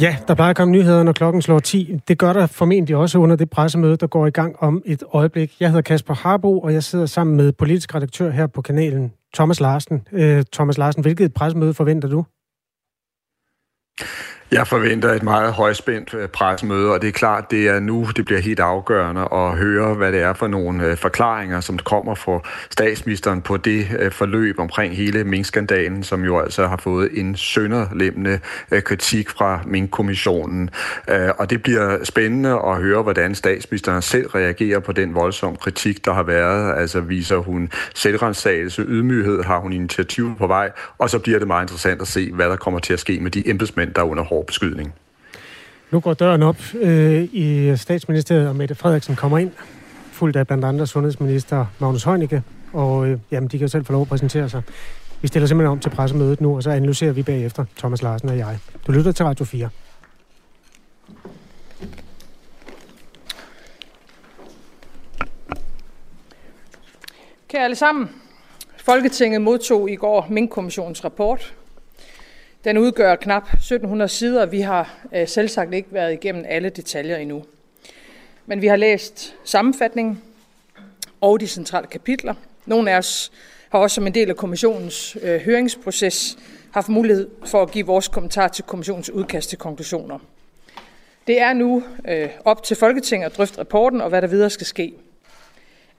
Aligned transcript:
Ja, 0.00 0.16
der 0.28 0.34
plejer 0.34 0.50
at 0.50 0.56
komme 0.56 0.72
nyheder, 0.72 1.02
når 1.02 1.12
klokken 1.12 1.42
slår 1.42 1.58
10. 1.58 2.00
Det 2.08 2.18
gør 2.18 2.32
der 2.32 2.46
formentlig 2.46 2.96
også 2.96 3.18
under 3.18 3.36
det 3.36 3.50
pressemøde, 3.50 3.96
der 3.96 4.06
går 4.06 4.26
i 4.26 4.30
gang 4.30 4.56
om 4.58 4.82
et 4.86 5.02
øjeblik. 5.12 5.60
Jeg 5.60 5.68
hedder 5.68 5.82
Kasper 5.82 6.14
Harbo, 6.14 6.60
og 6.60 6.72
jeg 6.72 6.84
sidder 6.84 7.06
sammen 7.06 7.36
med 7.36 7.52
politisk 7.52 7.94
redaktør 7.94 8.30
her 8.30 8.46
på 8.46 8.62
kanalen, 8.62 9.12
Thomas 9.34 9.60
Larsen. 9.60 10.08
Øh, 10.12 10.44
Thomas 10.52 10.78
Larsen, 10.78 11.02
hvilket 11.02 11.34
pressemøde 11.34 11.74
forventer 11.74 12.08
du? 12.08 12.24
Jeg 14.52 14.66
forventer 14.66 15.12
et 15.12 15.22
meget 15.22 15.52
højspændt 15.52 16.14
øh, 16.14 16.28
presmøde, 16.28 16.92
og 16.92 17.02
det 17.02 17.08
er 17.08 17.12
klart, 17.12 17.50
det 17.50 17.68
er 17.68 17.80
nu, 17.80 18.06
det 18.16 18.24
bliver 18.24 18.40
helt 18.40 18.60
afgørende 18.60 19.28
at 19.32 19.56
høre, 19.58 19.94
hvad 19.94 20.12
det 20.12 20.22
er 20.22 20.32
for 20.32 20.46
nogle 20.46 20.86
øh, 20.86 20.96
forklaringer, 20.96 21.60
som 21.60 21.78
kommer 21.78 22.14
fra 22.14 22.40
statsministeren 22.70 23.42
på 23.42 23.56
det 23.56 23.86
øh, 23.98 24.12
forløb 24.12 24.58
omkring 24.58 24.96
hele 24.96 25.24
minkskandalen, 25.24 26.02
som 26.02 26.24
jo 26.24 26.40
altså 26.40 26.66
har 26.66 26.76
fået 26.76 27.08
en 27.12 27.36
sønderlemmende 27.36 28.40
kritik 28.84 29.30
fra 29.30 29.60
minkkommissionen. 29.66 30.70
Og 31.38 31.50
det 31.50 31.62
bliver 31.62 32.04
spændende 32.04 32.50
at 32.50 32.76
høre, 32.76 33.02
hvordan 33.02 33.34
statsministeren 33.34 34.02
selv 34.02 34.26
reagerer 34.26 34.78
på 34.78 34.92
den 34.92 35.14
voldsomme 35.14 35.56
kritik, 35.56 36.04
der 36.04 36.12
har 36.12 36.22
været. 36.22 36.80
Altså 36.80 37.00
viser 37.00 37.36
hun 37.36 37.70
selvrensagelse, 37.94 38.82
ydmyghed, 38.82 39.42
har 39.42 39.58
hun 39.58 39.72
initiativ 39.72 40.36
på 40.38 40.46
vej, 40.46 40.70
og 40.98 41.10
så 41.10 41.18
bliver 41.18 41.38
det 41.38 41.46
meget 41.48 41.64
interessant 41.64 42.02
at 42.02 42.08
se, 42.08 42.32
hvad 42.32 42.46
der 42.46 42.56
kommer 42.56 42.80
til 42.80 42.92
at 42.92 43.00
ske 43.00 43.20
med 43.20 43.30
de 43.30 43.48
embedsmænd, 43.48 43.94
der 43.94 44.02
er 44.02 44.06
under 44.06 44.24
hård 44.40 44.46
beskydning. 44.46 44.94
Nu 45.90 46.00
går 46.00 46.14
døren 46.14 46.42
op 46.42 46.56
øh, 46.74 47.28
i 47.32 47.76
statsministeriet, 47.76 48.48
og 48.48 48.56
Mette 48.56 48.74
Frederiksen 48.74 49.16
kommer 49.16 49.38
ind, 49.38 49.52
fuldt 50.12 50.36
af 50.36 50.46
blandt 50.46 50.64
andre 50.64 50.86
sundhedsminister 50.86 51.66
Magnus 51.78 52.04
Heunicke, 52.04 52.42
og 52.72 53.08
øh, 53.08 53.18
jamen, 53.30 53.48
de 53.48 53.58
kan 53.58 53.64
jo 53.64 53.68
selv 53.68 53.84
få 53.84 53.92
lov 53.92 54.02
at 54.02 54.08
præsentere 54.08 54.48
sig. 54.48 54.62
Vi 55.22 55.28
stiller 55.28 55.46
simpelthen 55.46 55.72
om 55.72 55.80
til 55.80 55.90
pressemødet 55.90 56.40
nu, 56.40 56.56
og 56.56 56.62
så 56.62 56.70
analyserer 56.70 57.12
vi 57.12 57.22
bagefter, 57.22 57.64
Thomas 57.78 58.02
Larsen 58.02 58.28
og 58.28 58.38
jeg. 58.38 58.58
Du 58.86 58.92
lytter 58.92 59.12
til 59.12 59.24
Radio 59.24 59.44
4. 59.44 59.68
Kære 67.48 67.64
alle 67.64 67.76
sammen, 67.76 68.08
Folketinget 68.84 69.40
modtog 69.40 69.90
i 69.90 69.94
går 69.94 70.26
Mink-kommissionens 70.30 71.04
rapport, 71.04 71.54
den 72.64 72.78
udgør 72.78 73.16
knap 73.16 73.42
1700 73.42 74.08
sider, 74.08 74.46
vi 74.46 74.60
har 74.60 74.98
øh, 75.14 75.28
selvsagt 75.28 75.74
ikke 75.74 75.88
været 75.92 76.12
igennem 76.12 76.44
alle 76.48 76.68
detaljer 76.68 77.16
endnu. 77.16 77.44
Men 78.46 78.62
vi 78.62 78.66
har 78.66 78.76
læst 78.76 79.34
sammenfatningen 79.44 80.22
og 81.20 81.40
de 81.40 81.46
centrale 81.46 81.86
kapitler. 81.86 82.34
Nogle 82.66 82.90
af 82.90 82.98
os 82.98 83.32
har 83.68 83.78
også 83.78 83.94
som 83.94 84.06
en 84.06 84.14
del 84.14 84.30
af 84.30 84.36
kommissionens 84.36 85.16
øh, 85.22 85.40
høringsproces 85.40 86.38
haft 86.70 86.88
mulighed 86.88 87.28
for 87.46 87.62
at 87.62 87.70
give 87.70 87.86
vores 87.86 88.08
kommentar 88.08 88.48
til 88.48 88.64
kommissionens 88.64 89.10
udkast 89.10 89.48
til 89.48 89.58
konklusioner. 89.58 90.18
Det 91.26 91.40
er 91.40 91.52
nu 91.52 91.82
øh, 92.08 92.28
op 92.44 92.62
til 92.62 92.76
Folketinget 92.76 93.26
at 93.26 93.36
drøfte 93.36 93.58
rapporten 93.58 94.00
og 94.00 94.08
hvad 94.08 94.22
der 94.22 94.28
videre 94.28 94.50
skal 94.50 94.66
ske. 94.66 94.92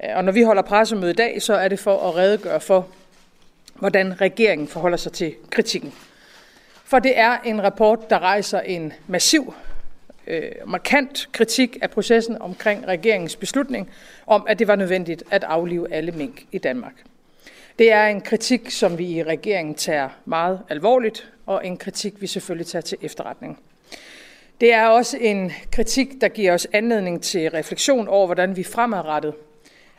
Øh, 0.04 0.10
og 0.16 0.24
når 0.24 0.32
vi 0.32 0.42
holder 0.42 0.62
pressemøde 0.62 1.12
i 1.12 1.16
dag, 1.16 1.42
så 1.42 1.54
er 1.54 1.68
det 1.68 1.80
for 1.80 2.10
at 2.10 2.16
redegøre 2.16 2.60
for, 2.60 2.88
hvordan 3.76 4.22
regeringen 4.22 4.68
forholder 4.68 4.98
sig 4.98 5.12
til 5.12 5.36
kritikken. 5.50 5.94
For 6.92 7.00
det 7.00 7.18
er 7.18 7.38
en 7.38 7.64
rapport, 7.64 8.10
der 8.10 8.20
rejser 8.20 8.60
en 8.60 8.94
massiv, 9.08 9.54
øh, 10.28 10.52
markant 10.66 11.30
kritik 11.32 11.78
af 11.82 11.90
processen 11.90 12.42
omkring 12.42 12.88
regeringens 12.88 13.36
beslutning 13.36 13.90
om, 14.28 14.46
at 14.48 14.60
det 14.60 14.68
var 14.68 14.76
nødvendigt 14.76 15.24
at 15.32 15.44
aflive 15.44 15.94
alle 15.94 16.12
mink 16.12 16.46
i 16.52 16.58
Danmark. 16.58 16.94
Det 17.80 17.92
er 17.92 18.06
en 18.06 18.22
kritik, 18.22 18.70
som 18.72 18.98
vi 18.98 19.06
i 19.06 19.24
regeringen 19.24 19.76
tager 19.76 20.10
meget 20.26 20.62
alvorligt, 20.70 21.32
og 21.46 21.68
en 21.68 21.78
kritik, 21.78 22.22
vi 22.22 22.28
selvfølgelig 22.28 22.68
tager 22.68 22.82
til 22.82 22.98
efterretning. 23.02 23.60
Det 24.62 24.74
er 24.74 24.88
også 24.88 25.18
en 25.22 25.52
kritik, 25.72 26.08
der 26.22 26.28
giver 26.28 26.54
os 26.54 26.68
anledning 26.74 27.24
til 27.24 27.50
refleksion 27.50 28.08
over, 28.08 28.26
hvordan 28.26 28.56
vi 28.56 28.64
fremadrettet 28.64 29.34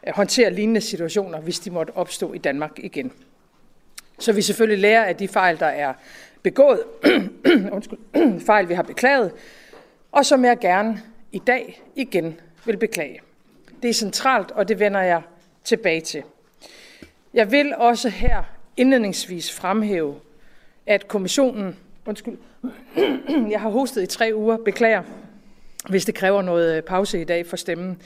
øh, 0.07 0.13
håndterer 0.15 0.51
lignende 0.51 0.81
situationer, 0.81 1.41
hvis 1.41 1.59
de 1.59 1.71
måtte 1.71 1.97
opstå 1.97 2.33
i 2.33 2.39
Danmark 2.39 2.73
igen. 2.77 3.13
Så 4.19 4.33
vi 4.33 4.43
selvfølgelig 4.43 4.79
lærer 4.79 5.05
af 5.05 5.17
de 5.17 5.29
fejl, 5.29 5.59
der 5.59 5.67
er 5.67 5.95
begået, 6.43 6.81
undskyld, 7.75 7.99
fejl, 8.47 8.69
vi 8.69 8.75
har 8.75 8.83
beklaget, 8.83 9.33
og 10.13 10.27
som 10.27 10.45
jeg 10.45 10.59
gerne 10.59 11.03
i 11.33 11.39
dag 11.39 11.83
igen 11.97 12.41
vil 12.65 12.77
beklage. 12.77 13.21
Det 13.83 13.91
er 13.91 13.95
centralt, 13.95 14.51
og 14.51 14.69
det 14.69 14.81
vender 14.81 15.01
jeg 15.01 15.23
tilbage 15.65 16.01
til. 16.01 16.23
Jeg 17.35 17.51
vil 17.51 17.75
også 17.75 18.09
her 18.09 18.43
indledningsvis 18.77 19.53
fremhæve, 19.53 20.15
at 20.87 21.09
kommissionen, 21.09 21.77
undskyld, 22.07 22.39
jeg 23.51 23.61
har 23.61 23.71
hostet 23.71 24.03
i 24.03 24.07
tre 24.07 24.33
uger, 24.35 24.57
beklager, 24.57 25.03
hvis 25.89 26.05
det 26.05 26.15
kræver 26.15 26.43
noget 26.43 26.77
øh, 26.77 26.83
pause 26.83 27.21
i 27.21 27.25
dag 27.25 27.47
for 27.47 27.57
stemmen. 27.57 28.03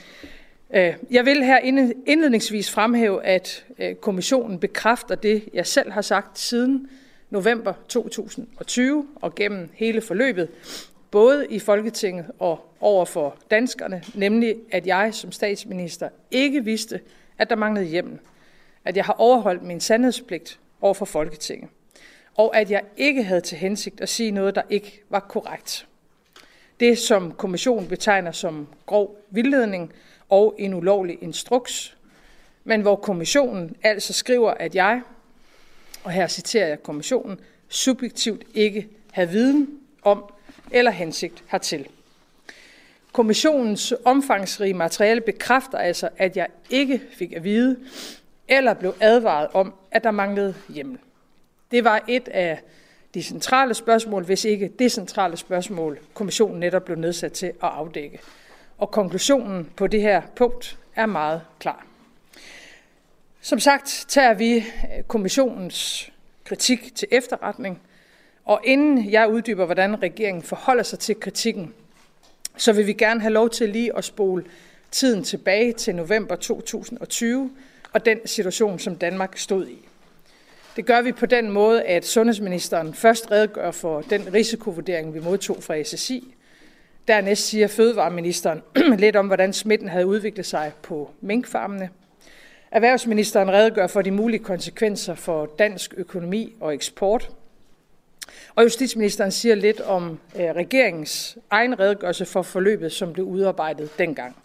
Øh, 0.73 0.93
jeg 1.11 1.25
vil 1.25 1.43
her 1.43 1.57
indledningsvis 2.05 2.71
fremhæve, 2.71 3.23
at 3.23 3.65
øh, 3.79 3.95
kommissionen 3.95 4.59
bekræfter 4.59 5.15
det, 5.15 5.49
jeg 5.53 5.67
selv 5.67 5.91
har 5.91 6.01
sagt 6.01 6.39
siden 6.39 6.89
november 7.29 7.73
2020 7.89 9.07
og 9.15 9.35
gennem 9.35 9.69
hele 9.73 10.01
forløbet, 10.01 10.49
både 11.11 11.47
i 11.49 11.59
Folketinget 11.59 12.25
og 12.39 12.73
over 12.79 13.05
for 13.05 13.35
danskerne, 13.51 14.03
nemlig 14.13 14.55
at 14.71 14.87
jeg 14.87 15.13
som 15.13 15.31
statsminister 15.31 16.09
ikke 16.31 16.63
vidste, 16.63 16.99
at 17.37 17.49
der 17.49 17.55
manglede 17.55 17.85
hjemmel, 17.85 18.19
at 18.85 18.97
jeg 18.97 19.05
har 19.05 19.13
overholdt 19.13 19.63
min 19.63 19.79
sandhedspligt 19.79 20.59
over 20.81 20.93
for 20.93 21.05
Folketinget, 21.05 21.69
og 22.35 22.57
at 22.57 22.71
jeg 22.71 22.83
ikke 22.97 23.23
havde 23.23 23.41
til 23.41 23.57
hensigt 23.57 24.01
at 24.01 24.09
sige 24.09 24.31
noget, 24.31 24.55
der 24.55 24.61
ikke 24.69 25.01
var 25.09 25.19
korrekt. 25.19 25.87
Det, 26.79 26.97
som 26.97 27.31
kommissionen 27.31 27.87
betegner 27.87 28.31
som 28.31 28.67
grov 28.85 29.17
vildledning 29.29 29.93
og 30.29 30.55
en 30.57 30.73
ulovlig 30.73 31.17
instruks, 31.21 31.97
men 32.63 32.81
hvor 32.81 32.95
kommissionen 32.95 33.75
altså 33.83 34.13
skriver, 34.13 34.51
at 34.51 34.75
jeg 34.75 35.01
og 36.07 36.13
her 36.13 36.27
citerer 36.27 36.67
jeg 36.67 36.83
kommissionen, 36.83 37.39
subjektivt 37.67 38.43
ikke 38.53 38.87
have 39.11 39.29
viden 39.29 39.79
om 40.03 40.33
eller 40.71 40.91
hensigt 40.91 41.43
hertil. 41.47 41.87
Kommissionens 43.11 43.93
omfangsrige 44.05 44.73
materiale 44.73 45.21
bekræfter 45.21 45.77
altså, 45.77 46.09
at 46.17 46.37
jeg 46.37 46.47
ikke 46.69 47.01
fik 47.13 47.33
at 47.33 47.43
vide 47.43 47.77
eller 48.47 48.73
blev 48.73 48.95
advaret 48.99 49.47
om, 49.53 49.73
at 49.91 50.03
der 50.03 50.11
manglede 50.11 50.55
hjemmel. 50.69 50.99
Det 51.71 51.83
var 51.83 52.03
et 52.07 52.27
af 52.27 52.59
de 53.13 53.23
centrale 53.23 53.73
spørgsmål, 53.73 54.23
hvis 54.23 54.45
ikke 54.45 54.71
det 54.79 54.91
centrale 54.91 55.37
spørgsmål, 55.37 55.99
kommissionen 56.13 56.59
netop 56.59 56.85
blev 56.85 56.97
nedsat 56.97 57.31
til 57.31 57.45
at 57.45 57.53
afdække. 57.61 58.19
Og 58.77 58.91
konklusionen 58.91 59.69
på 59.75 59.87
det 59.87 60.01
her 60.01 60.21
punkt 60.35 60.77
er 60.95 61.05
meget 61.05 61.41
klar. 61.59 61.85
Som 63.47 63.59
sagt 63.59 64.05
tager 64.07 64.33
vi 64.33 64.55
øh, 64.55 65.03
kommissionens 65.07 66.09
kritik 66.43 66.95
til 66.95 67.07
efterretning, 67.11 67.81
og 68.45 68.61
inden 68.63 69.11
jeg 69.11 69.29
uddyber, 69.29 69.65
hvordan 69.65 70.03
regeringen 70.03 70.43
forholder 70.43 70.83
sig 70.83 70.99
til 70.99 71.19
kritikken, 71.19 71.73
så 72.57 72.73
vil 72.73 72.87
vi 72.87 72.93
gerne 72.93 73.21
have 73.21 73.33
lov 73.33 73.49
til 73.49 73.69
lige 73.69 73.97
at 73.97 74.03
spole 74.03 74.43
tiden 74.91 75.23
tilbage 75.23 75.73
til 75.73 75.95
november 75.95 76.35
2020 76.35 77.51
og 77.93 78.05
den 78.05 78.19
situation, 78.25 78.79
som 78.79 78.95
Danmark 78.95 79.37
stod 79.37 79.67
i. 79.67 79.85
Det 80.75 80.85
gør 80.85 81.01
vi 81.01 81.11
på 81.11 81.25
den 81.25 81.51
måde, 81.51 81.83
at 81.83 82.05
sundhedsministeren 82.05 82.93
først 82.93 83.31
redegør 83.31 83.71
for 83.71 84.01
den 84.01 84.33
risikovurdering, 84.33 85.13
vi 85.13 85.19
modtog 85.19 85.63
fra 85.63 85.83
SSI. 85.83 86.35
Dernæst 87.07 87.47
siger 87.47 87.67
fødevareministeren 87.67 88.61
lidt 88.97 89.15
om, 89.15 89.27
hvordan 89.27 89.53
smitten 89.53 89.89
havde 89.89 90.05
udviklet 90.07 90.45
sig 90.45 90.71
på 90.81 91.11
minkfarmene– 91.21 91.89
Erhvervsministeren 92.71 93.51
redegør 93.51 93.87
for 93.87 94.01
de 94.01 94.11
mulige 94.11 94.43
konsekvenser 94.43 95.15
for 95.15 95.45
dansk 95.59 95.93
økonomi 95.97 96.55
og 96.59 96.73
eksport. 96.73 97.29
Og 98.55 98.63
justitsministeren 98.63 99.31
siger 99.31 99.55
lidt 99.55 99.81
om 99.81 100.19
øh, 100.35 100.41
regeringens 100.41 101.37
egen 101.49 101.79
redegørelse 101.79 102.25
for 102.25 102.41
forløbet, 102.41 102.91
som 102.91 103.13
blev 103.13 103.25
udarbejdet 103.25 103.89
dengang. 103.99 104.35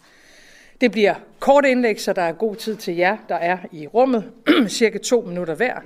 Det 0.81 0.91
bliver 0.91 1.15
kort 1.39 1.65
indlæg, 1.65 2.01
så 2.01 2.13
der 2.13 2.21
er 2.21 2.31
god 2.31 2.55
tid 2.55 2.75
til 2.75 2.95
jer, 2.95 3.17
der 3.29 3.35
er 3.35 3.57
i 3.71 3.87
rummet, 3.87 4.31
cirka 4.67 4.97
to 4.97 5.21
minutter 5.21 5.55
hver. 5.55 5.79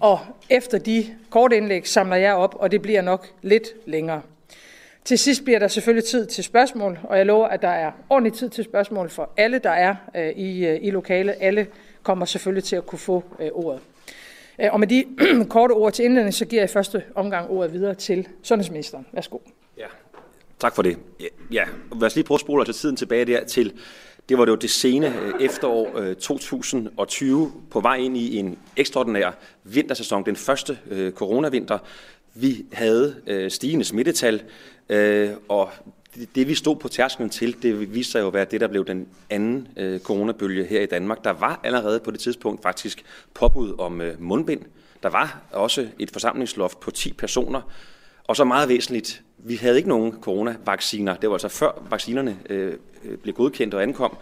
Og 0.00 0.18
efter 0.50 0.78
de 0.78 1.06
korte 1.30 1.56
indlæg 1.56 1.88
samler 1.88 2.16
jeg 2.16 2.34
op, 2.34 2.54
og 2.58 2.70
det 2.70 2.82
bliver 2.82 3.02
nok 3.02 3.26
lidt 3.42 3.68
længere. 3.86 4.22
Til 5.04 5.18
sidst 5.18 5.44
bliver 5.44 5.58
der 5.58 5.68
selvfølgelig 5.68 6.04
tid 6.04 6.26
til 6.26 6.44
spørgsmål, 6.44 6.98
og 7.02 7.18
jeg 7.18 7.26
lover, 7.26 7.48
at 7.48 7.62
der 7.62 7.68
er 7.68 7.92
ordentlig 8.10 8.32
tid 8.32 8.48
til 8.48 8.64
spørgsmål 8.64 9.10
for 9.10 9.30
alle, 9.36 9.58
der 9.58 9.70
er 9.70 9.94
øh, 10.16 10.28
i, 10.30 10.66
øh, 10.66 10.78
i 10.82 10.90
lokalet. 10.90 11.34
Alle 11.40 11.66
kommer 12.02 12.24
selvfølgelig 12.26 12.64
til 12.64 12.76
at 12.76 12.86
kunne 12.86 12.98
få 12.98 13.24
øh, 13.40 13.48
ordet. 13.52 13.80
Øh, 14.60 14.68
og 14.72 14.80
med 14.80 14.88
de 14.88 15.04
korte 15.50 15.72
ord 15.72 15.92
til 15.92 16.04
indledning, 16.04 16.34
så 16.34 16.44
giver 16.44 16.62
jeg 16.62 16.70
i 16.70 16.72
første 16.72 17.02
omgang 17.14 17.50
ordet 17.50 17.72
videre 17.72 17.94
til 17.94 18.28
sundhedsministeren. 18.42 19.06
Værsgo. 19.12 19.38
Ja, 19.78 19.86
tak 20.58 20.74
for 20.74 20.82
det. 20.82 20.96
Ja, 21.52 21.64
lad 21.92 22.06
os 22.06 22.14
lige 22.14 22.24
prøve 22.24 22.36
at 22.36 22.40
spole 22.40 22.64
til 22.64 22.74
tiden 22.74 22.96
tilbage 22.96 23.24
der 23.24 23.44
til, 23.44 23.72
det 24.28 24.38
var 24.38 24.44
det 24.44 24.52
jo 24.52 24.56
det 24.56 24.70
sene 24.70 25.18
øh, 25.22 25.34
efterår 25.40 25.98
øh, 25.98 26.16
2020 26.16 27.52
på 27.70 27.80
vej 27.80 27.96
ind 27.96 28.16
i 28.16 28.36
en 28.36 28.58
ekstraordinær 28.76 29.30
vintersæson, 29.64 30.24
den 30.26 30.36
første 30.36 30.78
coronavinter. 31.14 31.78
Vi 32.34 32.66
havde 32.72 33.14
stigende 33.48 33.84
smittetal, 33.84 34.42
Øh, 34.90 35.30
og 35.48 35.70
det, 36.14 36.34
det, 36.34 36.48
vi 36.48 36.54
stod 36.54 36.76
på 36.76 36.88
tærsklen 36.88 37.30
til, 37.30 37.62
det 37.62 37.94
viste 37.94 38.12
sig 38.12 38.20
jo 38.20 38.26
at 38.26 38.34
være 38.34 38.44
det, 38.44 38.60
der 38.60 38.68
blev 38.68 38.86
den 38.86 39.08
anden 39.30 39.68
øh, 39.76 40.00
coronabølge 40.00 40.64
her 40.64 40.80
i 40.80 40.86
Danmark. 40.86 41.24
Der 41.24 41.30
var 41.30 41.60
allerede 41.62 42.00
på 42.00 42.10
det 42.10 42.20
tidspunkt 42.20 42.62
faktisk 42.62 43.04
påbud 43.34 43.74
om 43.78 44.00
øh, 44.00 44.22
mundbind. 44.22 44.62
Der 45.02 45.08
var 45.08 45.40
også 45.52 45.86
et 45.98 46.10
forsamlingsloft 46.10 46.80
på 46.80 46.90
10 46.90 47.12
personer. 47.12 47.60
Og 48.24 48.36
så 48.36 48.44
meget 48.44 48.68
væsentligt, 48.68 49.22
vi 49.38 49.56
havde 49.56 49.76
ikke 49.76 49.88
nogen 49.88 50.14
coronavacciner. 50.20 51.16
Det 51.16 51.28
var 51.28 51.34
altså 51.34 51.48
før 51.48 51.82
vaccinerne 51.90 52.38
øh, 52.50 52.74
øh, 53.04 53.18
blev 53.18 53.34
godkendt 53.34 53.74
og 53.74 53.82
ankom 53.82 54.16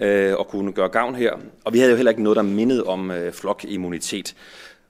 øh, 0.00 0.34
og 0.36 0.48
kunne 0.48 0.72
gøre 0.72 0.88
gavn 0.88 1.14
her. 1.14 1.32
Og 1.64 1.72
vi 1.72 1.78
havde 1.78 1.90
jo 1.90 1.96
heller 1.96 2.10
ikke 2.10 2.22
noget, 2.22 2.36
der 2.36 2.42
mindede 2.42 2.84
om 2.84 3.10
øh, 3.10 3.32
flokimmunitet. 3.32 4.34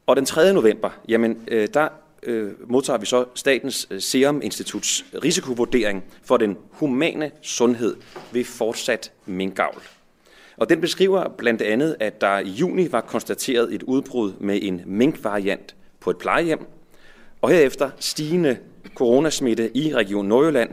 Og 0.06 0.16
den 0.16 0.24
3. 0.24 0.52
november, 0.52 0.90
jamen, 1.08 1.38
øh, 1.48 1.68
der 1.74 1.88
øh, 2.28 2.70
modtager 2.70 2.98
vi 2.98 3.06
så 3.06 3.24
Statens 3.34 3.86
øh, 3.90 4.00
Serum 4.00 4.40
Instituts 4.42 5.04
risikovurdering 5.24 6.04
for 6.22 6.36
den 6.36 6.56
humane 6.70 7.30
sundhed 7.42 7.96
ved 8.32 8.44
fortsat 8.44 9.12
minkavl. 9.26 9.82
Og 10.56 10.68
den 10.68 10.80
beskriver 10.80 11.28
blandt 11.28 11.62
andet, 11.62 11.96
at 12.00 12.20
der 12.20 12.38
i 12.38 12.48
juni 12.48 12.92
var 12.92 13.00
konstateret 13.00 13.74
et 13.74 13.82
udbrud 13.82 14.32
med 14.40 14.58
en 14.62 14.82
minkvariant 14.86 15.74
på 16.00 16.10
et 16.10 16.18
plejehjem, 16.18 16.66
og 17.42 17.50
herefter 17.50 17.90
stigende 17.98 18.58
coronasmitte 18.94 19.76
i 19.76 19.94
Region 19.94 20.26
Nordjylland. 20.26 20.70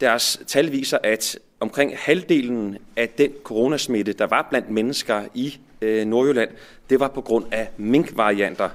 Deres 0.00 0.40
tal 0.46 0.72
viser, 0.72 0.98
at 1.02 1.38
omkring 1.60 1.92
halvdelen 1.96 2.78
af 2.96 3.08
den 3.08 3.30
coronasmitte, 3.44 4.12
der 4.12 4.26
var 4.26 4.46
blandt 4.50 4.70
mennesker 4.70 5.22
i 5.34 5.58
øh, 5.82 6.06
Nordjylland, 6.06 6.50
det 6.90 7.00
var 7.00 7.08
på 7.08 7.20
grund 7.20 7.44
af 7.50 7.68
minkvarianter. 7.76 8.70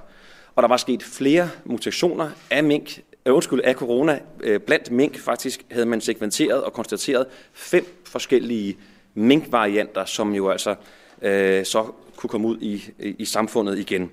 Og 0.57 0.63
der 0.63 0.67
var 0.67 0.77
sket 0.77 1.03
flere 1.03 1.49
mutationer 1.65 2.29
af 2.51 2.63
mink, 2.63 3.01
øh, 3.25 3.33
undskyld, 3.33 3.61
af 3.63 3.75
corona 3.75 4.19
øh, 4.39 4.59
blandt 4.59 4.91
mink. 4.91 5.19
Faktisk 5.19 5.65
havde 5.71 5.85
man 5.85 6.01
sekventeret 6.01 6.63
og 6.63 6.73
konstateret 6.73 7.25
fem 7.53 8.01
forskellige 8.05 8.77
minkvarianter, 9.13 10.05
som 10.05 10.33
jo 10.33 10.49
altså 10.49 10.75
øh, 11.21 11.65
så 11.65 11.85
kunne 12.15 12.29
komme 12.29 12.47
ud 12.47 12.57
i, 12.61 12.83
i 12.99 13.25
samfundet 13.25 13.79
igen. 13.79 14.11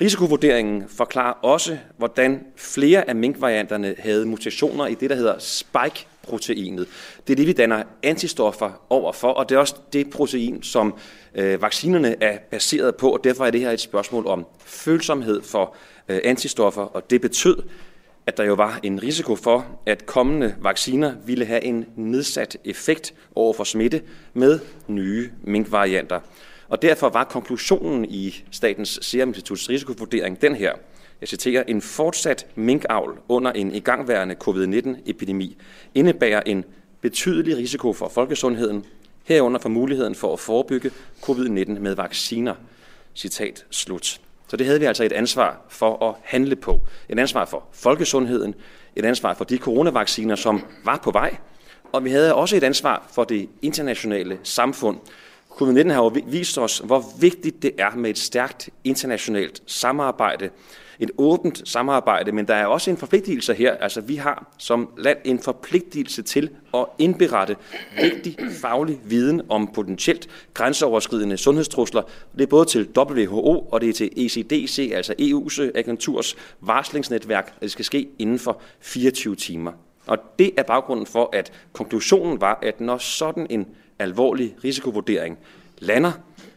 Risikovurderingen 0.00 0.84
forklarer 0.88 1.32
også, 1.32 1.78
hvordan 1.96 2.44
flere 2.56 3.08
af 3.08 3.16
minkvarianterne 3.16 3.94
havde 3.98 4.26
mutationer 4.26 4.86
i 4.86 4.94
det, 4.94 5.10
der 5.10 5.16
hedder 5.16 5.38
spike-proteinet. 5.38 6.86
Det 7.26 7.32
er 7.32 7.36
det, 7.36 7.46
vi 7.46 7.52
danner 7.52 7.82
antistoffer 8.02 8.70
overfor, 8.90 9.28
og 9.28 9.48
det 9.48 9.54
er 9.54 9.58
også 9.58 9.74
det 9.92 10.10
protein, 10.10 10.62
som 10.62 10.94
øh, 11.34 11.62
vaccinerne 11.62 12.22
er 12.22 12.38
baseret 12.50 12.96
på, 12.96 13.10
og 13.10 13.24
derfor 13.24 13.46
er 13.46 13.50
det 13.50 13.60
her 13.60 13.70
et 13.70 13.80
spørgsmål 13.80 14.26
om 14.26 14.46
følsomhed 14.64 15.42
for 15.42 15.74
øh, 16.08 16.20
antistoffer, 16.24 16.82
og 16.82 17.10
det 17.10 17.20
betød, 17.20 17.62
at 18.26 18.36
der 18.36 18.44
jo 18.44 18.54
var 18.54 18.80
en 18.82 19.02
risiko 19.02 19.36
for, 19.36 19.66
at 19.86 20.06
kommende 20.06 20.54
vacciner 20.60 21.14
ville 21.26 21.44
have 21.44 21.64
en 21.64 21.86
nedsat 21.96 22.56
effekt 22.64 23.14
over 23.34 23.52
for 23.52 23.64
smitte 23.64 24.02
med 24.34 24.60
nye 24.88 25.30
minkvarianter. 25.42 26.20
Og 26.68 26.82
derfor 26.82 27.08
var 27.08 27.24
konklusionen 27.24 28.04
i 28.04 28.44
Statens 28.50 28.98
Serum 29.02 29.28
Instituts 29.28 29.68
risikovurdering 29.68 30.42
den 30.42 30.54
her. 30.54 30.72
Jeg 31.20 31.28
citerer, 31.28 31.62
en 31.68 31.82
fortsat 31.82 32.46
minkavl 32.54 33.18
under 33.28 33.52
en 33.52 33.74
igangværende 33.74 34.34
covid-19-epidemi 34.34 35.56
indebærer 35.94 36.42
en 36.46 36.64
betydelig 37.00 37.56
risiko 37.56 37.92
for 37.92 38.08
folkesundheden, 38.08 38.84
herunder 39.24 39.60
for 39.60 39.68
muligheden 39.68 40.14
for 40.14 40.32
at 40.32 40.40
forebygge 40.40 40.90
covid-19 41.22 41.78
med 41.78 41.94
vacciner. 41.94 42.54
Citat 43.14 43.64
slut. 43.70 44.20
Så 44.48 44.56
det 44.56 44.66
havde 44.66 44.80
vi 44.80 44.86
altså 44.86 45.04
et 45.04 45.12
ansvar 45.12 45.60
for 45.68 46.08
at 46.08 46.14
handle 46.22 46.56
på. 46.56 46.80
Et 47.08 47.18
ansvar 47.18 47.44
for 47.44 47.64
folkesundheden, 47.72 48.54
et 48.96 49.04
ansvar 49.04 49.34
for 49.34 49.44
de 49.44 49.58
coronavacciner, 49.58 50.36
som 50.36 50.64
var 50.84 51.00
på 51.04 51.10
vej, 51.10 51.36
og 51.92 52.04
vi 52.04 52.10
havde 52.10 52.34
også 52.34 52.56
et 52.56 52.64
ansvar 52.64 53.06
for 53.12 53.24
det 53.24 53.48
internationale 53.62 54.38
samfund, 54.42 54.98
Covid-19 55.56 55.92
har 55.92 56.02
jo 56.02 56.12
vist 56.26 56.58
os, 56.58 56.78
hvor 56.78 57.04
vigtigt 57.20 57.62
det 57.62 57.70
er 57.78 57.96
med 57.96 58.10
et 58.10 58.18
stærkt 58.18 58.70
internationalt 58.84 59.62
samarbejde, 59.66 60.50
et 60.98 61.10
åbent 61.18 61.68
samarbejde, 61.68 62.32
men 62.32 62.48
der 62.48 62.54
er 62.54 62.66
også 62.66 62.90
en 62.90 62.96
forpligtelse 62.96 63.54
her. 63.54 63.76
Altså 63.76 64.00
vi 64.00 64.16
har 64.16 64.54
som 64.58 64.88
land 64.98 65.18
en 65.24 65.38
forpligtelse 65.38 66.22
til 66.22 66.50
at 66.74 66.86
indberette 66.98 67.56
vigtig 68.00 68.36
faglig 68.60 68.98
viden 69.04 69.42
om 69.48 69.70
potentielt 69.74 70.28
grænseoverskridende 70.54 71.36
sundhedstrusler. 71.36 72.02
Det 72.34 72.42
er 72.42 72.46
både 72.46 72.64
til 72.64 72.88
WHO 72.98 73.58
og 73.58 73.80
det 73.80 73.88
er 73.88 73.92
til 73.92 74.10
ECDC, 74.16 74.90
altså 74.94 75.14
EU's 75.20 75.78
agenturs 75.78 76.36
varslingsnetværk, 76.60 77.52
at 77.56 77.62
det 77.62 77.70
skal 77.70 77.84
ske 77.84 78.08
inden 78.18 78.38
for 78.38 78.60
24 78.80 79.36
timer. 79.36 79.72
Og 80.06 80.18
det 80.38 80.50
er 80.56 80.62
baggrunden 80.62 81.06
for, 81.06 81.30
at 81.32 81.52
konklusionen 81.72 82.40
var, 82.40 82.58
at 82.62 82.80
når 82.80 82.98
sådan 82.98 83.46
en 83.50 83.66
alvorlig 83.98 84.56
risikovurdering 84.64 85.38
lander, 85.78 86.12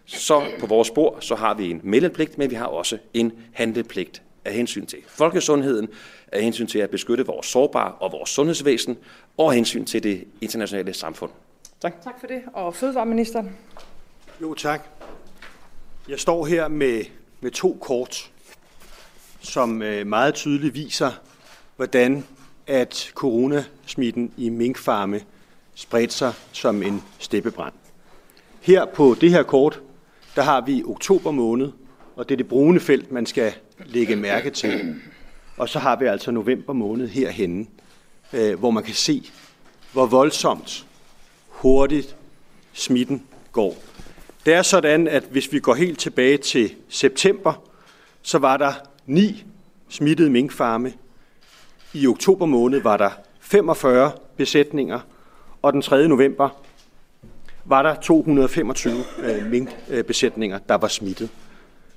så 0.05 0.45
på 0.59 0.67
vores 0.67 0.87
spor, 0.87 1.17
så 1.19 1.35
har 1.35 1.53
vi 1.53 1.71
en 1.71 1.81
meldepligt, 1.83 2.37
men 2.37 2.49
vi 2.49 2.55
har 2.55 2.65
også 2.65 2.97
en 3.13 3.31
handlepligt 3.53 4.21
af 4.45 4.53
hensyn 4.53 4.85
til 4.85 4.99
folkesundheden, 5.07 5.87
af 6.31 6.43
hensyn 6.43 6.67
til 6.67 6.79
at 6.79 6.89
beskytte 6.89 7.25
vores 7.25 7.45
sårbare 7.45 7.93
og 7.93 8.11
vores 8.11 8.29
sundhedsvæsen, 8.29 8.97
og 9.37 9.49
af 9.49 9.55
hensyn 9.55 9.85
til 9.85 10.03
det 10.03 10.23
internationale 10.41 10.93
samfund. 10.93 11.31
Tak. 11.81 12.01
Tak 12.03 12.19
for 12.19 12.27
det. 12.27 12.41
Og 12.53 12.75
fødevareministeren. 12.75 13.57
Jo, 14.41 14.53
tak. 14.53 14.87
Jeg 16.09 16.19
står 16.19 16.45
her 16.45 16.67
med, 16.67 17.03
med 17.41 17.51
to 17.51 17.77
kort, 17.81 18.31
som 19.41 19.81
øh, 19.81 20.07
meget 20.07 20.33
tydeligt 20.33 20.73
viser, 20.73 21.11
hvordan 21.75 22.25
at 22.67 23.11
coronasmitten 23.13 24.33
i 24.37 24.49
minkfarme 24.49 25.21
spredt 25.79 26.13
sig 26.13 26.33
som 26.51 26.83
en 26.83 27.03
steppebrand. 27.19 27.73
Her 28.61 28.85
på 28.85 29.15
det 29.21 29.31
her 29.31 29.43
kort, 29.43 29.81
der 30.35 30.41
har 30.41 30.61
vi 30.61 30.83
oktober 30.85 31.31
måned, 31.31 31.71
og 32.15 32.29
det 32.29 32.35
er 32.35 32.37
det 32.37 32.47
brune 32.47 32.79
felt, 32.79 33.11
man 33.11 33.25
skal 33.25 33.53
lægge 33.85 34.15
mærke 34.15 34.49
til. 34.49 34.95
Og 35.57 35.69
så 35.69 35.79
har 35.79 35.95
vi 35.95 36.05
altså 36.05 36.31
november 36.31 36.73
måned 36.73 37.07
herhenne, 37.07 37.65
øh, 38.33 38.59
hvor 38.59 38.71
man 38.71 38.83
kan 38.83 38.93
se, 38.93 39.29
hvor 39.93 40.05
voldsomt 40.05 40.85
hurtigt 41.47 42.15
smitten 42.73 43.23
går. 43.51 43.75
Det 44.45 44.53
er 44.53 44.61
sådan, 44.61 45.07
at 45.07 45.23
hvis 45.23 45.51
vi 45.51 45.59
går 45.59 45.73
helt 45.73 45.99
tilbage 45.99 46.37
til 46.37 46.75
september, 46.89 47.63
så 48.21 48.37
var 48.37 48.57
der 48.57 48.73
ni 49.05 49.43
smittede 49.89 50.29
minkfarme. 50.29 50.93
I 51.93 52.07
oktober 52.07 52.45
måned 52.45 52.81
var 52.81 52.97
der 52.97 53.09
45 53.39 54.11
besætninger, 54.37 54.99
og 55.61 55.73
den 55.73 55.81
3. 55.81 56.07
november 56.07 56.49
var 57.65 57.83
der 57.83 57.95
225 58.01 59.03
øh, 59.23 59.45
minkbesætninger, 59.45 60.59
der 60.69 60.75
var 60.75 60.87
smittet. 60.87 61.29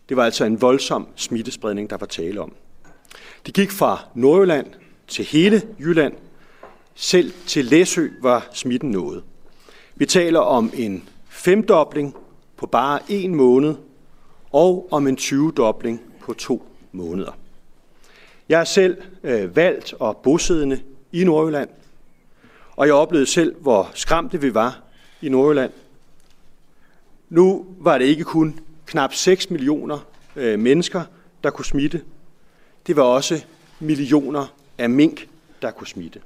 Det 0.09 0.17
var 0.17 0.25
altså 0.25 0.45
en 0.45 0.61
voldsom 0.61 1.09
smittespredning, 1.17 1.91
der 1.91 1.97
var 1.97 2.07
tale 2.07 2.41
om. 2.41 2.53
Det 3.47 3.55
gik 3.55 3.71
fra 3.71 4.05
Nordjylland 4.15 4.67
til 5.09 5.25
hele 5.25 5.63
Jylland. 5.81 6.15
Selv 6.95 7.33
til 7.47 7.65
Læsø 7.65 8.09
var 8.21 8.49
smitten 8.53 8.91
nået. 8.91 9.23
Vi 9.95 10.07
taler 10.07 10.41
om 10.41 10.71
en 10.75 11.09
femdobling 11.29 12.17
på 12.57 12.67
bare 12.67 13.01
en 13.09 13.35
måned 13.35 13.75
og 14.53 14.89
om 14.91 15.07
en 15.07 15.17
20-dobling 15.21 16.01
på 16.21 16.33
to 16.33 16.63
måneder. 16.93 17.39
Jeg 18.49 18.61
er 18.61 18.65
selv 18.65 18.97
øh, 19.23 19.57
valgt 19.57 19.95
og 19.99 20.17
bosiddende 20.17 20.81
i 21.13 21.25
Nordjylland, 21.25 21.69
og 22.77 22.87
jeg 22.87 22.95
oplevede 22.95 23.27
selv, 23.27 23.55
hvor 23.61 23.91
skræmte 23.95 24.41
vi 24.41 24.55
var 24.55 24.81
i 25.23 25.29
Nordjylland. 25.29 25.73
Nu 27.29 27.67
var 27.79 27.99
det 27.99 28.05
ikke 28.05 28.25
kun 28.25 28.61
knap 28.87 29.15
6 29.15 29.51
millioner 29.51 30.07
øh, 30.37 30.59
mennesker, 30.59 31.03
der 31.45 31.51
kunne 31.51 31.65
smitte. 31.65 32.03
Det 32.87 32.97
var 32.97 33.03
også 33.03 33.45
millioner 33.81 34.47
af 34.79 34.91
mink, 34.91 35.29
der 35.63 35.71
kunne 35.71 35.87
smitte. 35.87 36.21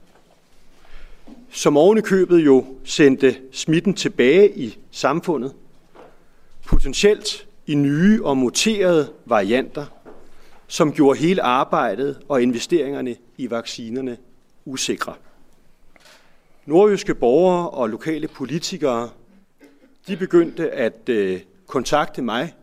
Som 1.50 1.76
oven 1.76 2.02
købet 2.02 2.38
jo 2.38 2.64
sendte 2.84 3.36
smitten 3.52 3.94
tilbage 3.94 4.58
i 4.58 4.78
samfundet, 4.90 5.52
potentielt 6.66 7.46
i 7.66 7.74
nye 7.74 8.24
og 8.24 8.36
muterede 8.36 9.12
varianter, 9.24 9.86
som 10.66 10.92
gjorde 10.92 11.18
hele 11.18 11.42
arbejdet 11.42 12.18
og 12.28 12.42
investeringerne 12.42 13.16
i 13.36 13.50
vaccinerne 13.50 14.16
usikre. 14.64 15.14
Nordjyske 16.66 17.14
borgere 17.14 17.70
og 17.70 17.88
lokale 17.88 18.28
politikere, 18.28 19.10
de 20.06 20.16
begyndte 20.16 20.70
at 20.70 21.08
øh, 21.08 21.40
kontakte 21.66 22.22
mig 22.22 22.54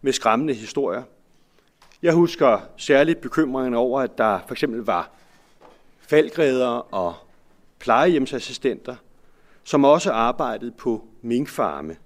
med 0.00 0.12
skræmmende 0.12 0.54
historier. 0.54 1.02
Jeg 2.02 2.12
husker 2.12 2.60
særligt 2.76 3.20
bekymringen 3.20 3.74
over, 3.74 4.00
at 4.00 4.18
der 4.18 4.40
for 4.46 4.54
eksempel 4.54 4.80
var 4.80 5.10
faldgræder 6.00 6.94
og 6.94 7.14
plejehjemsassistenter, 7.78 8.96
som 9.64 9.84
også 9.84 10.12
arbejdede 10.12 10.72
på 10.72 11.04
minkfarme. 11.22 11.96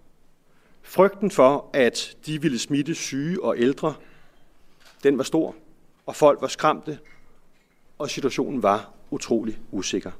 Frygten 0.82 1.30
for, 1.30 1.70
at 1.72 2.16
de 2.26 2.42
ville 2.42 2.58
smitte 2.58 2.94
syge 2.94 3.44
og 3.44 3.58
ældre, 3.58 3.94
den 5.02 5.18
var 5.18 5.24
stor, 5.24 5.54
og 6.06 6.16
folk 6.16 6.40
var 6.40 6.48
skræmte, 6.48 6.98
og 7.98 8.10
situationen 8.10 8.62
var 8.62 8.90
utrolig 9.10 9.58
usikker. 9.72 10.10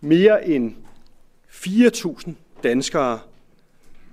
Mere 0.00 0.48
end 0.48 0.74
4.000 1.48 2.30
danskere 2.62 3.20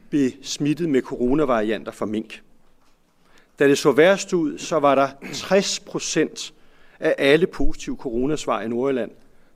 blev 0.10 0.32
smittet 0.42 0.90
med 0.90 1.02
coronavarianter 1.02 1.92
fra 1.92 2.06
mink. 2.06 2.42
Da 3.60 3.68
det 3.68 3.78
så 3.78 3.92
værst 3.92 4.34
ud, 4.34 4.58
så 4.58 4.80
var 4.80 4.96
der 4.96 5.10
60 5.34 5.80
procent 5.80 6.54
af 7.00 7.16
alle 7.18 7.48
positive 7.48 7.98
coronasvar 7.98 8.62
i 8.62 8.68
Nordjylland, 8.68 9.12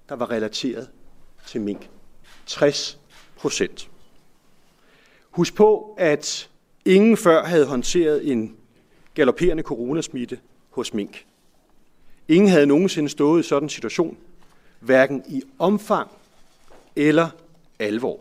der 0.10 0.16
var 0.16 0.32
relateret 0.32 0.90
til 1.48 1.62
mink. 1.62 1.90
60 2.46 3.00
procent. 3.36 3.90
Husk 5.30 5.56
på, 5.56 5.96
at 5.98 6.50
ingen 6.86 7.18
før 7.18 7.44
havde 7.44 7.66
håndteret 7.66 8.32
en 8.32 8.56
galopperende 9.14 9.64
coronasmitte 9.64 10.40
hos 10.70 10.94
mink. 10.94 11.26
Ingen 12.28 12.50
havde 12.50 12.68
nogensinde 12.68 13.10
stået 13.10 13.40
i 13.40 13.48
sådan 13.48 13.66
en 13.66 13.70
situation, 13.70 14.18
hverken 14.80 15.24
i 15.28 15.42
omfang 15.60 16.12
eller 16.96 17.30
alvor. 17.80 18.20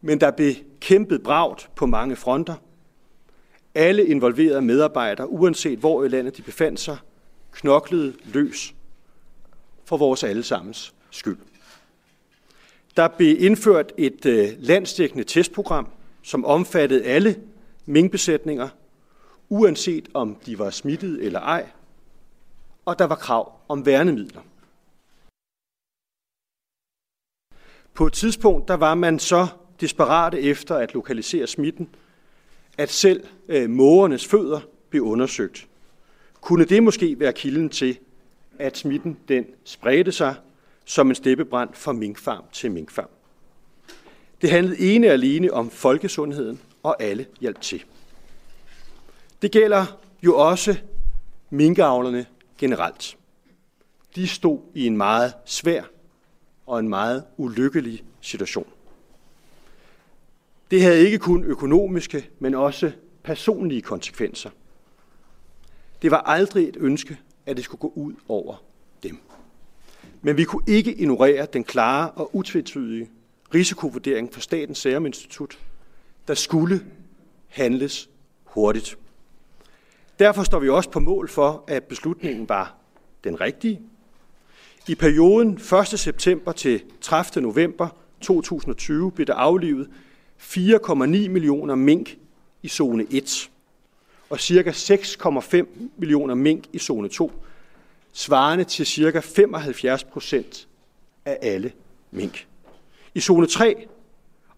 Men 0.00 0.20
der 0.20 0.30
blev 0.30 0.54
kæmpet 0.80 1.22
bragt 1.22 1.70
på 1.76 1.86
mange 1.86 2.16
fronter. 2.16 2.54
Alle 3.74 4.06
involverede 4.06 4.62
medarbejdere, 4.62 5.28
uanset 5.28 5.78
hvor 5.78 6.04
i 6.04 6.08
landet 6.08 6.36
de 6.36 6.42
befandt 6.42 6.80
sig, 6.80 6.96
knoklede 7.52 8.14
løs 8.24 8.74
for 9.84 9.96
vores 9.96 10.24
allesammens 10.24 10.94
skyld. 11.10 11.38
Der 12.96 13.08
blev 13.08 13.42
indført 13.42 13.92
et 13.98 14.24
landstækkende 14.24 14.66
landsdækkende 14.66 15.24
testprogram, 15.24 15.88
som 16.22 16.44
omfattede 16.44 17.04
alle 17.04 17.36
minkbesætninger, 17.86 18.68
uanset 19.48 20.08
om 20.14 20.36
de 20.46 20.58
var 20.58 20.70
smittet 20.70 21.24
eller 21.24 21.40
ej, 21.40 21.68
og 22.84 22.98
der 22.98 23.04
var 23.04 23.14
krav 23.14 23.52
om 23.68 23.86
værnemidler. 23.86 24.40
På 28.00 28.06
et 28.06 28.12
tidspunkt 28.12 28.68
der 28.68 28.74
var 28.74 28.94
man 28.94 29.18
så 29.18 29.46
desperate 29.80 30.40
efter 30.40 30.76
at 30.76 30.94
lokalisere 30.94 31.46
smitten, 31.46 31.88
at 32.78 32.90
selv 32.90 33.24
øh, 33.48 33.70
mågernes 33.70 34.26
fødder 34.26 34.60
blev 34.90 35.02
undersøgt. 35.02 35.66
Kunne 36.40 36.64
det 36.64 36.82
måske 36.82 37.20
være 37.20 37.32
kilden 37.32 37.68
til, 37.68 37.98
at 38.58 38.76
smitten 38.76 39.18
den 39.28 39.44
spredte 39.64 40.12
sig 40.12 40.34
som 40.84 41.08
en 41.08 41.14
steppebrand 41.14 41.70
fra 41.72 41.92
minkfarm 41.92 42.44
til 42.52 42.70
minkfarm? 42.70 43.08
Det 44.42 44.50
handlede 44.50 44.94
ene 44.94 45.06
og 45.06 45.12
alene 45.12 45.52
om 45.52 45.70
folkesundheden, 45.70 46.60
og 46.82 47.02
alle 47.02 47.26
hjalp 47.40 47.60
til. 47.60 47.84
Det 49.42 49.52
gælder 49.52 49.86
jo 50.22 50.36
også 50.36 50.76
minkavlerne 51.50 52.26
generelt. 52.58 53.16
De 54.16 54.28
stod 54.28 54.58
i 54.74 54.86
en 54.86 54.96
meget 54.96 55.32
svær 55.44 55.82
og 56.70 56.80
en 56.80 56.88
meget 56.88 57.24
ulykkelig 57.36 58.04
situation. 58.20 58.66
Det 60.70 60.82
havde 60.82 61.06
ikke 61.06 61.18
kun 61.18 61.44
økonomiske, 61.44 62.30
men 62.38 62.54
også 62.54 62.92
personlige 63.22 63.82
konsekvenser. 63.82 64.50
Det 66.02 66.10
var 66.10 66.18
aldrig 66.18 66.68
et 66.68 66.76
ønske, 66.80 67.18
at 67.46 67.56
det 67.56 67.64
skulle 67.64 67.80
gå 67.80 67.92
ud 67.94 68.14
over 68.28 68.62
dem. 69.02 69.18
Men 70.22 70.36
vi 70.36 70.44
kunne 70.44 70.62
ikke 70.66 70.94
ignorere 70.94 71.46
den 71.52 71.64
klare 71.64 72.10
og 72.10 72.36
utvetydige 72.36 73.10
risikovurdering 73.54 74.32
fra 74.32 74.40
Statens 74.40 74.78
Serum 74.78 75.06
Institut, 75.06 75.58
der 76.28 76.34
skulle 76.34 76.80
handles 77.48 78.10
hurtigt. 78.44 78.98
Derfor 80.18 80.42
står 80.42 80.58
vi 80.58 80.68
også 80.68 80.90
på 80.90 81.00
mål 81.00 81.28
for, 81.28 81.64
at 81.68 81.84
beslutningen 81.84 82.48
var 82.48 82.76
den 83.24 83.40
rigtige. 83.40 83.80
I 84.88 84.94
perioden 84.94 85.60
1. 85.92 85.98
september 85.98 86.52
til 86.52 86.82
30. 87.00 87.42
november 87.42 87.88
2020 88.20 89.12
blev 89.12 89.26
der 89.26 89.34
aflivet 89.34 89.88
4,9 90.38 90.94
millioner 91.04 91.74
mink 91.74 92.16
i 92.62 92.68
zone 92.68 93.06
1 93.10 93.50
og 94.30 94.40
ca. 94.40 94.70
6,5 94.70 95.66
millioner 95.96 96.34
mink 96.34 96.64
i 96.72 96.78
zone 96.78 97.08
2, 97.08 97.32
svarende 98.12 98.64
til 98.64 98.86
ca. 98.86 99.18
75 99.20 100.04
procent 100.04 100.68
af 101.24 101.38
alle 101.42 101.72
mink. 102.10 102.46
I 103.14 103.20
zone 103.20 103.46
3, 103.46 103.86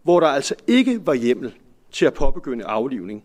hvor 0.03 0.21
der 0.21 0.27
altså 0.27 0.55
ikke 0.67 1.07
var 1.07 1.15
hjemmel 1.15 1.55
til 1.91 2.07
at 2.07 2.15
påbegynde 2.15 2.65
aflivning, 2.65 3.25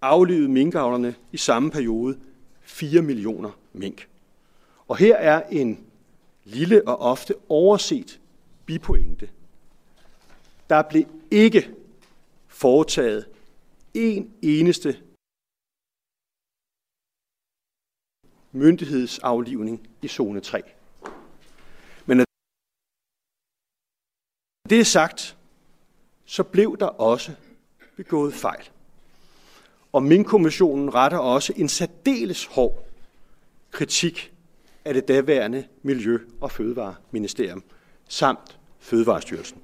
aflivede 0.00 0.48
minkavlerne 0.48 1.14
i 1.32 1.36
samme 1.36 1.70
periode 1.70 2.18
4 2.62 3.02
millioner 3.02 3.50
mink. 3.72 4.08
Og 4.88 4.96
her 4.96 5.16
er 5.16 5.42
en 5.50 5.78
lille 6.44 6.88
og 6.88 6.98
ofte 6.98 7.34
overset 7.48 8.20
bipointe. 8.66 9.30
Der 10.68 10.82
blev 10.90 11.04
ikke 11.30 11.74
foretaget 12.48 13.28
en 13.94 14.34
eneste 14.42 15.02
myndighedsaflivning 18.52 19.88
i 20.02 20.08
zone 20.08 20.40
3. 20.40 20.62
Men 22.06 22.16
når 22.16 22.24
det 24.68 24.80
er 24.80 24.84
sagt, 24.84 25.36
så 26.24 26.44
blev 26.44 26.78
der 26.78 26.86
også 26.86 27.34
begået 27.96 28.34
fejl. 28.34 28.70
Og 29.92 30.02
min 30.02 30.24
kommissionen 30.24 30.94
retter 30.94 31.18
også 31.18 31.52
en 31.56 31.68
særdeles 31.68 32.46
hård 32.46 32.86
kritik 33.70 34.33
af 34.84 34.94
det 34.94 35.08
daværende 35.08 35.64
Miljø- 35.82 36.20
og 36.40 36.50
Fødevareministerium 36.50 37.62
samt 38.08 38.58
Fødevarestyrelsen. 38.78 39.58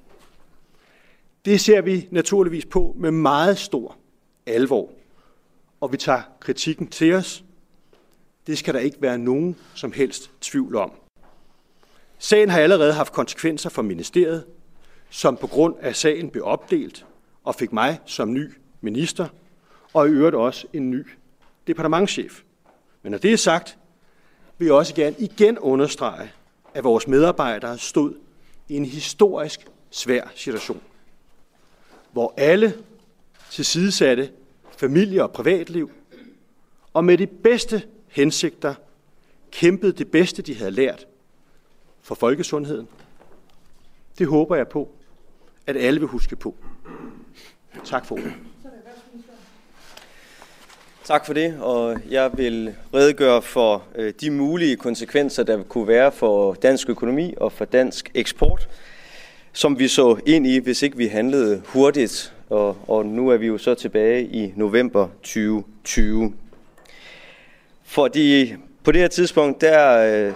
Det 1.45 1.59
ser 1.59 1.81
vi 1.81 2.07
naturligvis 2.11 2.65
på 2.65 2.95
med 2.99 3.11
meget 3.11 3.57
stor 3.57 3.97
alvor, 4.45 4.91
og 5.81 5.91
vi 5.91 5.97
tager 5.97 6.21
kritikken 6.39 6.87
til 6.87 7.13
os. 7.13 7.43
Det 8.47 8.57
skal 8.57 8.73
der 8.73 8.79
ikke 8.79 9.01
være 9.01 9.17
nogen 9.17 9.55
som 9.75 9.91
helst 9.91 10.31
tvivl 10.41 10.75
om. 10.75 10.91
Sagen 12.17 12.49
har 12.49 12.59
allerede 12.59 12.93
haft 12.93 13.13
konsekvenser 13.13 13.69
for 13.69 13.81
ministeriet, 13.81 14.45
som 15.09 15.37
på 15.37 15.47
grund 15.47 15.75
af 15.79 15.95
sagen 15.95 16.29
blev 16.29 16.43
opdelt 16.45 17.05
og 17.43 17.55
fik 17.55 17.73
mig 17.73 17.99
som 18.05 18.33
ny 18.33 18.53
minister, 18.81 19.27
og 19.93 20.07
i 20.07 20.11
øvrigt 20.11 20.35
også 20.35 20.67
en 20.73 20.91
ny 20.91 21.07
departementschef. 21.67 22.41
Men 23.03 23.11
når 23.11 23.17
det 23.17 23.33
er 23.33 23.37
sagt, 23.37 23.77
vil 24.61 24.65
jeg 24.65 24.75
også 24.75 24.95
gerne 24.95 25.15
igen 25.19 25.59
understrege, 25.59 26.31
at 26.73 26.83
vores 26.83 27.07
medarbejdere 27.07 27.77
stod 27.77 28.13
i 28.69 28.75
en 28.75 28.85
historisk 28.85 29.67
svær 29.89 30.23
situation, 30.35 30.81
hvor 32.11 32.33
alle 32.37 32.73
tilsidesatte 33.51 34.31
familie 34.77 35.23
og 35.23 35.31
privatliv, 35.31 35.91
og 36.93 37.05
med 37.05 37.17
de 37.17 37.27
bedste 37.27 37.83
hensigter 38.07 38.73
kæmpede 39.51 39.91
det 39.91 40.11
bedste, 40.11 40.41
de 40.41 40.55
havde 40.55 40.71
lært 40.71 41.07
for 42.01 42.15
folkesundheden. 42.15 42.87
Det 44.17 44.27
håber 44.27 44.55
jeg 44.55 44.67
på, 44.67 44.89
at 45.67 45.77
alle 45.77 45.99
vil 45.99 46.09
huske 46.09 46.35
på. 46.35 46.55
Tak 47.83 48.05
for 48.05 48.15
ordet. 48.15 48.33
Tak 51.11 51.25
for 51.25 51.33
det, 51.33 51.57
og 51.61 51.97
jeg 52.09 52.31
vil 52.33 52.75
redegøre 52.93 53.41
for 53.41 53.83
øh, 53.95 54.13
de 54.21 54.31
mulige 54.31 54.75
konsekvenser, 54.75 55.43
der 55.43 55.63
kunne 55.63 55.87
være 55.87 56.11
for 56.11 56.53
dansk 56.53 56.89
økonomi 56.89 57.33
og 57.37 57.51
for 57.51 57.65
dansk 57.65 58.11
eksport, 58.13 58.69
som 59.53 59.79
vi 59.79 59.87
så 59.87 60.17
ind 60.25 60.47
i, 60.47 60.59
hvis 60.59 60.81
ikke 60.81 60.97
vi 60.97 61.07
handlede 61.07 61.61
hurtigt. 61.65 62.33
Og, 62.49 62.77
og 62.87 63.05
nu 63.05 63.29
er 63.29 63.37
vi 63.37 63.47
jo 63.47 63.57
så 63.57 63.75
tilbage 63.75 64.23
i 64.23 64.53
november 64.55 65.07
2020. 65.23 66.33
Fordi 67.83 68.53
på 68.83 68.91
det 68.91 69.01
her 69.01 69.07
tidspunkt, 69.07 69.61
der 69.61 69.97
øh, 70.27 70.33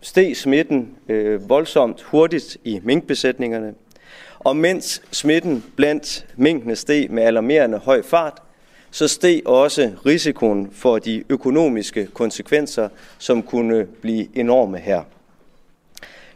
steg 0.00 0.36
smitten 0.36 0.96
øh, 1.08 1.48
voldsomt 1.48 2.02
hurtigt 2.02 2.56
i 2.64 2.80
minkbesætningerne. 2.82 3.74
Og 4.38 4.56
mens 4.56 5.02
smitten 5.10 5.64
blandt 5.76 6.26
minkene 6.36 6.76
steg 6.76 7.10
med 7.10 7.22
alarmerende 7.22 7.78
høj 7.78 8.02
fart, 8.02 8.42
så 8.94 9.08
steg 9.08 9.42
også 9.46 9.92
risikoen 10.06 10.70
for 10.72 10.98
de 10.98 11.24
økonomiske 11.28 12.06
konsekvenser, 12.06 12.88
som 13.18 13.42
kunne 13.42 13.86
blive 14.00 14.38
enorme 14.38 14.78
her. 14.78 15.02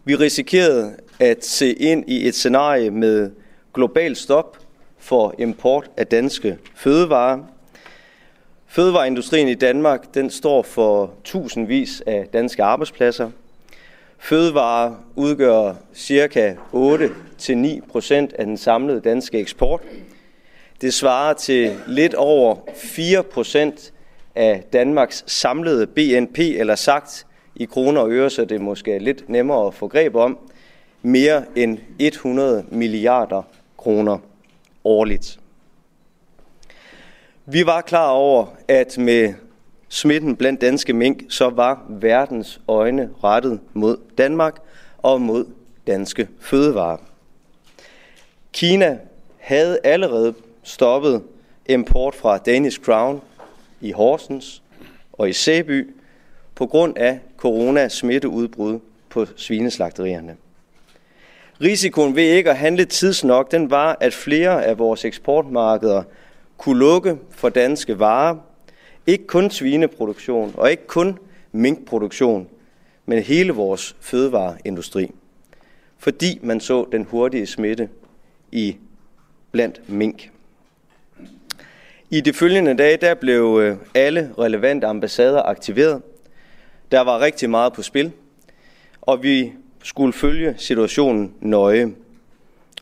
Vi 0.05 0.15
risikerede 0.15 0.97
at 1.21 1.45
se 1.45 1.73
ind 1.73 2.05
i 2.07 2.29
et 2.29 2.35
scenarie 2.35 2.91
med 2.91 3.31
global 3.75 4.17
stop 4.17 4.59
for 4.99 5.35
import 5.39 5.91
af 5.97 6.07
danske 6.07 6.59
fødevarer. 6.75 7.39
Fødevareindustrien 8.67 9.49
i 9.49 9.55
Danmark 9.55 10.15
den 10.15 10.31
står 10.31 10.63
for 10.63 11.15
tusindvis 11.25 12.03
af 12.07 12.29
danske 12.33 12.63
arbejdspladser. 12.63 13.31
Fødevarer 14.19 14.95
udgør 15.17 15.75
ca. 15.97 16.57
8-9% 16.75 18.13
af 18.39 18.47
den 18.47 18.57
samlede 18.57 19.01
danske 19.01 19.39
eksport. 19.39 19.81
Det 20.81 20.95
svarer 20.95 21.35
til 21.35 21.77
lidt 21.87 22.15
over 22.15 22.57
4 22.77 23.23
procent 23.23 23.93
af 24.35 24.65
Danmarks 24.73 25.25
samlede 25.27 25.87
BNP, 25.87 26.39
eller 26.39 26.75
sagt 26.75 27.27
i 27.55 27.65
kroner 27.65 28.01
og 28.01 28.11
øre, 28.11 28.31
så 28.31 28.45
det 28.45 28.55
er 28.55 28.61
måske 28.61 28.99
lidt 28.99 29.29
nemmere 29.29 29.67
at 29.67 29.75
få 29.75 29.89
greb 29.89 30.15
om. 30.15 30.39
mere 31.03 31.45
end 31.57 31.79
100 31.99 32.65
milliarder 32.69 33.43
kroner 33.79 34.19
årligt. 34.85 35.39
Vi 37.47 37.67
var 37.67 37.81
klar 37.81 38.11
over, 38.11 38.47
at 38.69 38.99
med 38.99 39.35
smitten 39.89 40.37
blandt 40.37 40.61
danske 40.61 40.93
mink, 40.93 41.23
så 41.29 41.49
var 41.49 41.87
verdens 41.89 42.61
øjne 42.69 43.11
rettet 43.25 43.61
mod 43.75 43.97
Danmark 44.19 44.57
og 44.99 45.21
mod 45.21 45.47
danske 45.87 46.29
fødevarer. 46.41 46.97
Kina 48.53 48.99
havde 49.39 49.79
allerede 49.85 50.35
stoppet 50.69 51.23
import 51.69 52.15
fra 52.15 52.39
Danish 52.39 52.81
Crown 52.81 53.21
i 53.81 53.93
Horsens 53.93 54.63
og 55.13 55.29
i 55.29 55.33
Sæby 55.33 55.95
på 56.55 56.67
grund 56.67 56.99
af 56.99 57.19
corona-smitteudbrud 57.37 58.79
på 59.09 59.27
svineslagterierne. 59.37 60.37
Risikoen 61.61 62.17
ved 62.17 62.23
ikke 62.23 62.51
at 62.51 62.57
handle 62.57 62.85
tidsnok, 62.85 63.51
den 63.51 63.71
var, 63.71 63.97
at 64.01 64.15
flere 64.15 64.65
af 64.65 64.79
vores 64.79 65.05
eksportmarkeder 65.05 66.03
kunne 66.59 66.79
lukke 66.79 67.19
for 67.31 67.49
danske 67.49 67.99
varer. 67.99 68.37
Ikke 69.07 69.27
kun 69.27 69.51
svineproduktion 69.51 70.55
og 70.57 70.71
ikke 70.71 70.87
kun 70.87 71.19
minkproduktion, 71.53 72.49
men 73.07 73.23
hele 73.23 73.53
vores 73.53 73.97
fødevareindustri. 74.01 75.11
Fordi 75.99 76.39
man 76.43 76.61
så 76.61 76.87
den 76.93 77.05
hurtige 77.05 77.47
smitte 77.47 77.89
i 78.53 78.77
blandt 79.53 79.89
mink. 79.89 80.31
I 82.11 82.21
de 82.21 82.33
følgende 82.33 82.77
dage 82.77 82.97
der 82.97 83.15
blev 83.15 83.61
øh, 83.63 83.77
alle 83.95 84.35
relevante 84.39 84.87
ambassader 84.87 85.43
aktiveret. 85.43 86.03
Der 86.93 87.01
var 87.01 87.21
rigtig 87.21 87.51
meget 87.51 87.73
på 87.73 87.83
spil, 87.83 88.13
og 89.01 89.23
vi 89.23 89.53
skulle 89.83 90.13
følge 90.13 90.55
situationen 90.59 91.35
nøje. 91.41 91.93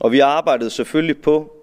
Og 0.01 0.13
vi 0.13 0.21
arbejdede 0.21 0.71
selvfølgelig 0.71 1.19
på, 1.23 1.57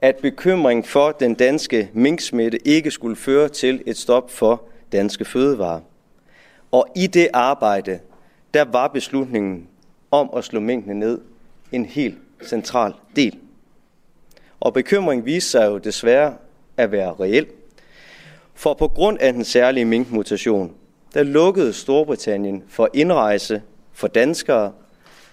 at 0.00 0.16
bekymring 0.16 0.86
for 0.86 1.12
den 1.12 1.34
danske 1.34 1.90
minksmitte 1.92 2.68
ikke 2.68 2.90
skulle 2.90 3.16
føre 3.16 3.48
til 3.48 3.82
et 3.86 3.96
stop 3.96 4.30
for 4.30 4.62
danske 4.92 5.24
fødevarer. 5.24 5.80
Og 6.70 6.86
i 6.96 7.06
det 7.06 7.28
arbejde, 7.32 7.98
der 8.54 8.64
var 8.64 8.88
beslutningen 8.88 9.68
om 10.10 10.30
at 10.36 10.44
slå 10.44 10.60
minkene 10.60 10.94
ned 10.94 11.20
en 11.72 11.84
helt 11.84 12.18
central 12.44 12.92
del. 13.16 13.38
Og 14.60 14.74
bekymring 14.74 15.24
viste 15.24 15.50
sig 15.50 15.66
jo 15.66 15.78
desværre 15.78 16.34
at 16.80 16.92
være 16.92 17.14
reel. 17.20 17.46
For 18.54 18.74
på 18.74 18.88
grund 18.88 19.18
af 19.20 19.32
den 19.32 19.44
særlige 19.44 19.84
minkmutation, 19.84 20.72
der 21.14 21.22
lukkede 21.22 21.72
Storbritannien 21.72 22.62
for 22.68 22.88
indrejse 22.94 23.62
for 23.92 24.06
danskere, 24.06 24.72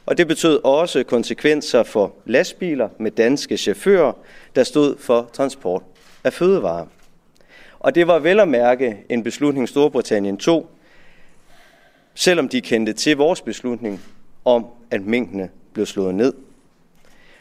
og 0.06 0.18
det 0.18 0.28
betød 0.28 0.60
også 0.64 1.04
konsekvenser 1.04 1.84
for 1.84 2.14
lastbiler 2.26 2.90
med 3.00 3.12
danske 3.12 3.58
chauffører, 3.58 4.14
der 4.56 4.64
stod 4.64 4.98
for 4.98 5.30
transport 5.34 5.84
af 6.24 6.34
fødevarer. 6.34 6.86
Og 7.80 7.96
det 7.96 8.08
var 8.08 8.20
vel 8.20 8.40
at 8.40 8.48
mærke 8.48 8.98
en 9.10 9.24
beslutning 9.24 9.70
Storbritannien 9.70 10.38
tog, 10.38 10.70
selvom 12.14 12.50
de 12.50 12.62
kendte 12.62 12.94
til 12.94 13.18
vores 13.18 13.42
beslutning 13.42 14.02
om, 14.46 14.66
at 14.92 15.02
minkene 15.02 15.50
blev 15.74 15.86
slået 15.86 16.16
ned. 16.16 16.34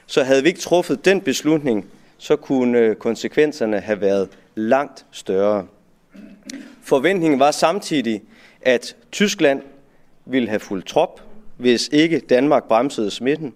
Så 0.06 0.22
havde 0.22 0.42
vi 0.42 0.48
ikke 0.48 0.60
truffet 0.60 1.04
den 1.04 1.20
beslutning, 1.20 1.90
så 2.18 2.36
kunne 2.36 2.78
øh, 2.78 2.96
konsekvenserne 2.96 3.80
have 3.80 4.00
været 4.00 4.28
langt 4.54 5.06
større. 5.10 5.66
Forventningen 6.82 7.38
var 7.38 7.50
samtidig, 7.50 8.22
at 8.62 8.96
Tyskland 9.12 9.62
ville 10.24 10.48
have 10.48 10.60
fuldt 10.60 10.86
trop, 10.86 11.20
hvis 11.56 11.88
ikke 11.92 12.18
Danmark 12.18 12.64
bremsede 12.64 13.10
smitten, 13.10 13.54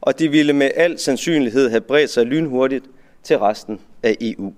og 0.00 0.18
de 0.18 0.28
ville 0.28 0.52
med 0.52 0.70
al 0.76 0.98
sandsynlighed 0.98 1.70
have 1.70 1.80
bredt 1.80 2.10
sig 2.10 2.26
lynhurtigt 2.26 2.84
til 3.22 3.38
resten 3.38 3.80
af 4.02 4.16
EU. 4.20 4.52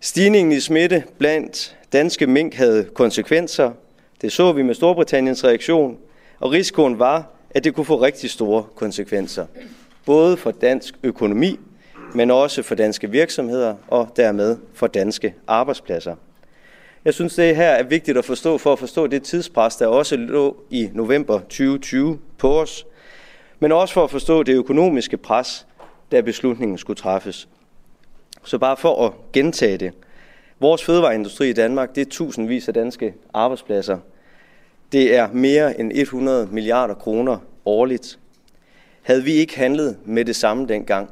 Stigningen 0.00 0.52
i 0.52 0.60
smitte 0.60 1.04
blandt 1.18 1.76
danske 1.92 2.26
mink 2.26 2.54
havde 2.54 2.84
konsekvenser. 2.84 3.72
Det 4.20 4.32
så 4.32 4.52
vi 4.52 4.62
med 4.62 4.74
Storbritanniens 4.74 5.44
reaktion, 5.44 5.98
og 6.40 6.52
risikoen 6.52 6.98
var, 6.98 7.30
at 7.50 7.64
det 7.64 7.74
kunne 7.74 7.86
få 7.86 8.02
rigtig 8.02 8.30
store 8.30 8.64
konsekvenser. 8.74 9.46
Både 10.06 10.36
for 10.36 10.50
dansk 10.50 10.94
økonomi, 11.02 11.58
men 12.14 12.30
også 12.30 12.62
for 12.62 12.74
danske 12.74 13.10
virksomheder 13.10 13.74
og 13.88 14.08
dermed 14.16 14.56
for 14.74 14.86
danske 14.86 15.34
arbejdspladser. 15.46 16.16
Jeg 17.04 17.14
synes, 17.14 17.34
det 17.34 17.56
her 17.56 17.68
er 17.68 17.82
vigtigt 17.82 18.18
at 18.18 18.24
forstå 18.24 18.58
for 18.58 18.72
at 18.72 18.78
forstå 18.78 19.06
det 19.06 19.22
tidspres, 19.22 19.76
der 19.76 19.86
også 19.86 20.16
lå 20.16 20.56
i 20.70 20.90
november 20.92 21.38
2020 21.38 22.18
på 22.38 22.60
os, 22.60 22.86
men 23.60 23.72
også 23.72 23.94
for 23.94 24.04
at 24.04 24.10
forstå 24.10 24.42
det 24.42 24.52
økonomiske 24.52 25.16
pres, 25.16 25.66
da 26.12 26.20
beslutningen 26.20 26.78
skulle 26.78 26.96
træffes. 26.96 27.48
Så 28.44 28.58
bare 28.58 28.76
for 28.76 29.06
at 29.06 29.12
gentage 29.32 29.78
det. 29.78 29.92
Vores 30.60 30.84
fødevareindustri 30.84 31.50
i 31.50 31.52
Danmark, 31.52 31.94
det 31.94 32.00
er 32.00 32.10
tusindvis 32.10 32.68
af 32.68 32.74
danske 32.74 33.14
arbejdspladser. 33.34 33.98
Det 34.92 35.16
er 35.16 35.28
mere 35.32 35.80
end 35.80 35.92
100 35.94 36.48
milliarder 36.52 36.94
kroner 36.94 37.38
årligt. 37.64 38.18
Havde 39.06 39.24
vi 39.24 39.32
ikke 39.32 39.56
handlet 39.56 39.98
med 40.04 40.24
det 40.24 40.36
samme 40.36 40.66
dengang, 40.66 41.10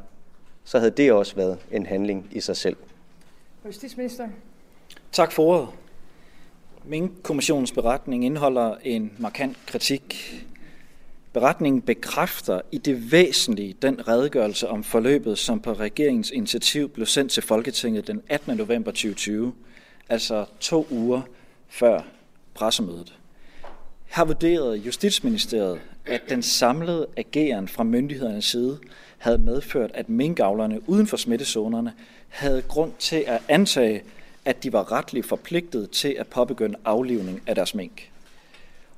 så 0.65 0.79
havde 0.79 0.91
det 0.91 1.13
også 1.13 1.37
været 1.37 1.59
en 1.71 1.87
handling 1.87 2.29
i 2.33 2.41
sig 2.41 2.57
selv. 2.57 2.77
Justitsminister. 3.67 4.29
Tak 5.13 5.33
for 5.33 5.43
ordet. 5.43 5.69
Mink-kommissionens 6.85 7.73
beretning 7.73 8.25
indeholder 8.25 8.77
en 8.83 9.13
markant 9.19 9.57
kritik. 9.67 10.35
Beretningen 11.33 11.83
bekræfter 11.83 12.61
i 12.73 12.79
det 12.79 13.13
væsentlige 13.13 13.75
den 13.83 14.09
redegørelse 14.09 14.69
om 14.69 14.85
forløbet, 14.85 15.39
som 15.39 15.61
på 15.61 15.73
regeringens 15.73 16.31
initiativ 16.31 16.89
blev 16.89 17.07
sendt 17.07 17.33
til 17.33 17.43
Folketinget 17.43 18.07
den 18.07 18.23
18. 18.29 18.57
november 18.57 18.91
2020, 18.91 19.55
altså 20.09 20.45
to 20.61 20.87
uger 20.91 21.23
før 21.69 22.01
pressemødet. 22.55 23.19
Har 24.09 24.25
vurderet 24.25 24.77
Justitsministeriet, 24.77 25.81
at 26.07 26.23
den 26.29 26.43
samlede 26.43 27.07
ageren 27.17 27.69
fra 27.69 27.85
myndighedernes 27.85 28.45
side 28.45 28.79
havde 29.19 29.39
medført, 29.39 29.91
at 29.95 30.09
minkavlerne 30.09 30.89
uden 30.89 31.07
for 31.07 31.17
smittezonerne 31.17 31.93
havde 32.29 32.63
grund 32.63 32.93
til 32.99 33.25
at 33.27 33.43
antage, 33.49 34.03
at 34.45 34.63
de 34.63 34.73
var 34.73 34.93
retligt 34.93 35.27
forpligtet 35.27 35.91
til 35.91 36.17
at 36.19 36.27
påbegynde 36.27 36.79
aflivning 36.85 37.43
af 37.47 37.55
deres 37.55 37.75
mink. 37.75 38.11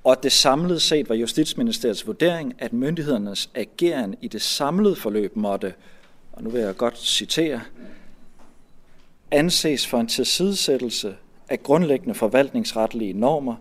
Og 0.04 0.12
at 0.12 0.22
det 0.22 0.32
samlede 0.32 0.80
set 0.80 1.08
var 1.08 1.14
Justitsministeriets 1.14 2.06
vurdering, 2.06 2.54
at 2.58 2.72
myndighedernes 2.72 3.50
ageren 3.54 4.14
i 4.20 4.28
det 4.28 4.42
samlede 4.42 4.96
forløb 4.96 5.36
måtte, 5.36 5.74
og 6.32 6.42
nu 6.42 6.50
vil 6.50 6.60
jeg 6.60 6.76
godt 6.76 6.98
citere, 6.98 7.60
anses 9.30 9.86
for 9.86 10.00
en 10.00 10.06
tilsidesættelse 10.06 11.16
af 11.48 11.62
grundlæggende 11.62 12.14
forvaltningsretlige 12.14 13.12
normer, 13.12 13.54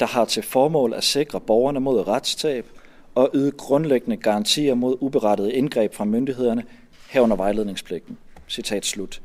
der 0.00 0.06
har 0.06 0.24
til 0.24 0.42
formål 0.42 0.94
at 0.94 1.04
sikre 1.04 1.40
borgerne 1.40 1.80
mod 1.80 2.08
retstab 2.08 2.66
og 3.14 3.30
yde 3.34 3.50
grundlæggende 3.50 4.16
garantier 4.16 4.74
mod 4.74 4.96
uberettede 5.00 5.52
indgreb 5.52 5.94
fra 5.94 6.04
myndighederne 6.04 6.64
herunder 7.10 7.36
vejledningspligten. 7.36 8.18
Citat 8.48 8.86
slut. 8.86 9.22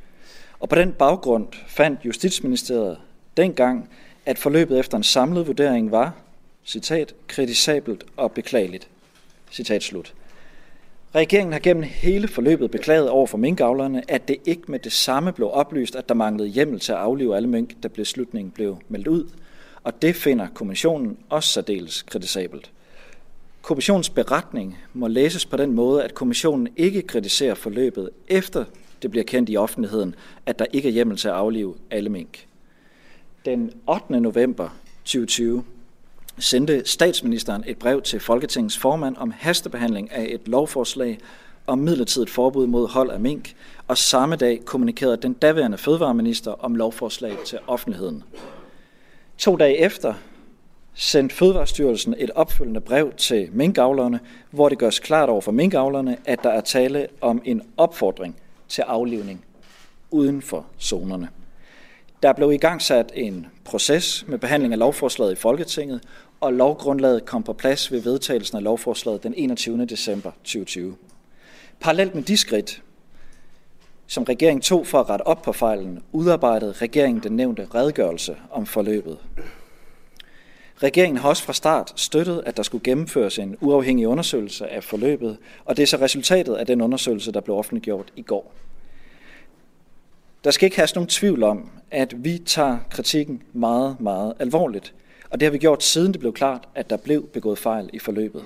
Og 0.59 0.69
på 0.69 0.75
den 0.75 0.93
baggrund 0.93 1.47
fandt 1.67 1.99
Justitsministeriet 2.05 2.97
dengang, 3.37 3.89
at 4.25 4.37
forløbet 4.37 4.79
efter 4.79 4.97
en 4.97 5.03
samlet 5.03 5.47
vurdering 5.47 5.91
var, 5.91 6.13
citat, 6.65 7.13
kritisabelt 7.27 8.03
og 8.17 8.31
beklageligt. 8.31 8.87
Citat 9.51 9.83
slut. 9.83 10.13
Regeringen 11.15 11.53
har 11.53 11.59
gennem 11.59 11.83
hele 11.83 12.27
forløbet 12.27 12.71
beklaget 12.71 13.09
over 13.09 13.27
for 13.27 13.37
minkavlerne, 13.37 14.03
at 14.07 14.27
det 14.27 14.37
ikke 14.45 14.63
med 14.67 14.79
det 14.79 14.91
samme 14.91 15.33
blev 15.33 15.49
oplyst, 15.53 15.95
at 15.95 16.09
der 16.09 16.15
manglede 16.15 16.49
hjemmel 16.49 16.79
til 16.79 16.91
at 16.91 16.97
aflive 16.97 17.35
alle 17.35 17.49
mink, 17.49 17.83
da 17.83 17.87
beslutningen 17.87 18.51
blev 18.51 18.77
meldt 18.89 19.07
ud. 19.07 19.29
Og 19.83 20.01
det 20.01 20.15
finder 20.15 20.47
kommissionen 20.53 21.17
også 21.29 21.49
særdeles 21.49 22.01
kritisabelt. 22.01 22.71
Kommissionens 23.67 24.09
beretning 24.09 24.77
må 24.93 25.07
læses 25.07 25.45
på 25.45 25.57
den 25.57 25.71
måde, 25.71 26.03
at 26.03 26.13
kommissionen 26.13 26.67
ikke 26.77 27.01
kritiserer 27.01 27.55
forløbet 27.55 28.09
efter 28.27 28.65
det 29.01 29.11
bliver 29.11 29.23
kendt 29.23 29.49
i 29.49 29.57
offentligheden, 29.57 30.15
at 30.45 30.59
der 30.59 30.65
ikke 30.73 30.89
er 30.89 30.93
hjemmel 30.93 31.17
til 31.17 31.27
at 31.27 31.33
aflive 31.33 31.75
alle 31.91 32.09
mink. 32.09 32.47
Den 33.45 33.71
8. 33.87 34.19
november 34.19 34.69
2020 35.03 35.63
sendte 36.39 36.81
statsministeren 36.85 37.63
et 37.67 37.77
brev 37.77 38.01
til 38.01 38.19
Folketingets 38.19 38.77
formand 38.77 39.15
om 39.17 39.31
hastebehandling 39.37 40.11
af 40.11 40.27
et 40.29 40.47
lovforslag 40.47 41.19
om 41.67 41.79
midlertidigt 41.79 42.29
forbud 42.29 42.67
mod 42.67 42.87
hold 42.87 43.11
af 43.11 43.19
mink, 43.19 43.55
og 43.87 43.97
samme 43.97 44.35
dag 44.35 44.65
kommunikerede 44.65 45.17
den 45.17 45.33
daværende 45.33 45.77
fødevareminister 45.77 46.51
om 46.51 46.75
lovforslaget 46.75 47.39
til 47.45 47.59
offentligheden. 47.67 48.23
To 49.37 49.55
dage 49.55 49.77
efter 49.77 50.13
sendt 50.97 51.33
Fødevarestyrelsen 51.33 52.15
et 52.17 52.31
opfølgende 52.35 52.81
brev 52.81 53.13
til 53.17 53.49
minkavlerne, 53.51 54.19
hvor 54.51 54.69
det 54.69 54.77
gørs 54.77 54.99
klart 54.99 55.29
over 55.29 55.41
for 55.41 55.51
minkavlerne, 55.51 56.17
at 56.25 56.43
der 56.43 56.49
er 56.49 56.61
tale 56.61 57.07
om 57.21 57.41
en 57.45 57.61
opfordring 57.77 58.35
til 58.67 58.81
aflivning 58.81 59.45
uden 60.11 60.41
for 60.41 60.65
zonerne. 60.79 61.29
Der 62.23 62.33
blev 62.33 62.51
i 62.51 62.57
gang 62.57 62.81
sat 62.81 63.11
en 63.15 63.47
proces 63.65 64.25
med 64.27 64.37
behandling 64.37 64.73
af 64.73 64.79
lovforslaget 64.79 65.31
i 65.31 65.35
Folketinget, 65.35 66.01
og 66.41 66.53
lovgrundlaget 66.53 67.25
kom 67.25 67.43
på 67.43 67.53
plads 67.53 67.91
ved 67.91 68.01
vedtagelsen 68.01 68.57
af 68.57 68.63
lovforslaget 68.63 69.23
den 69.23 69.33
21. 69.37 69.85
december 69.85 70.31
2020. 70.31 70.95
Parallelt 71.79 72.15
med 72.15 72.23
de 72.23 72.37
skridt, 72.37 72.81
som 74.07 74.23
regeringen 74.23 74.61
tog 74.61 74.87
for 74.87 74.99
at 74.99 75.09
rette 75.09 75.27
op 75.27 75.41
på 75.41 75.53
fejlen, 75.53 76.03
udarbejdede 76.11 76.71
regeringen 76.71 77.23
den 77.23 77.35
nævnte 77.35 77.67
redegørelse 77.75 78.37
om 78.51 78.65
forløbet. 78.65 79.17
Regeringen 80.83 81.17
har 81.17 81.29
også 81.29 81.43
fra 81.43 81.53
start 81.53 81.93
støttet, 81.95 82.43
at 82.45 82.57
der 82.57 82.63
skulle 82.63 82.83
gennemføres 82.83 83.39
en 83.39 83.57
uafhængig 83.61 84.07
undersøgelse 84.07 84.67
af 84.67 84.83
forløbet, 84.83 85.37
og 85.65 85.77
det 85.77 85.83
er 85.83 85.87
så 85.87 85.97
resultatet 85.97 86.55
af 86.55 86.65
den 86.65 86.81
undersøgelse, 86.81 87.31
der 87.31 87.41
blev 87.41 87.55
offentliggjort 87.55 88.13
i 88.15 88.21
går. 88.21 88.53
Der 90.43 90.51
skal 90.51 90.65
ikke 90.65 90.77
have 90.77 90.87
nogen 90.95 91.07
tvivl 91.07 91.43
om, 91.43 91.69
at 91.91 92.23
vi 92.23 92.37
tager 92.37 92.77
kritikken 92.89 93.43
meget, 93.53 93.99
meget 93.99 94.33
alvorligt, 94.39 94.93
og 95.29 95.39
det 95.39 95.45
har 95.45 95.51
vi 95.51 95.57
gjort 95.57 95.83
siden 95.83 96.11
det 96.11 96.19
blev 96.19 96.33
klart, 96.33 96.67
at 96.75 96.89
der 96.89 96.97
blev 96.97 97.27
begået 97.27 97.59
fejl 97.59 97.89
i 97.93 97.99
forløbet. 97.99 98.43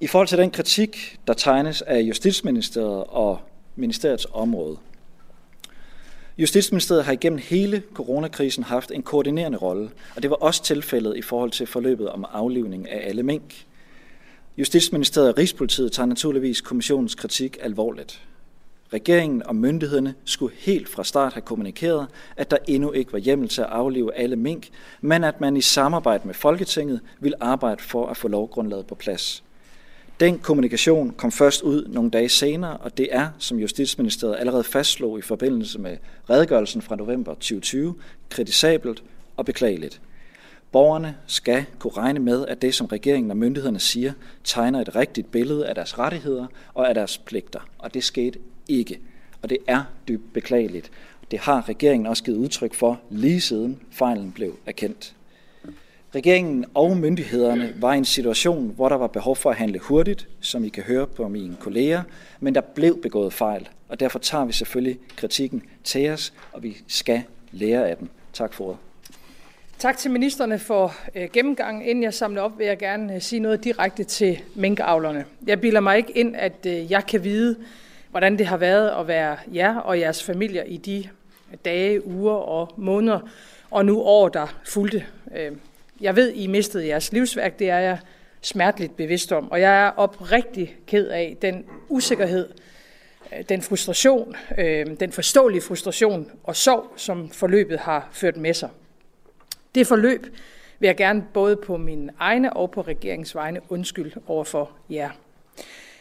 I 0.00 0.06
forhold 0.06 0.28
til 0.28 0.38
den 0.38 0.50
kritik, 0.50 1.18
der 1.26 1.32
tegnes 1.32 1.82
af 1.82 2.00
Justitsministeriet 2.00 3.04
og 3.08 3.38
ministeriets 3.76 4.26
område. 4.32 4.76
Justitsministeriet 6.38 7.04
har 7.04 7.12
igennem 7.12 7.40
hele 7.42 7.82
coronakrisen 7.94 8.64
haft 8.64 8.90
en 8.90 9.02
koordinerende 9.02 9.58
rolle, 9.58 9.90
og 10.16 10.22
det 10.22 10.30
var 10.30 10.36
også 10.36 10.62
tilfældet 10.62 11.16
i 11.16 11.22
forhold 11.22 11.50
til 11.50 11.66
forløbet 11.66 12.08
om 12.08 12.24
aflivning 12.32 12.90
af 12.90 13.08
alle 13.08 13.22
mink. 13.22 13.66
Justitsministeriet 14.58 15.28
og 15.28 15.38
Rigspolitiet 15.38 15.92
tager 15.92 16.06
naturligvis 16.06 16.60
kommissionens 16.60 17.14
kritik 17.14 17.56
alvorligt. 17.60 18.22
Regeringen 18.92 19.46
og 19.46 19.56
myndighederne 19.56 20.14
skulle 20.24 20.54
helt 20.56 20.88
fra 20.88 21.04
start 21.04 21.32
have 21.32 21.42
kommunikeret, 21.42 22.06
at 22.36 22.50
der 22.50 22.56
endnu 22.68 22.92
ikke 22.92 23.12
var 23.12 23.18
hjemmel 23.18 23.48
til 23.48 23.60
at 23.60 23.66
aflive 23.66 24.14
alle 24.14 24.36
mink, 24.36 24.68
men 25.00 25.24
at 25.24 25.40
man 25.40 25.56
i 25.56 25.60
samarbejde 25.60 26.26
med 26.26 26.34
Folketinget 26.34 27.00
ville 27.20 27.42
arbejde 27.42 27.82
for 27.82 28.06
at 28.06 28.16
få 28.16 28.28
lovgrundlaget 28.28 28.86
på 28.86 28.94
plads. 28.94 29.44
Den 30.20 30.38
kommunikation 30.38 31.10
kom 31.10 31.32
først 31.32 31.62
ud 31.62 31.88
nogle 31.88 32.10
dage 32.10 32.28
senere, 32.28 32.76
og 32.76 32.98
det 32.98 33.08
er, 33.10 33.28
som 33.38 33.58
Justitsministeriet 33.58 34.36
allerede 34.38 34.64
fastslog 34.64 35.18
i 35.18 35.22
forbindelse 35.22 35.78
med 35.78 35.96
redegørelsen 36.30 36.82
fra 36.82 36.96
november 36.96 37.34
2020, 37.34 37.94
kritisabelt 38.30 39.02
og 39.36 39.44
beklageligt. 39.44 40.00
Borgerne 40.72 41.16
skal 41.26 41.64
kunne 41.78 41.92
regne 41.96 42.20
med, 42.20 42.46
at 42.46 42.62
det, 42.62 42.74
som 42.74 42.86
regeringen 42.86 43.30
og 43.30 43.36
myndighederne 43.36 43.78
siger, 43.78 44.12
tegner 44.44 44.80
et 44.80 44.96
rigtigt 44.96 45.30
billede 45.30 45.66
af 45.66 45.74
deres 45.74 45.98
rettigheder 45.98 46.46
og 46.74 46.88
af 46.88 46.94
deres 46.94 47.18
pligter. 47.18 47.60
Og 47.78 47.94
det 47.94 48.04
skete 48.04 48.38
ikke. 48.68 49.00
Og 49.42 49.50
det 49.50 49.58
er 49.66 49.82
dybt 50.08 50.32
beklageligt. 50.32 50.90
Det 51.30 51.38
har 51.38 51.68
regeringen 51.68 52.06
også 52.06 52.24
givet 52.24 52.36
udtryk 52.36 52.74
for 52.74 53.00
lige 53.10 53.40
siden 53.40 53.80
fejlen 53.90 54.32
blev 54.32 54.58
erkendt. 54.66 55.15
Regeringen 56.14 56.64
og 56.74 56.96
myndighederne 56.96 57.74
var 57.76 57.94
i 57.94 57.98
en 57.98 58.04
situation, 58.04 58.72
hvor 58.76 58.88
der 58.88 58.96
var 58.96 59.06
behov 59.06 59.36
for 59.36 59.50
at 59.50 59.56
handle 59.56 59.78
hurtigt, 59.78 60.28
som 60.40 60.64
I 60.64 60.68
kan 60.68 60.82
høre 60.82 61.06
på 61.06 61.28
mine 61.28 61.56
kolleger, 61.60 62.02
men 62.40 62.54
der 62.54 62.60
blev 62.60 63.02
begået 63.02 63.32
fejl, 63.32 63.68
og 63.88 64.00
derfor 64.00 64.18
tager 64.18 64.44
vi 64.44 64.52
selvfølgelig 64.52 64.98
kritikken 65.16 65.62
til 65.84 66.10
os, 66.10 66.32
og 66.52 66.62
vi 66.62 66.76
skal 66.88 67.22
lære 67.52 67.88
af 67.88 67.96
den. 67.96 68.10
Tak 68.32 68.54
for 68.54 68.64
ordet. 68.64 68.78
Tak 69.78 69.98
til 69.98 70.10
ministerne 70.10 70.58
for 70.58 70.94
øh, 71.14 71.28
gennemgangen. 71.32 71.82
Inden 71.82 72.04
jeg 72.04 72.14
samler 72.14 72.42
op, 72.42 72.58
vil 72.58 72.66
jeg 72.66 72.78
gerne 72.78 73.14
øh, 73.14 73.22
sige 73.22 73.40
noget 73.40 73.64
direkte 73.64 74.04
til 74.04 74.42
minkavlerne. 74.54 75.24
Jeg 75.46 75.60
bilder 75.60 75.80
mig 75.80 75.96
ikke 75.96 76.12
ind, 76.18 76.36
at 76.36 76.66
øh, 76.66 76.90
jeg 76.90 77.06
kan 77.06 77.24
vide, 77.24 77.56
hvordan 78.10 78.38
det 78.38 78.46
har 78.46 78.56
været 78.56 78.90
at 79.00 79.08
være 79.08 79.36
jer 79.54 79.76
og 79.76 80.00
jeres 80.00 80.22
familier 80.22 80.62
i 80.62 80.76
de 80.76 81.08
dage, 81.64 82.06
uger 82.06 82.34
og 82.34 82.72
måneder, 82.76 83.20
og 83.70 83.86
nu 83.86 84.02
år, 84.02 84.28
der 84.28 84.56
fulgte. 84.64 85.04
Øh, 85.36 85.52
jeg 86.00 86.16
ved, 86.16 86.32
I 86.32 86.46
mistede 86.46 86.86
jeres 86.86 87.12
livsværk, 87.12 87.58
det 87.58 87.70
er 87.70 87.78
jeg 87.78 87.98
smerteligt 88.40 88.96
bevidst 88.96 89.32
om, 89.32 89.50
og 89.50 89.60
jeg 89.60 89.86
er 89.86 89.90
oprigtig 89.90 90.76
ked 90.86 91.08
af 91.08 91.36
den 91.42 91.64
usikkerhed, 91.88 92.48
øh, 93.32 93.44
den 93.48 93.62
frustration, 93.62 94.36
øh, 94.58 94.86
den 95.00 95.12
forståelige 95.12 95.62
frustration 95.62 96.30
og 96.44 96.56
sorg, 96.56 96.92
som 96.96 97.30
forløbet 97.30 97.78
har 97.78 98.08
ført 98.12 98.36
med 98.36 98.54
sig. 98.54 98.68
Det 99.74 99.86
forløb 99.86 100.26
vil 100.78 100.86
jeg 100.86 100.96
gerne 100.96 101.24
både 101.34 101.56
på 101.56 101.76
min 101.76 102.10
egne 102.18 102.52
og 102.52 102.70
på 102.70 102.80
regeringens 102.80 103.34
vegne 103.34 103.60
undskyld 103.68 104.12
over 104.26 104.44
for 104.44 104.70
jer. 104.90 105.10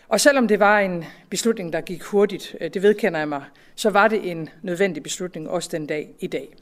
Og 0.07 0.19
selvom 0.19 0.47
det 0.47 0.59
var 0.59 0.79
en 0.79 1.05
beslutning, 1.29 1.73
der 1.73 1.81
gik 1.81 2.03
hurtigt, 2.03 2.55
øh, 2.61 2.73
det 2.73 2.81
vedkender 2.81 3.19
jeg 3.19 3.27
mig, 3.27 3.43
så 3.75 3.89
var 3.89 4.07
det 4.07 4.31
en 4.31 4.49
nødvendig 4.61 5.03
beslutning 5.03 5.49
også 5.49 5.69
den 5.71 5.87
dag 5.87 6.09
i 6.19 6.27
dag. 6.27 6.55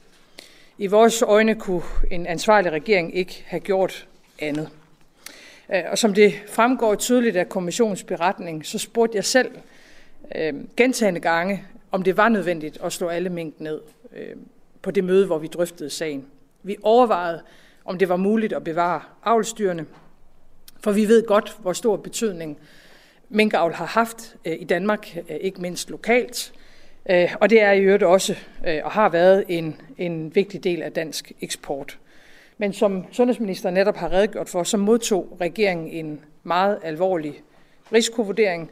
I 0.78 0.86
vores 0.86 1.22
øjne 1.22 1.54
kunne 1.54 1.82
en 2.10 2.26
ansvarlig 2.26 2.72
regering 2.72 3.16
ikke 3.16 3.44
have 3.46 3.60
gjort 3.60 4.08
andet. 4.38 4.68
Øh, 5.74 5.82
og 5.90 5.98
som 5.98 6.14
det 6.14 6.34
fremgår 6.48 6.94
tydeligt 6.94 7.36
af 7.36 7.48
kommissionens 7.48 8.02
beretning, 8.02 8.66
så 8.66 8.78
spurgte 8.78 9.16
jeg 9.16 9.24
selv 9.24 9.50
øh, 10.36 10.54
gentagende 10.76 11.20
gange, 11.20 11.64
om 11.90 12.02
det 12.02 12.16
var 12.16 12.28
nødvendigt 12.28 12.78
at 12.84 12.92
slå 12.92 13.08
alle 13.08 13.30
mink 13.30 13.60
ned 13.60 13.80
øh, 14.16 14.36
på 14.82 14.90
det 14.90 15.04
møde, 15.04 15.26
hvor 15.26 15.38
vi 15.38 15.46
drøftede 15.46 15.90
sagen. 15.90 16.26
Vi 16.62 16.76
overvejede, 16.82 17.42
om 17.84 17.98
det 17.98 18.08
var 18.08 18.16
muligt 18.16 18.52
at 18.52 18.64
bevare 18.64 19.00
avlstyrene, 19.24 19.86
for 20.80 20.92
vi 20.92 21.08
ved 21.08 21.26
godt, 21.26 21.56
hvor 21.60 21.72
stor 21.72 21.96
betydning 21.96 22.58
minkavl 23.28 23.72
har 23.74 23.86
haft 23.86 24.36
øh, 24.44 24.56
i 24.60 24.64
Danmark, 24.64 25.16
øh, 25.30 25.36
ikke 25.40 25.60
mindst 25.60 25.90
lokalt. 25.90 26.52
Øh, 27.10 27.34
og 27.40 27.50
det 27.50 27.62
er 27.62 27.72
i 27.72 27.80
øvrigt 27.80 28.02
også 28.02 28.36
øh, 28.66 28.80
og 28.84 28.90
har 28.90 29.08
været 29.08 29.44
en, 29.48 29.80
en 29.98 30.34
vigtig 30.34 30.64
del 30.64 30.82
af 30.82 30.92
dansk 30.92 31.32
eksport. 31.40 31.98
Men 32.58 32.72
som 32.72 33.04
sundhedsminister 33.12 33.70
netop 33.70 33.96
har 33.96 34.12
redegjort 34.12 34.48
for, 34.48 34.62
så 34.62 34.76
modtog 34.76 35.36
regeringen 35.40 35.88
en 35.88 36.20
meget 36.42 36.78
alvorlig 36.82 37.34
risikovurdering. 37.92 38.70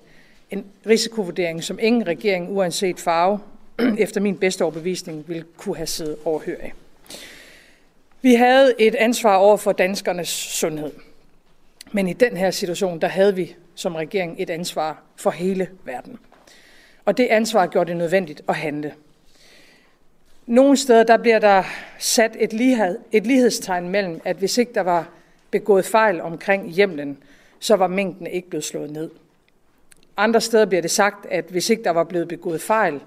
En 0.51 0.65
risikovurdering, 0.87 1.65
som 1.65 1.79
ingen 1.83 2.07
regering, 2.07 2.51
uanset 2.51 3.01
farve, 3.01 3.41
efter 3.99 4.21
min 4.21 4.37
bedste 4.37 4.63
overbevisning, 4.63 5.29
ville 5.29 5.45
kunne 5.57 5.77
have 5.77 5.87
siddet 5.87 6.17
overhørig. 6.25 6.73
Vi 8.23 8.35
havde 8.35 8.75
et 8.79 8.95
ansvar 8.95 9.37
over 9.37 9.57
for 9.57 9.73
danskernes 9.73 10.29
sundhed. 10.29 10.93
Men 11.93 12.09
i 12.09 12.13
den 12.13 12.37
her 12.37 12.51
situation, 12.51 13.01
der 13.01 13.09
havde 13.09 13.37
vi 13.37 13.57
som 13.75 13.95
regering 13.95 14.37
et 14.39 14.51
ansvar 14.51 15.03
for 15.17 15.31
hele 15.31 15.69
verden. 15.85 16.19
Og 17.05 17.17
det 17.17 17.27
ansvar 17.27 17.67
gjorde 17.67 17.89
det 17.89 17.97
nødvendigt 17.97 18.43
at 18.49 18.55
handle. 18.55 18.95
Nogle 20.47 20.77
steder 20.77 21.05
der 21.05 21.17
bliver 21.17 21.39
der 21.39 21.63
sat 21.99 22.37
et, 22.41 22.53
lighed, 22.53 22.99
et 23.13 23.27
lighedstegn 23.27 23.89
mellem, 23.89 24.21
at 24.25 24.37
hvis 24.37 24.59
ikke 24.59 24.75
der 24.75 24.81
var 24.81 25.09
begået 25.51 25.85
fejl 25.85 26.21
omkring 26.21 26.71
hjemlen, 26.71 27.19
så 27.59 27.77
var 27.77 27.87
mængden 27.87 28.27
ikke 28.27 28.49
blevet 28.49 28.65
slået 28.65 28.91
ned. 28.91 29.11
Andre 30.17 30.41
steder 30.41 30.65
bliver 30.65 30.83
det 30.83 30.91
sagt, 30.91 31.27
at 31.27 31.45
hvis 31.45 31.71
ikke 31.71 31.85
der 31.85 31.91
var 31.91 32.05
blevet 32.05 32.29
begået 32.29 32.61
fejl 32.61 33.01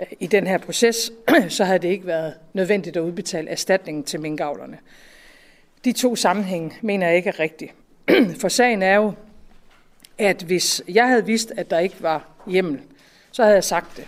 øh, 0.00 0.06
i 0.20 0.26
den 0.26 0.46
her 0.46 0.58
proces, 0.58 1.12
så 1.48 1.64
havde 1.64 1.78
det 1.78 1.88
ikke 1.88 2.06
været 2.06 2.34
nødvendigt 2.52 2.96
at 2.96 3.00
udbetale 3.00 3.50
erstatningen 3.50 4.04
til 4.04 4.20
minkavlerne. 4.20 4.78
De 5.84 5.92
to 5.92 6.16
sammenhænge 6.16 6.72
mener 6.82 7.06
jeg 7.06 7.16
ikke 7.16 7.28
er 7.28 7.40
rigtige. 7.40 7.72
For 8.40 8.48
sagen 8.48 8.82
er 8.82 8.96
jo, 8.96 9.12
at 10.18 10.42
hvis 10.42 10.82
jeg 10.88 11.08
havde 11.08 11.26
vidst, 11.26 11.52
at 11.56 11.70
der 11.70 11.78
ikke 11.78 11.96
var 12.00 12.28
hjemmel, 12.46 12.80
så 13.38 13.42
havde 13.42 13.54
jeg 13.54 13.64
sagt 13.64 13.96
det. 13.96 14.06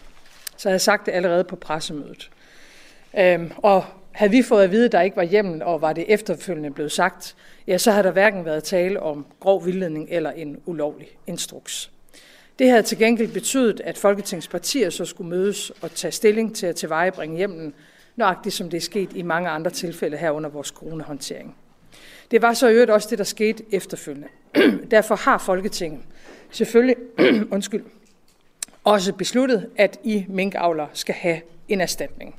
Så 0.56 0.68
havde 0.68 0.74
jeg 0.74 0.80
sagt 0.80 1.06
det 1.06 1.12
allerede 1.12 1.44
på 1.44 1.56
pressemødet. 1.56 2.30
Øhm, 3.18 3.52
og 3.56 3.84
havde 4.12 4.30
vi 4.30 4.42
fået 4.42 4.64
at 4.64 4.70
vide, 4.70 4.84
at 4.84 4.92
der 4.92 5.00
ikke 5.00 5.16
var 5.16 5.22
hjemmel, 5.22 5.62
og 5.62 5.80
var 5.80 5.92
det 5.92 6.04
efterfølgende 6.08 6.70
blevet 6.70 6.92
sagt, 6.92 7.36
ja, 7.66 7.78
så 7.78 7.90
havde 7.90 8.04
der 8.04 8.10
hverken 8.10 8.44
været 8.44 8.64
tale 8.64 9.00
om 9.00 9.26
grov 9.40 9.66
vildledning 9.66 10.08
eller 10.10 10.30
en 10.30 10.60
ulovlig 10.66 11.08
instruks. 11.26 11.90
Det 12.58 12.70
havde 12.70 12.82
til 12.82 12.98
gengæld 12.98 13.32
betydet, 13.32 13.80
at 13.80 13.98
Folketingets 13.98 14.48
partier 14.48 14.90
så 14.90 15.04
skulle 15.04 15.30
mødes 15.30 15.72
og 15.82 15.90
tage 15.90 16.12
stilling 16.12 16.56
til 16.56 16.66
at 16.66 16.76
tilvejebringe 16.76 17.36
hjemmen, 17.36 17.74
nøjagtigt 18.16 18.54
som 18.54 18.70
det 18.70 18.76
er 18.76 18.82
sket 18.82 19.10
i 19.14 19.22
mange 19.22 19.48
andre 19.48 19.70
tilfælde 19.70 20.16
her 20.16 20.30
under 20.30 20.50
vores 20.50 20.68
coronahåndtering. 20.68 21.56
Det 22.30 22.42
var 22.42 22.54
så 22.54 22.68
i 22.68 22.72
øvrigt 22.72 22.90
også 22.90 23.08
det, 23.10 23.18
der 23.18 23.24
skete 23.24 23.64
efterfølgende. 23.72 24.28
Derfor 24.90 25.14
har 25.14 25.38
Folketinget 25.38 26.00
selvfølgelig 26.50 26.96
undskyld, 27.54 27.84
også 28.90 29.12
besluttet, 29.12 29.70
at 29.76 29.98
I 30.04 30.24
minkavler 30.28 30.86
skal 30.92 31.14
have 31.14 31.40
en 31.68 31.80
erstatning. 31.80 32.34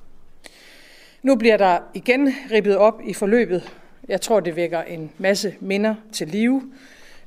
Nu 1.24 1.36
bliver 1.36 1.58
der 1.58 1.80
igen 1.94 2.34
ribbet 2.52 2.78
op 2.78 3.02
i 3.06 3.14
forløbet. 3.14 3.72
Jeg 4.08 4.22
tror, 4.22 4.40
det 4.40 4.56
vækker 4.56 4.82
en 4.82 5.12
masse 5.18 5.56
minder 5.60 5.96
til 6.12 6.28
live. 6.28 6.72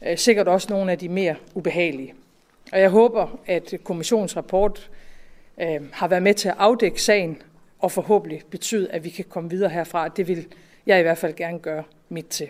Øh, 0.07 0.19
sikkert 0.19 0.49
også 0.49 0.67
nogle 0.71 0.93
af 0.93 0.99
de 0.99 1.09
mere 1.09 1.37
ubehagelige. 1.55 2.15
Og 2.73 2.81
jeg 2.81 2.91
håber, 2.91 3.39
at 3.47 3.75
kommissionsrapport 3.85 4.91
øh, 5.61 5.81
har 5.93 6.09
været 6.09 6.23
med 6.23 6.35
til 6.35 6.49
at 6.49 6.55
afdække 6.59 7.03
sagen 7.03 7.43
og 7.79 7.93
forhåbentlig 7.93 8.43
betyde, 8.51 8.91
at 8.91 9.05
vi 9.05 9.11
kan 9.11 9.25
komme 9.29 9.51
videre 9.51 9.71
herfra. 9.71 10.09
Det 10.09 10.29
vil 10.29 10.47
jeg 10.87 10.99
i 10.99 11.03
hvert 11.03 11.19
fald 11.19 11.35
gerne 11.35 11.59
gøre 11.59 11.85
mit 12.09 12.27
til. 12.27 12.49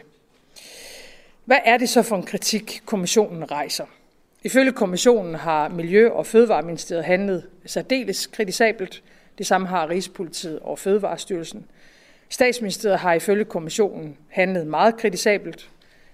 Hvad 1.44 1.58
er 1.64 1.76
det 1.76 1.88
så 1.88 2.02
for 2.02 2.16
en 2.16 2.22
kritik, 2.22 2.82
kommissionen 2.86 3.50
rejser? 3.50 3.84
Ifølge 4.44 4.72
kommissionen 4.72 5.34
har 5.34 5.68
Miljø- 5.68 6.10
og 6.10 6.26
Fødevareministeriet 6.26 7.04
handlet 7.04 7.46
særdeles 7.66 8.26
kritisabelt, 8.26 9.02
Det 9.38 9.46
samme 9.46 9.66
har 9.66 9.90
Rigspolitiet 9.90 10.58
og 10.58 10.78
Fødevarestyrelsen. 10.78 11.66
Statsministeriet 12.28 12.98
har 12.98 13.14
ifølge 13.14 13.44
kommissionen 13.44 14.16
handlet 14.28 14.66
meget 14.66 14.96
kritisabelt, 14.96 15.70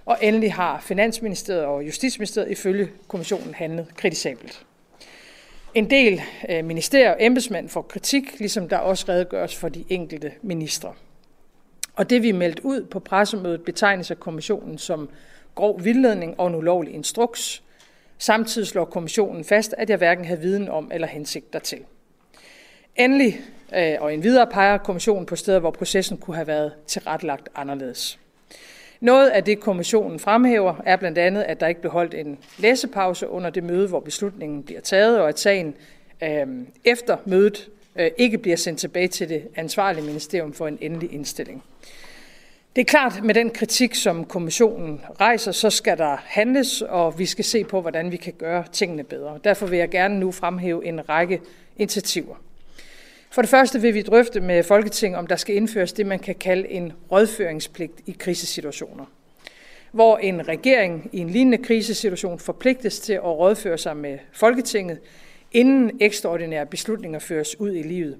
og 0.07 0.19
endelig 0.23 0.55
har 0.55 0.81
Finansministeriet 0.81 1.65
og 1.65 1.87
Justitsministeriet 1.87 2.51
ifølge 2.51 2.91
kommissionen 3.09 3.55
handlet 3.55 3.87
kritisabelt. 3.97 4.67
En 5.75 5.91
del 5.91 6.21
øh, 6.49 6.65
ministerier 6.65 7.11
og 7.11 7.17
embedsmænd 7.21 7.69
får 7.69 7.83
kritik, 7.83 8.39
ligesom 8.39 8.69
der 8.69 8.79
også 8.79 9.05
redegøres 9.09 9.57
for 9.57 9.69
de 9.69 9.85
enkelte 9.89 10.33
ministre. 10.43 10.93
Og 11.95 12.11
det 12.11 12.23
vi 12.23 12.33
meldte 12.33 12.65
ud 12.65 12.83
på 12.83 12.99
pressemødet 13.01 13.65
betegnes 13.65 14.11
af 14.11 14.21
kommissionen 14.21 14.79
som 14.79 15.09
grov 15.55 15.85
vildledning 15.85 16.41
og 16.41 16.47
en 16.47 16.55
ulovlig 16.55 16.95
instruks. 16.95 17.63
Samtidig 18.23 18.69
slår 18.69 18.85
kommissionen 18.85 19.45
fast, 19.45 19.75
at 19.79 19.91
jeg 19.91 19.97
hverken 19.99 20.25
havde 20.25 20.41
viden 20.41 20.69
om 20.69 20.91
eller 20.95 21.07
hensigt 21.07 21.53
dertil. 21.53 21.79
Endelig 22.97 23.41
øh, 23.77 23.95
og 24.01 24.15
en 24.15 24.23
videre 24.23 24.47
peger 24.47 24.79
kommissionen 24.79 25.27
på 25.27 25.37
steder, 25.37 25.59
hvor 25.59 25.71
processen 25.71 26.17
kunne 26.17 26.37
have 26.37 26.47
været 26.47 26.73
tilrettelagt 26.87 27.49
anderledes. 27.55 28.19
Noget 29.01 29.29
af 29.29 29.45
det, 29.45 29.61
kommissionen 29.61 30.19
fremhæver, 30.19 30.75
er 30.85 30.97
blandt 30.97 31.19
andet, 31.19 31.43
at 31.43 31.61
der 31.61 31.67
ikke 31.67 31.81
blev 31.81 31.93
holdt 31.93 32.15
en 32.15 32.39
læsepause 32.59 33.29
under 33.29 33.51
det 33.51 33.65
møde, 33.65 33.89
hvor 33.89 34.01
beslutningen 34.01 34.63
bliver 34.63 34.81
taget, 34.81 35.21
og 35.21 35.29
at 35.29 35.39
sagen 35.39 35.75
øh, 36.23 36.47
efter 36.85 37.17
mødet 37.27 37.69
øh, 37.97 38.11
ikke 38.19 38.39
bliver 38.39 38.57
sendt 38.57 38.81
tilbage 38.81 39.09
til 39.09 39.29
det 39.29 39.49
ansvarlige 39.57 40.05
ministerium 40.05 40.53
for 40.53 40.69
en 40.69 40.79
endelig 40.81 41.13
indstilling. 41.13 41.65
Det 42.77 42.81
er 42.81 42.85
klart, 42.85 43.25
med 43.25 43.35
den 43.35 43.51
kritik, 43.51 43.95
som 43.95 44.25
kommissionen 44.25 45.01
rejser, 45.21 45.53
så 45.53 45.71
skal 45.71 45.99
der 45.99 46.17
handles, 46.25 46.83
og 46.83 47.19
vi 47.19 47.27
skal 47.27 47.45
se 47.45 47.65
på, 47.65 47.81
hvordan 47.81 48.13
vi 48.13 48.17
kan 48.17 48.33
gøre 48.33 48.65
tingene 48.73 49.05
bedre. 49.05 49.39
Derfor 49.45 49.67
vil 49.67 49.79
jeg 49.79 49.91
gerne 49.91 50.21
nu 50.21 50.33
fremhæve 50.33 50.87
en 50.87 51.09
række 51.09 51.41
initiativer. 51.77 52.35
For 53.31 53.43
det 53.43 53.49
første 53.49 53.81
vil 53.81 53.95
vi 53.95 54.03
drøfte 54.03 54.41
med 54.41 54.63
Folketinget, 54.63 55.19
om 55.19 55.27
der 55.27 55.37
skal 55.37 55.57
indføres 55.57 55.93
det, 55.93 56.07
man 56.07 56.19
kan 56.19 56.35
kalde 56.35 56.69
en 56.69 56.93
rådføringspligt 57.13 57.93
i 58.07 58.17
krisesituationer. 58.19 59.05
Hvor 59.93 60.19
en 60.19 60.49
regering 60.49 61.11
i 61.13 61.19
en 61.19 61.31
lignende 61.31 61.59
krisesituation 61.59 62.39
forpligtes 62.39 63.01
til 63.01 63.13
at 63.13 63.25
rådføre 63.25 63.79
sig 63.79 63.97
med 63.97 64.19
Folketinget, 64.33 64.99
inden 65.53 65.91
ekstraordinære 66.01 66.67
beslutninger 66.67 67.19
føres 67.19 67.61
ud 67.61 67.75
i 67.75 67.83
livet. 67.83 68.17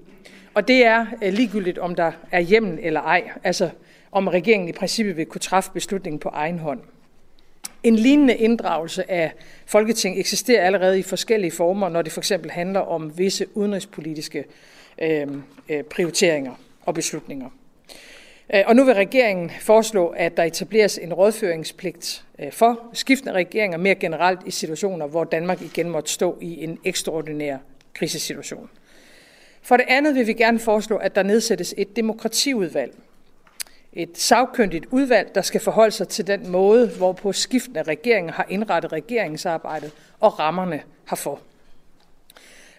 Og 0.53 0.67
det 0.67 0.85
er 0.85 1.05
eh, 1.21 1.33
ligegyldigt, 1.33 1.77
om 1.77 1.95
der 1.95 2.11
er 2.31 2.39
hjemmel 2.39 2.79
eller 2.81 3.01
ej, 3.01 3.29
altså 3.43 3.69
om 4.11 4.27
regeringen 4.27 4.69
i 4.69 4.71
princippet 4.71 5.17
vil 5.17 5.25
kunne 5.25 5.41
træffe 5.41 5.71
beslutningen 5.73 6.19
på 6.19 6.29
egen 6.29 6.59
hånd. 6.59 6.79
En 7.83 7.95
lignende 7.95 8.35
inddragelse 8.35 9.11
af 9.11 9.31
Folketinget 9.65 10.19
eksisterer 10.19 10.65
allerede 10.65 10.99
i 10.99 11.01
forskellige 11.01 11.51
former, 11.51 11.89
når 11.89 12.01
det 12.01 12.11
for 12.11 12.21
eksempel 12.21 12.51
handler 12.51 12.79
om 12.79 13.17
visse 13.17 13.57
udenrigspolitiske 13.57 14.45
øh, 15.01 15.27
øh 15.69 15.83
prioriteringer 15.83 16.51
og 16.81 16.93
beslutninger. 16.93 17.49
Øh, 18.53 18.63
og 18.65 18.75
nu 18.75 18.83
vil 18.83 18.93
regeringen 18.93 19.51
foreslå, 19.59 20.07
at 20.07 20.37
der 20.37 20.43
etableres 20.43 20.97
en 20.97 21.13
rådføringspligt 21.13 22.23
øh, 22.39 22.51
for 22.51 22.79
skiftende 22.93 23.33
regeringer 23.33 23.77
mere 23.77 23.95
generelt 23.95 24.39
i 24.45 24.51
situationer, 24.51 25.07
hvor 25.07 25.23
Danmark 25.23 25.61
igen 25.61 25.89
måtte 25.89 26.11
stå 26.11 26.37
i 26.41 26.63
en 26.63 26.79
ekstraordinær 26.83 27.57
krisesituation. 27.93 28.69
For 29.61 29.77
det 29.77 29.85
andet 29.89 30.15
vil 30.15 30.27
vi 30.27 30.33
gerne 30.33 30.59
foreslå, 30.59 30.97
at 30.97 31.15
der 31.15 31.23
nedsættes 31.23 31.73
et 31.77 31.95
demokratiudvalg. 31.95 32.93
Et 33.93 34.17
sagkyndigt 34.17 34.85
udvalg, 34.91 35.35
der 35.35 35.41
skal 35.41 35.61
forholde 35.61 35.91
sig 35.91 36.07
til 36.07 36.27
den 36.27 36.49
måde, 36.49 36.87
hvorpå 36.97 37.33
skiftende 37.33 37.83
regeringer 37.83 38.33
har 38.33 38.45
indrettet 38.49 38.93
regeringsarbejdet 38.93 39.91
og 40.19 40.39
rammerne 40.39 40.81
herfor. 41.09 41.39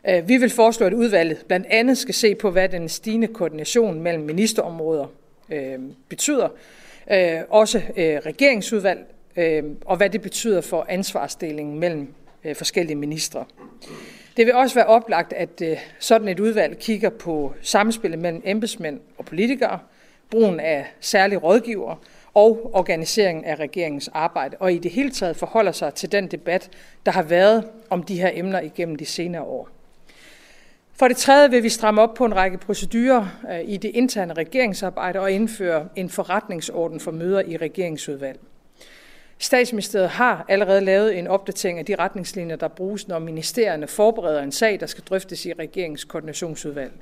Øh, 0.09 0.29
vi 0.29 0.37
vil 0.37 0.51
foreslå, 0.51 0.87
at 0.87 0.93
udvalget 0.93 1.45
blandt 1.47 1.67
andet 1.67 1.99
skal 1.99 2.15
se 2.15 2.35
på, 2.35 2.51
hvad 2.51 2.69
den 2.69 2.89
stigende 2.89 3.27
koordination 3.27 4.01
mellem 4.01 4.25
ministerområder 4.25 5.07
øh, 5.51 5.79
betyder. 6.09 6.49
Øh, 7.11 7.41
også 7.49 7.79
øh, 7.79 8.17
regeringsudvalg, 8.17 9.07
øh, 9.37 9.65
og 9.85 9.97
hvad 9.97 10.11
det 10.11 10.23
betyder 10.23 10.61
for 10.61 10.87
ansvarsdelingen 10.89 11.79
mellem 11.79 12.15
øh, 12.45 12.57
forskellige 12.57 12.97
ministre. 12.97 13.45
Det 14.37 14.47
vil 14.47 14.55
også 14.55 14.75
være 14.75 14.87
oplagt, 14.87 15.33
at 15.33 15.63
øh, 15.63 15.77
sådan 15.99 16.29
et 16.29 16.41
udvalg 16.41 16.79
kigger 16.79 17.11
på 17.11 17.55
samspillet 17.63 18.19
mellem 18.19 18.43
embedsmænd 18.45 19.01
og 19.19 19.25
politikere, 19.25 19.79
brugen 20.33 20.61
af 20.61 20.87
særlige 21.01 21.39
rådgiver 21.39 21.97
og 22.35 22.71
organiseringen 22.75 23.45
af 23.45 23.57
regeringens 23.57 24.11
arbejde, 24.15 24.57
og 24.61 24.73
i 24.73 24.79
det 24.79 24.91
hele 24.91 25.11
taget 25.11 25.37
forholder 25.37 25.73
sig 25.73 25.95
til 25.95 26.13
den 26.13 26.27
debat, 26.27 26.71
der 27.07 27.13
har 27.13 27.23
været 27.23 27.65
om 27.91 28.03
de 28.03 28.21
her 28.21 28.31
emner 28.35 28.61
igennem 28.61 28.97
de 28.97 29.07
senere 29.07 29.43
år. 29.43 29.69
For 30.95 31.09
det 31.09 31.17
tredje 31.17 31.51
vil 31.51 31.63
vi 31.63 31.69
stramme 31.69 32.03
op 32.03 32.15
på 32.15 32.25
en 32.25 32.37
række 32.37 32.59
procedurer 32.59 33.27
øh, 33.51 33.61
i 33.65 33.77
det 33.77 33.91
interne 33.95 34.35
regeringsarbejde 34.35 35.21
og 35.21 35.33
indføre 35.33 35.89
en 35.97 36.11
forretningsorden 36.11 37.01
for 37.01 37.11
møder 37.11 37.43
i 37.47 37.57
regeringsudvalg. 37.57 38.41
Statsministeriet 39.39 40.09
har 40.09 40.45
allerede 40.49 40.81
lavet 40.81 41.19
en 41.19 41.27
opdatering 41.27 41.79
af 41.79 41.85
de 41.85 41.95
retningslinjer, 41.95 42.57
der 42.57 42.69
bruges, 42.69 43.09
når 43.09 43.19
ministerierne 43.19 43.87
forbereder 43.87 44.43
en 44.43 44.53
sag, 44.53 44.81
der 44.81 44.87
skal 44.87 45.05
drøftes 45.05 45.47
i 45.47 45.53
regeringskoordinationsudvalg. 45.53 46.93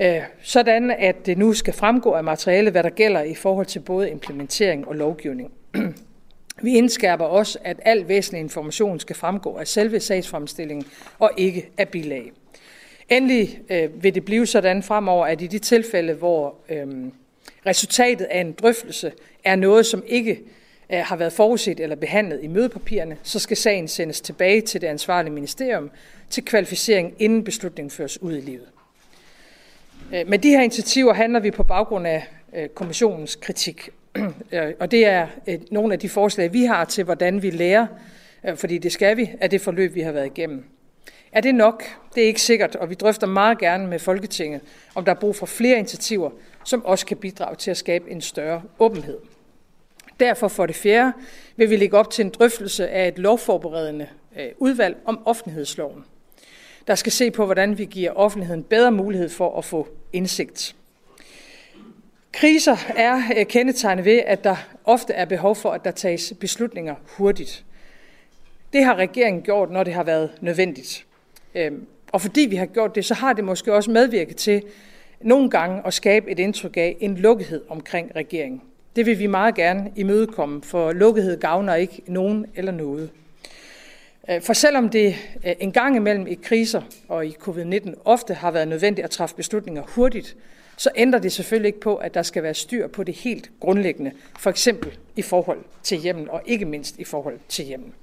Øh, 0.00 0.22
sådan 0.42 0.90
at 0.90 1.26
det 1.26 1.38
nu 1.38 1.52
skal 1.52 1.74
fremgå 1.74 2.12
af 2.12 2.24
materialet, 2.24 2.72
hvad 2.72 2.82
der 2.82 2.90
gælder 2.90 3.22
i 3.22 3.34
forhold 3.34 3.66
til 3.66 3.80
både 3.80 4.10
implementering 4.10 4.88
og 4.88 4.94
lovgivning. 4.94 5.52
Vi 6.62 6.76
indskærper 6.76 7.24
også, 7.24 7.58
at 7.64 7.80
al 7.84 8.08
væsentlig 8.08 8.40
information 8.40 9.00
skal 9.00 9.16
fremgå 9.16 9.56
af 9.56 9.66
selve 9.66 10.00
sagsfremstillingen 10.00 10.86
og 11.18 11.30
ikke 11.36 11.70
af 11.78 11.88
bilag. 11.88 12.32
Endelig 13.08 13.60
øh, 13.70 14.02
vil 14.02 14.14
det 14.14 14.24
blive 14.24 14.46
sådan 14.46 14.82
fremover, 14.82 15.26
at 15.26 15.42
i 15.42 15.46
de 15.46 15.58
tilfælde, 15.58 16.14
hvor 16.14 16.54
øh, 16.68 16.86
resultatet 17.66 18.24
af 18.24 18.40
en 18.40 18.52
drøftelse 18.52 19.12
er 19.44 19.56
noget, 19.56 19.86
som 19.86 20.02
ikke 20.06 20.40
øh, 20.92 20.98
har 20.98 21.16
været 21.16 21.32
forudset 21.32 21.80
eller 21.80 21.96
behandlet 21.96 22.40
i 22.42 22.46
mødepapirerne, 22.46 23.16
så 23.22 23.38
skal 23.38 23.56
sagen 23.56 23.88
sendes 23.88 24.20
tilbage 24.20 24.60
til 24.60 24.80
det 24.80 24.86
ansvarlige 24.86 25.32
ministerium 25.32 25.90
til 26.30 26.44
kvalificering, 26.44 27.14
inden 27.18 27.44
beslutningen 27.44 27.90
føres 27.90 28.22
ud 28.22 28.36
i 28.36 28.40
livet. 28.40 28.68
Øh, 30.14 30.28
med 30.28 30.38
de 30.38 30.50
her 30.50 30.60
initiativer 30.60 31.14
handler 31.14 31.40
vi 31.40 31.50
på 31.50 31.62
baggrund 31.62 32.06
af 32.06 32.26
øh, 32.56 32.68
kommissionens 32.68 33.36
kritik. 33.36 33.88
Øh, 34.52 34.72
og 34.80 34.90
det 34.90 35.06
er 35.06 35.26
nogle 35.70 35.92
af 35.92 35.98
de 35.98 36.08
forslag, 36.08 36.52
vi 36.52 36.64
har 36.64 36.84
til, 36.84 37.04
hvordan 37.04 37.42
vi 37.42 37.50
lærer, 37.50 37.86
fordi 38.54 38.78
det 38.78 38.92
skal 38.92 39.16
vi, 39.16 39.30
af 39.40 39.50
det 39.50 39.60
forløb, 39.60 39.94
vi 39.94 40.00
har 40.00 40.12
været 40.12 40.26
igennem. 40.26 40.64
Er 41.32 41.40
det 41.40 41.54
nok? 41.54 41.84
Det 42.14 42.22
er 42.22 42.26
ikke 42.26 42.42
sikkert, 42.42 42.76
og 42.76 42.90
vi 42.90 42.94
drøfter 42.94 43.26
meget 43.26 43.58
gerne 43.58 43.86
med 43.86 43.98
Folketinget, 43.98 44.60
om 44.94 45.04
der 45.04 45.12
er 45.12 45.20
brug 45.20 45.36
for 45.36 45.46
flere 45.46 45.78
initiativer, 45.78 46.30
som 46.64 46.84
også 46.84 47.06
kan 47.06 47.16
bidrage 47.16 47.56
til 47.56 47.70
at 47.70 47.76
skabe 47.76 48.10
en 48.10 48.20
større 48.20 48.62
åbenhed. 48.78 49.18
Derfor 50.20 50.48
for 50.48 50.66
det 50.66 50.76
fjerde 50.76 51.12
vil 51.56 51.70
vi 51.70 51.76
lægge 51.76 51.96
op 51.96 52.10
til 52.10 52.24
en 52.24 52.30
drøftelse 52.30 52.88
af 52.88 53.08
et 53.08 53.18
lovforberedende 53.18 54.08
udvalg 54.58 54.96
om 55.04 55.20
offentlighedsloven, 55.24 56.04
der 56.86 56.94
skal 56.94 57.12
se 57.12 57.30
på, 57.30 57.44
hvordan 57.44 57.78
vi 57.78 57.84
giver 57.84 58.10
offentligheden 58.10 58.62
bedre 58.62 58.92
mulighed 58.92 59.28
for 59.28 59.58
at 59.58 59.64
få 59.64 59.88
indsigt. 60.12 60.76
Kriser 62.32 62.76
er 62.96 63.22
øh, 63.36 63.46
kendetegnet 63.46 64.04
ved, 64.04 64.22
at 64.26 64.44
der 64.44 64.56
ofte 64.84 65.12
er 65.12 65.24
behov 65.24 65.56
for, 65.56 65.70
at 65.70 65.84
der 65.84 65.90
tages 65.90 66.32
beslutninger 66.40 66.94
hurtigt. 67.04 67.64
Det 68.72 68.84
har 68.84 68.94
regeringen 68.94 69.42
gjort, 69.42 69.70
når 69.70 69.84
det 69.84 69.94
har 69.94 70.02
været 70.02 70.30
nødvendigt. 70.40 71.06
Øhm, 71.54 71.86
og 72.12 72.20
fordi 72.20 72.40
vi 72.40 72.56
har 72.56 72.66
gjort 72.66 72.94
det, 72.94 73.04
så 73.04 73.14
har 73.14 73.32
det 73.32 73.44
måske 73.44 73.74
også 73.74 73.90
medvirket 73.90 74.36
til 74.36 74.62
nogle 75.20 75.50
gange 75.50 75.82
at 75.86 75.94
skabe 75.94 76.30
et 76.30 76.38
indtryk 76.38 76.76
af 76.76 76.96
en 77.00 77.16
lukkethed 77.16 77.62
omkring 77.68 78.16
regeringen. 78.16 78.62
Det 78.96 79.06
vil 79.06 79.18
vi 79.18 79.26
meget 79.26 79.54
gerne 79.54 79.92
imødekomme, 79.96 80.62
for 80.62 80.92
lukkethed 80.92 81.40
gavner 81.40 81.74
ikke 81.74 82.02
nogen 82.06 82.46
eller 82.54 82.72
noget. 82.72 83.10
Øh, 84.30 84.42
for 84.42 84.52
selvom 84.52 84.88
det 84.88 85.14
øh, 85.46 85.54
en 85.60 85.72
gang 85.72 85.96
imellem 85.96 86.26
i 86.26 86.34
kriser 86.34 86.82
og 87.08 87.26
i 87.26 87.36
covid-19 87.40 87.94
ofte 88.04 88.34
har 88.34 88.50
været 88.50 88.68
nødvendigt 88.68 89.04
at 89.04 89.10
træffe 89.10 89.36
beslutninger 89.36 89.82
hurtigt, 89.88 90.36
så 90.76 90.90
ændrer 90.96 91.20
det 91.20 91.32
selvfølgelig 91.32 91.68
ikke 91.68 91.80
på, 91.80 91.96
at 91.96 92.14
der 92.14 92.22
skal 92.22 92.42
være 92.42 92.54
styr 92.54 92.86
på 92.88 93.04
det 93.04 93.14
helt 93.14 93.50
grundlæggende, 93.60 94.12
for 94.38 94.50
eksempel 94.50 94.98
i 95.16 95.22
forhold 95.22 95.64
til 95.82 95.98
hjemmen 95.98 96.30
og 96.30 96.42
ikke 96.46 96.64
mindst 96.64 96.98
i 96.98 97.04
forhold 97.04 97.38
til 97.48 97.64
hjemmen. 97.64 97.94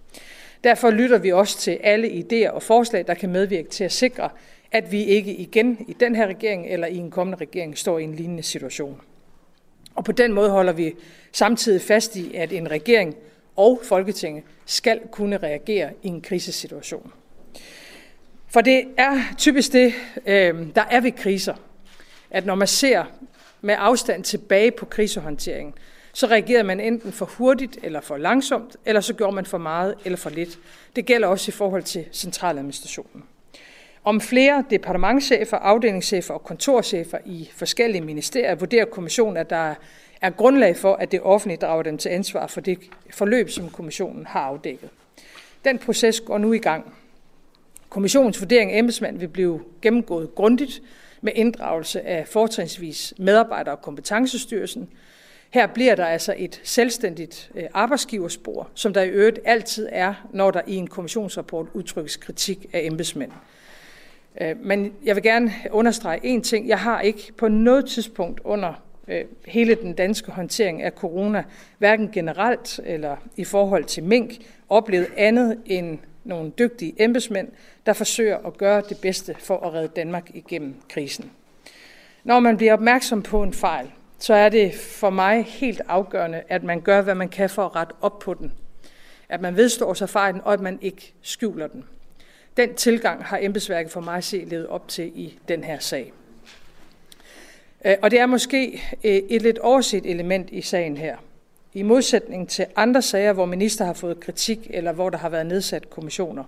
Derfor 0.64 0.92
lytter 0.92 1.18
vi 1.18 1.32
også 1.32 1.58
til 1.58 1.80
alle 1.84 2.08
idéer 2.08 2.50
og 2.50 2.64
forslag, 2.64 3.08
der 3.08 3.14
kan 3.14 3.30
medvirke 3.30 3.70
til 3.70 3.84
at 3.84 3.92
sikre, 3.92 4.30
at 4.72 4.92
vi 4.92 5.04
ikke 5.04 5.34
igen 5.34 5.86
i 5.88 5.94
den 6.00 6.16
her 6.16 6.28
regering 6.28 6.68
eller 6.68 6.88
i 6.88 6.98
en 6.98 7.12
kommende 7.12 7.38
regering 7.38 7.78
står 7.78 8.00
i 8.00 8.04
en 8.04 8.16
lignende 8.16 8.44
situation. 8.44 9.02
Og 9.96 10.06
på 10.06 10.12
den 10.12 10.34
måde 10.34 10.50
holder 10.50 10.74
vi 10.74 10.94
samtidig 11.32 11.82
fast 11.82 12.16
i, 12.16 12.36
at 12.36 12.54
en 12.54 12.72
regering 12.72 13.16
og 13.56 13.82
Folketinget 13.84 14.44
skal 14.66 15.00
kunne 15.12 15.38
reagere 15.38 15.90
i 16.04 16.08
en 16.08 16.22
krisesituation. 16.22 17.14
For 18.48 18.62
det 18.62 18.86
er 18.98 19.20
typisk 19.38 19.74
det, 19.74 19.94
øh, 20.26 20.68
der 20.76 20.84
er 20.90 21.02
ved 21.02 21.12
kriser, 21.12 21.56
at 22.32 22.46
når 22.46 22.56
man 22.56 22.68
ser 22.68 23.04
med 23.62 23.76
afstand 23.78 24.24
tilbage 24.24 24.72
på 24.72 24.86
krisehåndteringen, 24.86 25.74
så 26.14 26.28
reagerede 26.28 26.64
man 26.64 26.80
enten 26.80 27.12
for 27.12 27.26
hurtigt 27.26 27.78
eller 27.84 28.02
for 28.02 28.18
langsomt, 28.18 28.78
eller 28.86 29.02
så 29.02 29.14
gjorde 29.14 29.36
man 29.36 29.46
for 29.46 29.58
meget 29.58 29.96
eller 30.06 30.18
for 30.18 30.30
lidt. 30.30 30.60
Det 30.96 31.06
gælder 31.06 31.28
også 31.28 31.50
i 31.50 31.52
forhold 31.52 31.84
til 31.84 32.06
centraladministrationen. 32.12 33.24
Om 34.04 34.22
flere 34.22 34.64
departementchefer, 34.70 35.58
afdelingschefer 35.58 36.34
og 36.34 36.44
kontorchefer 36.44 37.18
i 37.26 37.50
forskellige 37.56 38.02
ministerier 38.02 38.56
vurderer 38.56 38.86
kommissionen, 38.86 39.38
at 39.38 39.50
der 39.50 39.56
er 39.56 39.76
er 40.24 40.30
grundlag 40.30 40.78
for, 40.78 40.94
at 40.94 41.12
det 41.12 41.22
offentlige 41.22 41.58
drager 41.58 41.84
dem 41.84 41.98
til 41.98 42.10
ansvar 42.10 42.48
for 42.48 42.62
det 42.62 42.80
forløb, 43.10 43.50
som 43.50 43.70
kommissionen 43.70 44.26
har 44.26 44.40
afdækket. 44.40 44.90
Den 45.66 45.80
proces 45.80 46.22
går 46.22 46.38
nu 46.38 46.54
i 46.54 46.58
gang. 46.58 46.94
Kommissionens 47.90 48.42
vurdering 48.42 48.72
af 48.72 48.78
embedsmand 48.78 49.20
vil 49.20 49.28
blive 49.28 49.62
gennemgået 49.82 50.36
grundigt 50.36 50.82
med 51.22 51.32
inddragelse 51.36 52.02
af 52.02 52.28
fortrinsvis 52.28 53.14
medarbejdere 53.18 53.76
og 53.76 53.82
kompetencestyrelsen. 53.82 54.90
Her 55.50 55.68
bliver 55.68 55.96
der 55.96 56.06
altså 56.06 56.36
et 56.38 56.62
selvstændigt 56.64 57.52
øh, 57.56 57.64
arbejdsgiverspor, 57.74 58.70
som 58.74 58.94
der 58.94 59.02
i 59.02 59.10
øvrigt 59.10 59.40
altid 59.46 59.90
er, 59.92 60.14
når 60.34 60.52
der 60.52 60.62
i 60.68 60.76
en 60.76 60.88
kommissionsrapport 60.88 61.68
udtrykkes 61.74 62.18
kritik 62.18 62.66
af 62.74 62.80
embedsmænd. 62.84 63.32
Øh, 64.42 64.56
men 64.64 64.94
jeg 65.06 65.16
vil 65.16 65.24
gerne 65.24 65.54
understrege 65.72 66.20
en 66.24 66.42
ting. 66.42 66.68
Jeg 66.68 66.80
har 66.80 67.02
ikke 67.02 67.32
på 67.38 67.48
noget 67.48 67.86
tidspunkt 67.86 68.42
under 68.44 68.74
øh, 69.08 69.26
hele 69.46 69.76
den 69.76 69.94
danske 69.94 70.32
håndtering 70.32 70.82
af 70.82 70.92
corona, 70.92 71.44
hverken 71.78 72.12
generelt 72.12 72.80
eller 72.86 73.16
i 73.36 73.44
forhold 73.44 73.84
til 73.84 74.04
mink, 74.04 74.34
oplevet 74.70 75.08
andet 75.18 75.58
end 75.66 76.00
nogle 76.24 76.52
dygtige 76.60 76.94
embedsmænd, 77.04 77.48
der 77.86 77.94
forsøger 77.94 78.38
at 78.38 78.58
gøre 78.58 78.84
det 78.90 78.98
bedste 79.02 79.36
for 79.40 79.58
at 79.58 79.74
redde 79.74 79.88
Danmark 79.88 80.30
igennem 80.34 80.76
krisen. 80.90 81.32
Når 82.24 82.40
man 82.40 82.58
bliver 82.58 82.74
opmærksom 82.74 83.22
på 83.22 83.44
en 83.44 83.54
fejl, 83.54 83.92
så 84.20 84.34
er 84.34 84.50
det 84.50 84.74
for 84.76 85.10
mig 85.10 85.44
helt 85.44 85.82
afgørende, 85.88 86.42
at 86.50 86.64
man 86.64 86.82
gør, 86.82 87.02
hvad 87.02 87.16
man 87.16 87.30
kan 87.30 87.50
for 87.50 87.66
at 87.66 87.76
rette 87.76 87.94
op 88.02 88.20
på 88.20 88.34
den. 88.34 88.52
At 89.30 89.42
man 89.42 89.56
vedstår 89.56 89.94
sig 89.94 90.10
fejlen, 90.10 90.42
og 90.42 90.54
at 90.54 90.60
man 90.60 90.80
ikke 90.82 91.14
skjuler 91.22 91.68
den. 91.68 91.84
Den 92.58 92.76
tilgang 92.76 93.26
har 93.26 93.40
embedsværket 93.42 93.92
for 93.92 94.02
mig 94.02 94.24
set 94.24 94.48
levet 94.48 94.68
op 94.68 94.88
til 94.88 95.12
i 95.16 95.40
den 95.48 95.64
her 95.64 95.80
sag. 95.80 96.14
Øh, 97.86 97.96
og 98.02 98.12
det 98.12 98.20
er 98.20 98.26
måske 98.26 98.84
øh, 99.04 99.16
et 99.16 99.42
lidt 99.42 99.58
overset 99.60 100.06
element 100.06 100.50
i 100.52 100.62
sagen 100.62 100.98
her. 100.98 101.18
I 101.74 101.82
modsætning 101.82 102.50
til 102.50 102.66
andre 102.76 103.02
sager, 103.02 103.34
hvor 103.34 103.46
minister 103.46 103.86
har 103.86 103.94
fået 103.94 104.20
kritik, 104.20 104.68
eller 104.70 104.92
hvor 104.92 105.10
der 105.10 105.18
har 105.18 105.30
været 105.30 105.46
nedsat 105.46 105.90
kommissioner, 105.90 106.44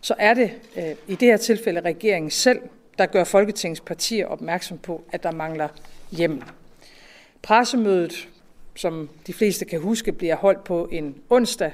så 0.00 0.14
er 0.18 0.34
det 0.34 0.50
øh, 0.76 0.84
i 1.08 1.14
det 1.14 1.28
her 1.28 1.36
tilfælde 1.36 1.80
regeringen 1.80 2.30
selv, 2.30 2.60
der 2.98 3.06
gør 3.06 3.24
Folketingets 3.24 3.80
partier 3.80 4.26
opmærksom 4.26 4.78
på, 4.78 5.04
at 5.12 5.22
der 5.22 5.32
mangler 5.32 5.68
hjem. 6.10 6.42
Pressemødet, 7.42 8.28
som 8.74 9.08
de 9.26 9.32
fleste 9.32 9.64
kan 9.64 9.80
huske, 9.80 10.12
bliver 10.12 10.36
holdt 10.36 10.64
på 10.64 10.88
en 10.92 11.14
onsdag. 11.30 11.72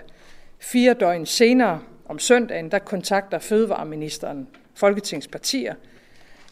Fire 0.58 0.94
døgn 0.94 1.26
senere, 1.26 1.80
om 2.06 2.18
søndagen, 2.18 2.70
der 2.70 2.78
kontakter 2.78 3.38
Fødevareministeren 3.38 4.48
Folketingets 4.74 5.28
partier. 5.28 5.74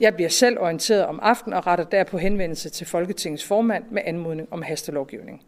Jeg 0.00 0.14
bliver 0.14 0.28
selv 0.30 0.58
orienteret 0.58 1.04
om 1.04 1.20
aftenen 1.22 1.56
og 1.56 1.66
retter 1.66 1.84
derpå 1.84 2.18
henvendelse 2.18 2.70
til 2.70 2.86
Folketingets 2.86 3.44
formand 3.44 3.84
med 3.90 4.02
anmodning 4.04 4.48
om 4.50 4.62
hastelovgivning. 4.62 5.42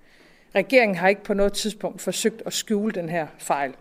Regeringen 0.55 0.97
har 0.97 1.09
ikke 1.09 1.25
på 1.25 1.35
noget 1.35 1.53
tidspunkt 1.53 2.01
forsøgt 2.01 2.43
at 2.47 2.53
skjule 2.53 2.93
den 2.93 3.09
her 3.09 3.27
fejl 3.39 3.75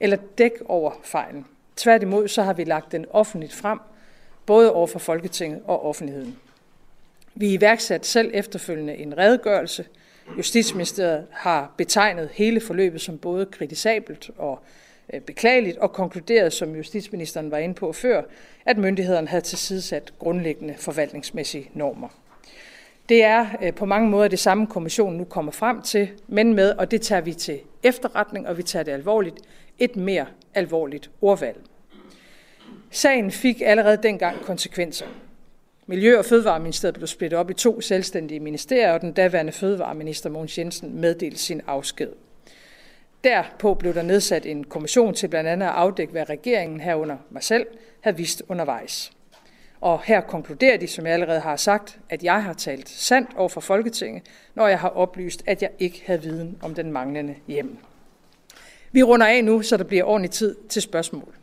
eller 0.00 0.16
dække 0.38 0.70
over 0.70 0.92
fejlen. 1.02 1.46
Tværtimod 1.76 2.28
så 2.28 2.42
har 2.42 2.52
vi 2.52 2.64
lagt 2.64 2.92
den 2.92 3.06
offentligt 3.10 3.52
frem, 3.52 3.78
både 4.46 4.72
over 4.72 4.86
for 4.86 4.98
Folketinget 4.98 5.62
og 5.64 5.84
offentligheden. 5.84 6.38
Vi 7.34 7.52
iværksatte 7.52 8.08
selv 8.08 8.30
efterfølgende 8.34 8.94
en 8.96 9.18
redegørelse. 9.18 9.84
Justitsministeriet 10.36 11.26
har 11.30 11.74
betegnet 11.76 12.28
hele 12.32 12.60
forløbet 12.60 13.00
som 13.00 13.18
både 13.18 13.46
kritisabelt 13.46 14.30
og 14.38 14.62
Øh, 15.12 15.20
beklageligt 15.20 15.78
og 15.78 15.92
konkluderet, 15.92 16.52
som 16.52 16.76
justitsministeren 16.76 17.50
var 17.50 17.58
inde 17.58 17.74
på 17.74 17.92
før, 17.92 18.22
at 18.66 18.78
myndighederne 18.78 19.28
havde 19.28 19.44
tilsidesat 19.44 20.12
grundlæggende 20.18 20.74
forvaltningsmæssige 20.78 21.70
normer. 21.74 22.08
Det 23.08 23.24
er 23.24 23.46
øh, 23.62 23.74
på 23.74 23.84
mange 23.84 24.10
måder 24.10 24.28
det 24.28 24.38
samme, 24.38 24.66
kommissionen 24.66 25.18
nu 25.18 25.24
kommer 25.24 25.52
frem 25.52 25.82
til, 25.82 26.08
men 26.28 26.54
med, 26.54 26.70
og 26.70 26.90
det 26.90 27.02
tager 27.02 27.20
vi 27.20 27.32
til 27.32 27.60
efterretning, 27.82 28.48
og 28.48 28.58
vi 28.58 28.62
tager 28.62 28.82
det 28.82 28.92
alvorligt, 28.92 29.36
et 29.78 29.96
mere 29.96 30.26
alvorligt 30.54 31.10
ordvalg. 31.20 31.56
Sagen 32.90 33.30
fik 33.30 33.62
allerede 33.64 33.98
dengang 34.02 34.40
konsekvenser. 34.40 35.06
Miljø- 35.86 36.18
og 36.18 36.24
Fødevareministeriet 36.24 36.94
blev 36.94 37.06
splittet 37.06 37.38
op 37.38 37.50
i 37.50 37.54
to 37.54 37.80
selvstændige 37.80 38.40
ministerier, 38.40 38.92
og 38.92 39.00
den 39.00 39.12
daværende 39.12 39.52
fødevareminister 39.52 40.30
Mogens 40.30 40.58
Jensen 40.58 41.00
meddelte 41.00 41.38
sin 41.38 41.62
afsked. 41.66 42.08
Derpå 43.26 43.74
blev 43.74 43.94
der 43.94 44.02
nedsat 44.02 44.46
en 44.46 44.64
kommission 44.64 45.14
til 45.14 45.28
blandt 45.28 45.50
andet 45.50 45.66
at 45.66 45.72
afdække, 45.72 46.12
hvad 46.12 46.30
regeringen 46.30 46.80
herunder 46.80 47.16
mig 47.30 47.42
selv 47.42 47.66
havde 48.00 48.16
vist 48.16 48.42
undervejs. 48.48 49.12
Og 49.80 50.00
her 50.04 50.20
konkluderer 50.20 50.76
de, 50.76 50.86
som 50.86 51.06
jeg 51.06 51.14
allerede 51.14 51.40
har 51.40 51.56
sagt, 51.56 51.98
at 52.08 52.24
jeg 52.24 52.42
har 52.42 52.52
talt 52.52 52.88
sandt 52.88 53.30
over 53.36 53.48
for 53.48 53.60
Folketinget, 53.60 54.22
når 54.54 54.68
jeg 54.68 54.78
har 54.78 54.88
oplyst, 54.88 55.42
at 55.46 55.62
jeg 55.62 55.70
ikke 55.78 56.02
havde 56.06 56.22
viden 56.22 56.58
om 56.62 56.74
den 56.74 56.92
manglende 56.92 57.34
hjem. 57.48 57.78
Vi 58.92 59.02
runder 59.02 59.26
af 59.26 59.44
nu, 59.44 59.62
så 59.62 59.76
der 59.76 59.84
bliver 59.84 60.04
ordentlig 60.04 60.30
tid 60.30 60.56
til 60.68 60.82
spørgsmål. 60.82 61.34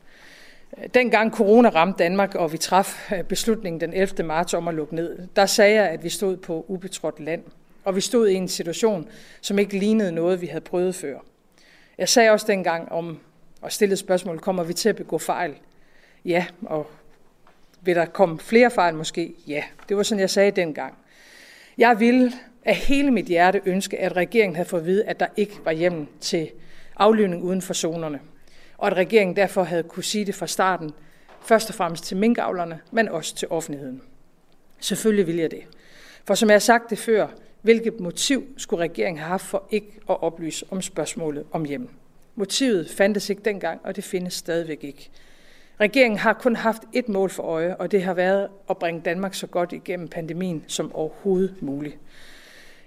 Dengang 0.93 1.31
corona 1.31 1.69
ramte 1.69 2.03
Danmark, 2.03 2.35
og 2.35 2.51
vi 2.51 2.57
traf 2.57 3.11
øh, 3.11 3.23
beslutningen 3.23 3.81
den 3.81 3.93
11. 3.93 4.23
marts 4.23 4.53
om 4.53 4.67
at 4.67 4.73
lukke 4.73 4.95
ned, 4.95 5.27
der 5.35 5.45
sagde 5.45 5.75
jeg, 5.75 5.89
at 5.89 6.03
vi 6.03 6.09
stod 6.09 6.37
på 6.37 6.65
ubetrådt 6.67 7.19
land. 7.19 7.43
Og 7.83 7.95
vi 7.95 8.01
stod 8.01 8.27
i 8.27 8.33
en 8.33 8.47
situation, 8.47 9.09
som 9.41 9.59
ikke 9.59 9.77
lignede 9.77 10.11
noget, 10.11 10.41
vi 10.41 10.47
havde 10.47 10.63
prøvet 10.63 10.95
før. 10.95 11.19
Jeg 11.97 12.09
sagde 12.09 12.29
også 12.29 12.45
dengang 12.47 12.91
om, 12.91 13.19
og 13.61 13.71
stillede 13.71 13.97
spørgsmål, 13.97 14.39
kommer 14.39 14.63
vi 14.63 14.73
til 14.73 14.89
at 14.89 14.95
begå 14.95 15.17
fejl? 15.17 15.55
Ja, 16.25 16.45
og 16.65 16.91
vil 17.81 17.95
der 17.95 18.05
komme 18.05 18.39
flere 18.39 18.71
fejl 18.71 18.95
måske? 18.95 19.33
Ja, 19.47 19.63
det 19.89 19.97
var 19.97 20.03
sådan, 20.03 20.19
jeg 20.19 20.29
sagde 20.29 20.51
dengang. 20.51 20.97
Jeg 21.77 21.99
ville 21.99 22.31
af 22.65 22.75
hele 22.75 23.11
mit 23.11 23.25
hjerte 23.25 23.61
ønske, 23.65 23.99
at 23.99 24.15
regeringen 24.15 24.55
havde 24.55 24.69
fået 24.69 24.81
at 24.81 24.87
vide, 24.87 25.05
at 25.05 25.19
der 25.19 25.27
ikke 25.37 25.59
var 25.63 25.71
hjem 25.71 26.07
til 26.19 26.51
aflyvning 26.97 27.43
uden 27.43 27.61
for 27.61 27.73
zonerne 27.73 28.19
og 28.83 28.87
at 28.87 28.97
regeringen 28.97 29.35
derfor 29.35 29.63
havde 29.63 29.83
kunne 29.83 30.03
sige 30.03 30.25
det 30.25 30.35
fra 30.35 30.47
starten, 30.47 30.91
først 31.41 31.69
og 31.69 31.75
fremmest 31.75 32.03
til 32.03 32.17
minkavlerne, 32.17 32.79
men 32.91 33.09
også 33.09 33.35
til 33.35 33.47
offentligheden. 33.51 34.01
Selvfølgelig 34.79 35.27
vil 35.27 35.35
jeg 35.35 35.51
det. 35.51 35.63
For 36.25 36.35
som 36.35 36.49
jeg 36.49 36.53
har 36.53 36.59
sagt 36.59 36.89
det 36.89 36.99
før, 36.99 37.27
hvilket 37.63 37.99
motiv 37.99 38.43
skulle 38.57 38.83
regeringen 38.83 39.19
have 39.19 39.29
haft 39.29 39.45
for 39.45 39.63
ikke 39.71 39.87
at 40.09 40.23
oplyse 40.23 40.65
om 40.71 40.81
spørgsmålet 40.81 41.45
om 41.51 41.65
hjem? 41.65 41.89
Motivet 42.35 42.89
fandtes 42.89 43.29
ikke 43.29 43.41
dengang, 43.45 43.79
og 43.83 43.95
det 43.95 44.03
findes 44.03 44.33
stadigvæk 44.33 44.83
ikke. 44.83 45.09
Regeringen 45.79 46.19
har 46.19 46.33
kun 46.33 46.55
haft 46.55 46.81
et 46.93 47.09
mål 47.09 47.29
for 47.29 47.43
øje, 47.43 47.75
og 47.75 47.91
det 47.91 48.03
har 48.03 48.13
været 48.13 48.47
at 48.69 48.77
bringe 48.77 49.01
Danmark 49.01 49.33
så 49.33 49.47
godt 49.47 49.73
igennem 49.73 50.07
pandemien 50.07 50.63
som 50.67 50.95
overhovedet 50.95 51.55
muligt. 51.61 51.97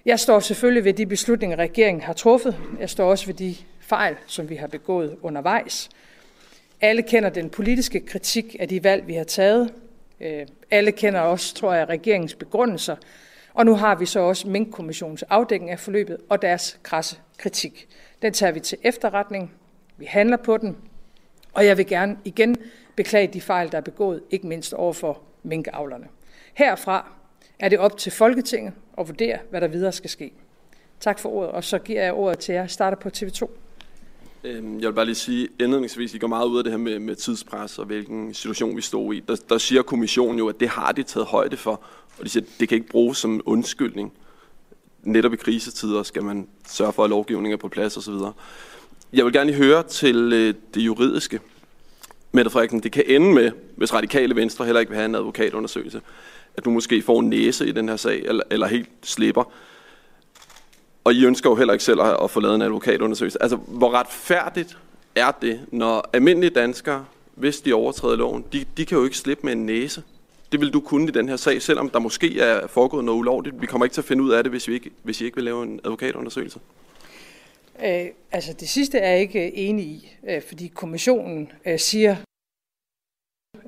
Jeg 0.05 0.21
står 0.21 0.41
selvfølgelig 0.41 0.85
ved 0.85 0.93
de 0.93 1.07
beslutninger, 1.07 1.57
regeringen 1.57 2.03
har 2.03 2.12
truffet. 2.12 2.57
Jeg 2.81 2.91
står 2.91 3.11
også 3.11 3.27
ved 3.27 3.35
de 3.35 3.57
fejl, 3.81 4.17
som 4.27 4.51
vi 4.51 4.57
har 4.57 4.67
begået 4.67 5.17
undervejs. 5.23 5.91
Alle 6.81 7.03
kender 7.03 7.29
den 7.29 7.51
politiske 7.51 8.01
kritik 8.01 8.57
af 8.61 8.69
de 8.69 8.85
valg, 8.85 9.07
vi 9.07 9.15
har 9.15 9.25
taget. 9.25 9.73
Øh, 10.21 10.47
alle 10.71 10.93
kender 10.93 11.21
også, 11.21 11.55
tror 11.55 11.75
jeg, 11.75 11.89
regeringens 11.89 12.35
begrundelser. 12.35 12.97
Og 13.57 13.66
nu 13.66 13.75
har 13.75 13.95
vi 13.95 14.07
så 14.07 14.21
også 14.21 14.49
Mink-kommissionens 14.49 15.23
afdækning 15.23 15.71
af 15.71 15.81
forløbet 15.81 16.16
og 16.29 16.42
deres 16.42 16.79
krasse 16.83 17.16
kritik. 17.38 17.88
Den 18.23 18.33
tager 18.33 18.53
vi 18.53 18.61
til 18.61 18.79
efterretning. 18.83 19.53
Vi 19.97 20.05
handler 20.05 20.37
på 20.37 20.57
den. 20.57 20.77
Og 21.53 21.66
jeg 21.66 21.77
vil 21.77 21.87
gerne 21.87 22.19
igen 22.25 22.57
beklage 22.97 23.27
de 23.33 23.40
fejl, 23.40 23.73
der 23.73 23.79
er 23.79 23.83
begået, 23.83 24.23
ikke 24.31 24.47
mindst 24.47 24.75
over 24.75 24.92
for 24.92 25.23
minkavlerne. 25.42 26.07
Herfra 26.55 27.09
er 27.59 27.69
det 27.69 27.79
op 27.79 27.97
til 27.97 28.12
Folketinget 28.12 28.73
at 28.99 29.09
vurdere, 29.09 29.38
hvad 29.51 29.61
der 29.61 29.69
videre 29.69 29.92
skal 29.92 30.11
ske. 30.11 30.33
Tak 31.01 31.19
for 31.19 31.29
ordet, 31.29 31.53
og 31.53 31.64
så 31.64 31.79
giver 31.79 32.03
jeg 32.03 32.13
ordet 32.13 32.38
til 32.38 32.52
jer. 32.52 32.61
Jeg 32.61 32.71
starter 32.71 32.96
på 32.96 33.09
TV2. 33.17 33.48
Øhm, 34.44 34.81
jeg 34.81 34.88
vil 34.88 34.94
bare 34.94 35.04
lige 35.04 35.15
sige, 35.15 35.48
indledningsvis, 35.61 36.15
I 36.15 36.19
går 36.19 36.27
meget 36.29 36.46
ud 36.46 36.59
af 36.59 36.65
det 36.65 36.73
her 36.73 36.79
med, 36.79 36.98
med 36.98 37.15
tidspres 37.15 37.79
og 37.79 37.85
hvilken 37.85 38.35
situation 38.35 38.77
vi 38.77 38.83
står 38.83 39.13
i. 39.13 39.21
Der, 39.21 39.37
der 39.48 39.59
siger 39.59 39.83
kommissionen 39.83 40.38
jo, 40.38 40.48
at 40.48 40.61
det 40.61 40.69
har 40.69 40.92
de 40.92 41.02
taget 41.02 41.27
højde 41.27 41.57
for, 41.57 41.83
og 42.19 42.25
de 42.25 42.31
siger, 42.31 42.44
at 42.44 42.60
det 42.60 42.69
kan 42.69 42.77
ikke 42.77 42.88
bruges 42.88 43.19
som 43.19 43.40
undskyldning. 43.44 44.12
Netop 45.02 45.33
i 45.33 45.37
krisetider 45.37 46.02
skal 46.02 46.25
man 46.25 46.48
sørge 46.69 46.92
for, 46.92 47.04
at 47.04 47.10
lovgivningen 47.10 47.52
er 47.52 47.56
på 47.60 47.69
plads 47.69 47.96
osv. 47.96 48.14
Jeg 49.12 49.25
vil 49.25 49.33
gerne 49.33 49.50
lige 49.50 49.62
høre 49.62 49.83
til 49.83 50.33
øh, 50.33 50.54
det 50.75 50.81
juridiske. 50.81 51.40
Mette 52.33 52.50
Frederiksen, 52.50 52.81
det 52.81 52.92
kan 52.92 53.04
ende 53.06 53.35
med, 53.35 53.52
hvis 53.77 53.94
radikale 53.94 54.37
venstre 54.37 54.64
heller 54.64 54.81
ikke 54.81 54.90
vil 54.90 54.96
have 54.96 55.06
en 55.06 55.14
advokatundersøgelse, 55.14 56.00
at 56.56 56.64
du 56.64 56.71
måske 56.71 57.02
får 57.02 57.21
en 57.21 57.31
næse 57.31 57.67
i 57.67 57.73
den 57.73 57.88
her 57.88 57.96
sag, 57.96 58.19
eller, 58.19 58.42
eller 58.50 58.67
helt 58.67 58.88
slipper. 59.02 59.52
Og 61.04 61.14
I 61.14 61.25
ønsker 61.25 61.50
jo 61.50 61.56
heller 61.56 61.73
ikke 61.73 61.85
selv 61.85 62.00
at, 62.00 62.31
få 62.31 62.40
lavet 62.40 62.54
en 62.54 62.62
advokatundersøgelse. 62.62 63.42
Altså, 63.42 63.56
hvor 63.56 63.90
retfærdigt 63.90 64.79
er 65.14 65.31
det, 65.31 65.60
når 65.73 66.10
almindelige 66.12 66.50
danskere, 66.50 67.04
hvis 67.35 67.60
de 67.60 67.73
overtræder 67.73 68.17
loven, 68.17 68.44
de, 68.52 68.64
de 68.77 68.87
kan 68.87 68.98
jo 68.98 69.04
ikke 69.04 69.17
slippe 69.17 69.46
med 69.46 69.52
en 69.52 69.67
næse. 69.67 70.02
Det 70.53 70.61
vil 70.61 70.73
du 70.73 70.81
kunne 70.81 71.09
i 71.09 71.11
den 71.11 71.29
her 71.29 71.37
sag, 71.37 71.63
selvom 71.63 71.90
der 71.90 71.99
måske 71.99 72.40
er 72.40 72.67
foregået 72.67 73.05
noget 73.05 73.19
ulovligt. 73.19 73.61
Vi 73.61 73.67
kommer 73.67 73.85
ikke 73.85 73.94
til 73.94 74.01
at 74.01 74.05
finde 74.05 74.23
ud 74.23 74.31
af 74.31 74.44
det, 74.44 74.53
hvis, 74.53 74.69
vi 74.69 74.75
ikke, 74.75 74.90
hvis 75.03 75.21
I 75.21 75.25
ikke 75.25 75.35
vil 75.35 75.44
lave 75.44 75.63
en 75.63 75.81
advokatundersøgelse. 75.85 76.61
Øh, 77.85 78.07
altså 78.31 78.53
det 78.53 78.69
sidste 78.69 78.99
er 78.99 79.11
jeg 79.11 79.21
ikke 79.21 79.55
enig 79.55 79.85
i, 79.87 80.17
øh, 80.29 80.42
fordi 80.42 80.69
kommissionen 80.69 81.53
øh, 81.67 81.79
siger, 81.79 82.17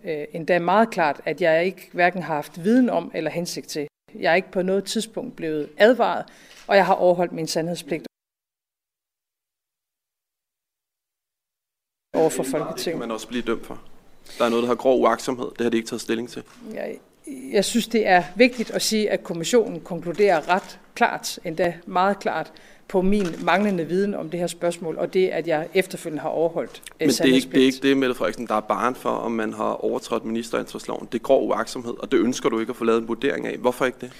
øh, 0.04 0.24
endda 0.32 0.58
meget 0.58 0.90
klart, 0.90 1.20
at 1.24 1.40
jeg 1.40 1.64
ikke 1.66 1.90
hverken 1.92 2.22
har 2.22 2.34
haft 2.34 2.64
viden 2.64 2.90
om 2.90 3.10
eller 3.14 3.30
hensigt 3.30 3.66
til. 3.68 3.88
Jeg 4.14 4.32
er 4.32 4.36
ikke 4.36 4.50
på 4.50 4.62
noget 4.62 4.84
tidspunkt 4.84 5.36
blevet 5.36 5.70
advaret, 5.76 6.24
og 6.66 6.76
jeg 6.76 6.86
har 6.86 6.94
overholdt 6.94 7.32
min 7.32 7.46
sandhedspligt 7.46 8.06
over 12.16 12.30
for 12.30 12.42
Det 12.42 12.50
Folketinget. 12.50 12.92
kan 12.92 13.08
man 13.08 13.10
også 13.10 13.28
blive 13.28 13.42
dømt 13.42 13.66
for. 13.66 13.97
Der 14.38 14.44
er 14.44 14.48
noget, 14.48 14.62
der 14.62 14.68
har 14.68 14.74
grov 14.74 15.00
uaksomhed. 15.00 15.46
Det 15.58 15.60
har 15.60 15.70
de 15.70 15.76
ikke 15.76 15.88
taget 15.88 16.00
stilling 16.00 16.28
til. 16.28 16.42
Jeg, 16.74 16.98
jeg 17.52 17.64
synes, 17.64 17.86
det 17.86 18.06
er 18.06 18.22
vigtigt 18.36 18.70
at 18.70 18.82
sige, 18.82 19.10
at 19.10 19.22
kommissionen 19.22 19.80
konkluderer 19.80 20.48
ret 20.48 20.78
klart, 20.94 21.38
endda 21.44 21.74
meget 21.86 22.18
klart, 22.18 22.52
på 22.88 23.02
min 23.02 23.26
manglende 23.42 23.84
viden 23.84 24.14
om 24.14 24.30
det 24.30 24.40
her 24.40 24.46
spørgsmål, 24.46 24.96
og 24.98 25.14
det, 25.14 25.28
at 25.28 25.46
jeg 25.46 25.68
efterfølgende 25.74 26.22
har 26.22 26.28
overholdt 26.28 26.82
øh, 27.00 27.06
Men 27.06 27.08
det 27.08 27.20
er, 27.20 27.24
ikke, 27.24 27.48
det 27.52 27.60
er 27.60 27.64
ikke 27.64 27.78
det, 27.82 27.96
Mette 27.96 28.14
Frederiksen, 28.14 28.46
der 28.46 28.54
er 28.54 28.60
barn 28.60 28.94
for, 28.94 29.10
om 29.10 29.32
man 29.32 29.52
har 29.52 29.84
overtrådt 29.84 30.24
ministeransvarsloven. 30.24 31.08
Det 31.12 31.18
er 31.18 31.22
grov 31.22 31.48
uaksomhed, 31.48 31.94
og 31.98 32.12
det 32.12 32.18
ønsker 32.18 32.48
du 32.48 32.60
ikke 32.60 32.70
at 32.70 32.76
få 32.76 32.84
lavet 32.84 33.00
en 33.00 33.08
vurdering 33.08 33.46
af. 33.46 33.56
Hvorfor 33.56 33.84
ikke 33.84 33.98
det? 34.00 34.10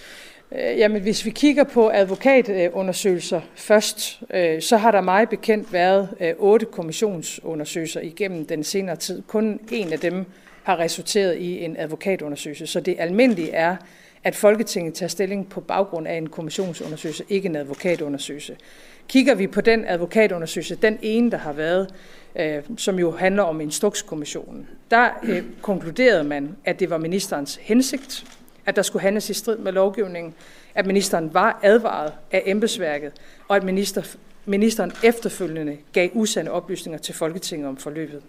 Øh, 0.53 0.79
jamen, 0.79 1.03
hvis 1.03 1.25
vi 1.25 1.31
kigger 1.31 1.65
på 1.65 1.91
advokatundersøgelser 1.95 3.41
først, 3.55 4.23
øh, 4.35 4.63
så 4.63 4.77
har 4.77 4.91
der 4.91 5.01
meget 5.01 5.29
bekendt 5.29 5.73
været 5.73 6.09
øh, 6.21 6.35
otte 6.39 6.67
kommissionsundersøgelser 6.67 8.01
igennem 8.01 8.47
den 8.47 8.65
senere 8.65 8.97
tid. 8.97 9.23
Kun 9.27 9.61
en 9.73 9.93
af 9.93 9.99
dem 9.99 10.25
har 10.63 10.79
resulteret 10.79 11.37
i 11.37 11.65
en 11.65 11.77
advokatundersøgelse. 11.79 12.67
Så 12.67 12.81
det 12.81 12.97
almindelige 12.99 13.51
er, 13.51 13.77
at 14.25 14.37
Folketinget 14.37 14.95
tager 14.95 15.09
stilling 15.09 15.49
på 15.49 15.61
baggrund 15.61 16.09
af 16.09 16.15
en 16.15 16.29
kommissionsundersøgelse, 16.29 17.25
ikke 17.29 17.47
en 17.47 17.57
advokatundersøgelse. 17.57 18.57
Kigger 19.09 19.35
vi 19.35 19.47
på 19.47 19.61
den 19.61 19.85
advokatundersøgelse, 19.87 20.75
den 20.75 20.99
ene, 21.03 21.31
der 21.31 21.37
har 21.37 21.53
været, 21.53 21.95
øh, 22.37 22.63
som 22.77 22.99
jo 22.99 23.11
handler 23.11 23.43
om 23.43 23.61
Instrukskommissionen, 23.61 24.69
der 24.91 25.09
øh, 25.23 25.43
konkluderede 25.63 26.25
man, 26.25 26.57
at 26.65 26.81
det 26.81 26.91
var 26.91 26.99
ministerens 26.99 27.59
hensigt, 27.63 28.25
at 28.69 28.77
der 28.77 28.83
skulle 28.83 29.03
handles 29.03 29.31
i 29.31 29.35
strid 29.35 29.57
med 29.57 29.73
lovgivningen, 29.73 30.35
at 30.75 30.87
ministeren 30.87 31.35
var 31.35 31.61
advaret 31.62 32.12
af 32.31 32.43
embedsværket, 32.47 33.12
og 33.49 33.57
at 33.57 33.62
minister, 33.64 34.03
ministeren 34.45 34.93
efterfølgende 35.03 35.77
gav 35.93 36.11
usande 36.12 36.51
oplysninger 36.51 36.99
til 36.99 37.14
Folketinget 37.14 37.69
om 37.69 37.77
forløbet. 37.77 38.23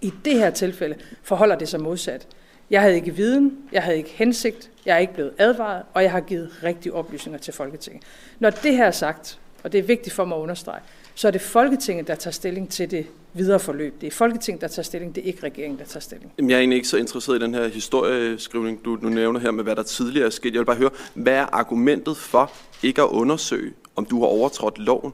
I 0.00 0.12
det 0.24 0.34
her 0.34 0.50
tilfælde 0.50 0.94
forholder 1.22 1.56
det 1.56 1.68
sig 1.68 1.80
modsat. 1.80 2.26
Jeg 2.70 2.80
havde 2.80 2.94
ikke 2.94 3.14
viden, 3.14 3.58
jeg 3.72 3.82
havde 3.82 3.96
ikke 3.96 4.10
hensigt, 4.10 4.70
jeg 4.86 4.94
er 4.94 4.98
ikke 4.98 5.14
blevet 5.14 5.32
advaret, 5.38 5.82
og 5.94 6.02
jeg 6.02 6.10
har 6.10 6.20
givet 6.20 6.50
rigtige 6.62 6.92
oplysninger 6.92 7.38
til 7.38 7.54
Folketinget. 7.54 8.02
Når 8.38 8.50
det 8.50 8.76
her 8.76 8.86
er 8.86 8.90
sagt, 8.90 9.38
og 9.62 9.72
det 9.72 9.78
er 9.78 9.82
vigtigt 9.82 10.14
for 10.14 10.24
mig 10.24 10.36
at 10.36 10.40
understrege, 10.40 10.80
så 11.14 11.26
er 11.26 11.32
det 11.32 11.40
Folketinget, 11.40 12.08
der 12.08 12.14
tager 12.14 12.32
stilling 12.32 12.70
til 12.70 12.90
det 12.90 13.06
videre 13.32 13.60
forløb. 13.60 14.00
Det 14.00 14.06
er 14.06 14.10
Folketinget, 14.10 14.60
der 14.60 14.68
tager 14.68 14.84
stilling, 14.84 15.14
det 15.14 15.22
er 15.22 15.26
ikke 15.26 15.42
regeringen, 15.42 15.78
der 15.78 15.84
tager 15.84 16.00
stilling. 16.00 16.32
Jamen, 16.38 16.50
jeg 16.50 16.56
er 16.56 16.60
egentlig 16.60 16.76
ikke 16.76 16.88
så 16.88 16.96
interesseret 16.96 17.36
i 17.36 17.44
den 17.44 17.54
her 17.54 17.68
historieskrivning, 17.68 18.84
du 18.84 18.98
nu 19.02 19.08
nævner 19.08 19.40
her 19.40 19.50
med, 19.50 19.64
hvad 19.64 19.76
der 19.76 19.82
tidligere 19.82 20.26
er 20.26 20.30
sket. 20.30 20.52
Jeg 20.52 20.58
vil 20.58 20.66
bare 20.66 20.76
høre, 20.76 20.90
hvad 21.14 21.32
er 21.32 21.46
argumentet 21.52 22.16
for 22.16 22.52
ikke 22.82 23.02
at 23.02 23.08
undersøge, 23.08 23.72
om 23.96 24.04
du 24.04 24.20
har 24.20 24.26
overtrådt 24.26 24.78
loven? 24.78 25.12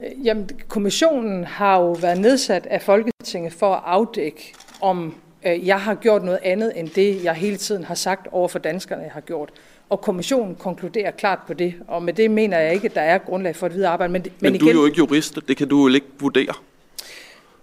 Øh, 0.00 0.26
Jamen, 0.26 0.48
kommissionen 0.68 1.44
har 1.44 1.80
jo 1.80 1.92
været 1.92 2.20
nedsat 2.20 2.66
af 2.66 2.82
Folketinget 2.82 3.52
for 3.52 3.74
at 3.74 3.82
afdække, 3.86 4.54
om 4.80 5.14
øh, 5.46 5.66
jeg 5.66 5.80
har 5.80 5.94
gjort 5.94 6.24
noget 6.24 6.40
andet 6.42 6.72
end 6.76 6.88
det, 6.88 7.24
jeg 7.24 7.34
hele 7.34 7.56
tiden 7.56 7.84
har 7.84 7.94
sagt 7.94 8.26
over 8.32 8.48
for 8.48 8.58
danskerne, 8.58 9.02
jeg 9.02 9.12
har 9.12 9.20
gjort. 9.20 9.52
Og 9.88 10.00
kommissionen 10.00 10.54
konkluderer 10.54 11.10
klart 11.10 11.38
på 11.46 11.54
det, 11.54 11.74
og 11.88 12.02
med 12.02 12.12
det 12.12 12.30
mener 12.30 12.58
jeg 12.58 12.74
ikke, 12.74 12.86
at 12.88 12.94
der 12.94 13.00
er 13.00 13.18
grundlag 13.18 13.56
for 13.56 13.66
et 13.66 13.74
videre 13.74 13.90
arbejde. 13.90 14.12
Men, 14.12 14.22
Men, 14.22 14.52
men 14.52 14.60
du 14.60 14.68
er 14.68 14.72
jo 14.72 14.84
ikke 14.84 14.98
jurist, 14.98 15.38
det 15.48 15.56
kan 15.56 15.68
du 15.68 15.88
jo 15.88 15.94
ikke 15.94 16.06
vurdere. 16.18 16.54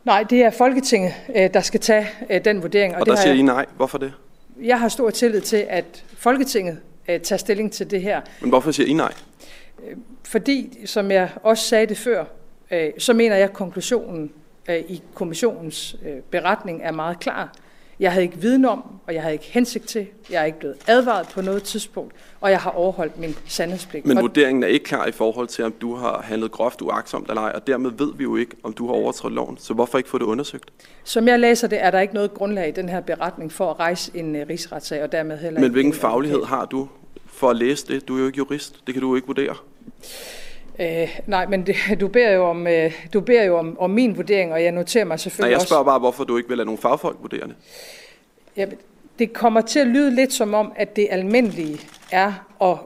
Nej, 0.03 0.24
det 0.24 0.43
er 0.43 0.49
Folketinget, 0.49 1.13
øh, 1.36 1.53
der 1.53 1.61
skal 1.61 1.80
tage 1.80 2.07
øh, 2.30 2.45
den 2.45 2.61
vurdering. 2.61 2.93
Og, 2.95 2.99
og 2.99 3.05
det 3.05 3.11
der 3.11 3.17
har 3.17 3.21
siger 3.21 3.34
jeg, 3.34 3.39
I 3.39 3.41
nej. 3.41 3.65
Hvorfor 3.78 3.97
det? 3.97 4.13
jeg 4.61 4.80
har 4.80 4.89
stor 4.89 5.09
tillid 5.09 5.41
til, 5.41 5.65
at 5.69 6.03
Folketinget 6.17 6.80
øh, 7.09 7.21
tager 7.21 7.38
stilling 7.38 7.71
til 7.71 7.91
det 7.91 8.01
her. 8.01 8.21
Men 8.41 8.49
hvorfor 8.49 8.71
siger 8.71 8.88
I 8.88 8.93
nej? 8.93 9.13
Fordi, 10.24 10.78
som 10.86 11.11
jeg 11.11 11.30
også 11.43 11.63
sagde 11.63 11.88
det 11.88 11.97
før, 11.97 12.26
så 12.97 13.13
mener 13.13 13.36
jeg, 13.36 13.43
at 13.43 13.53
konklusionen 13.53 14.32
i 14.69 15.01
kommissionens 15.13 15.95
beretning 16.30 16.82
er 16.84 16.91
meget 16.91 17.19
klar. 17.19 17.53
Jeg 18.04 18.12
havde 18.12 18.24
ikke 18.24 18.38
viden 18.38 18.66
om, 18.66 18.84
og 19.08 19.14
jeg 19.14 19.22
havde 19.22 19.34
ikke 19.34 19.45
hensigt 19.45 19.88
til, 19.88 20.08
jeg 20.30 20.41
er 20.41 20.45
ikke 20.45 20.60
blevet 20.60 20.76
advaret 20.88 21.28
på 21.28 21.41
noget 21.41 21.64
tidspunkt, 21.64 22.14
og 22.41 22.51
jeg 22.51 22.60
har 22.60 22.72
overholdt 22.72 23.20
min 23.20 23.36
sandhedspligt. 23.45 24.06
Men 24.06 24.22
vurderingen 24.22 24.64
er 24.64 24.68
ikke 24.68 24.86
klar 24.86 25.06
i 25.06 25.12
forhold 25.12 25.47
til, 25.47 25.66
om 25.66 25.72
du 25.72 25.95
har 25.95 26.22
handlet 26.22 26.51
groft 26.51 26.82
uagtsomt 26.82 27.30
eller 27.30 27.41
ej, 27.41 27.51
og 27.56 27.68
dermed 27.68 27.91
ved 27.97 28.14
vi 28.16 28.24
jo 28.24 28.36
ikke, 28.36 28.56
om 28.64 28.74
du 28.74 28.88
har 28.88 28.93
overtrådt 28.93 29.34
loven. 29.34 29.58
Så 29.58 29.74
hvorfor 29.74 29.97
ikke 29.97 30.10
få 30.10 30.18
det 30.18 30.26
undersøgt? 30.26 30.72
som 31.04 31.28
jeg 31.28 31.39
læser 31.39 31.68
det, 31.68 31.84
er 31.84 31.91
der 31.91 31.99
ikke 31.99 32.14
noget 32.14 32.34
grundlag 32.34 32.68
i 32.68 32.72
den 32.72 32.89
her 32.89 33.01
beretning 33.01 33.51
for 33.51 33.72
at 33.72 33.80
rejse 33.80 34.12
en 34.16 34.36
øh, 34.36 34.45
rigsretssag, 34.49 35.04
og 35.04 35.12
dermed 35.12 35.38
heller 35.38 35.60
Men 35.60 35.72
hvilken 35.72 35.93
en 35.93 35.99
faglighed 35.99 36.43
har 36.43 36.66
du 36.66 36.88
for 37.28 37.49
at 37.49 37.56
læse 37.56 37.88
det? 37.88 38.08
Du 38.08 38.16
er 38.16 38.20
jo 38.20 38.26
ikke 38.26 38.38
jurist. 38.38 38.80
Det 38.88 38.95
kan 38.95 39.01
du 39.01 39.10
jo 39.10 39.16
ikke 39.16 39.28
vurdere. 39.28 39.56
Øh, 40.80 41.19
nej, 41.28 41.45
men 41.45 41.67
det, 41.67 41.76
du 41.99 42.07
beder 42.07 42.32
jo, 42.32 42.45
om, 42.45 42.67
øh, 42.67 42.91
du 43.13 43.21
beder 43.21 43.43
jo 43.43 43.57
om, 43.57 43.80
om 43.80 43.89
min 43.89 44.17
vurdering, 44.17 44.53
og 44.53 44.63
jeg 44.63 44.71
noterer 44.71 45.05
mig 45.05 45.09
Nej, 45.09 45.17
selvfølgelig 45.17 45.51
jeg 45.51 45.57
også... 45.57 45.67
spørger 45.67 45.84
bare, 45.84 45.99
hvorfor 45.99 46.24
du 46.24 46.38
ikke 46.38 46.49
vil 46.49 46.57
lade 46.57 46.65
nogle 46.65 46.82
fagfolk 46.82 47.17
vurdere 47.21 47.47
det. 47.47 47.55
Ja, 48.57 48.65
det 49.19 49.34
kommer 49.34 49.61
til 49.61 49.80
at 49.80 49.88
lyde 49.88 50.15
lidt 50.15 50.34
som 50.34 50.53
om, 50.53 50.74
at 50.76 50.95
det 50.95 51.07
almindelige 51.11 51.80
er 52.11 52.34
at 52.61 52.78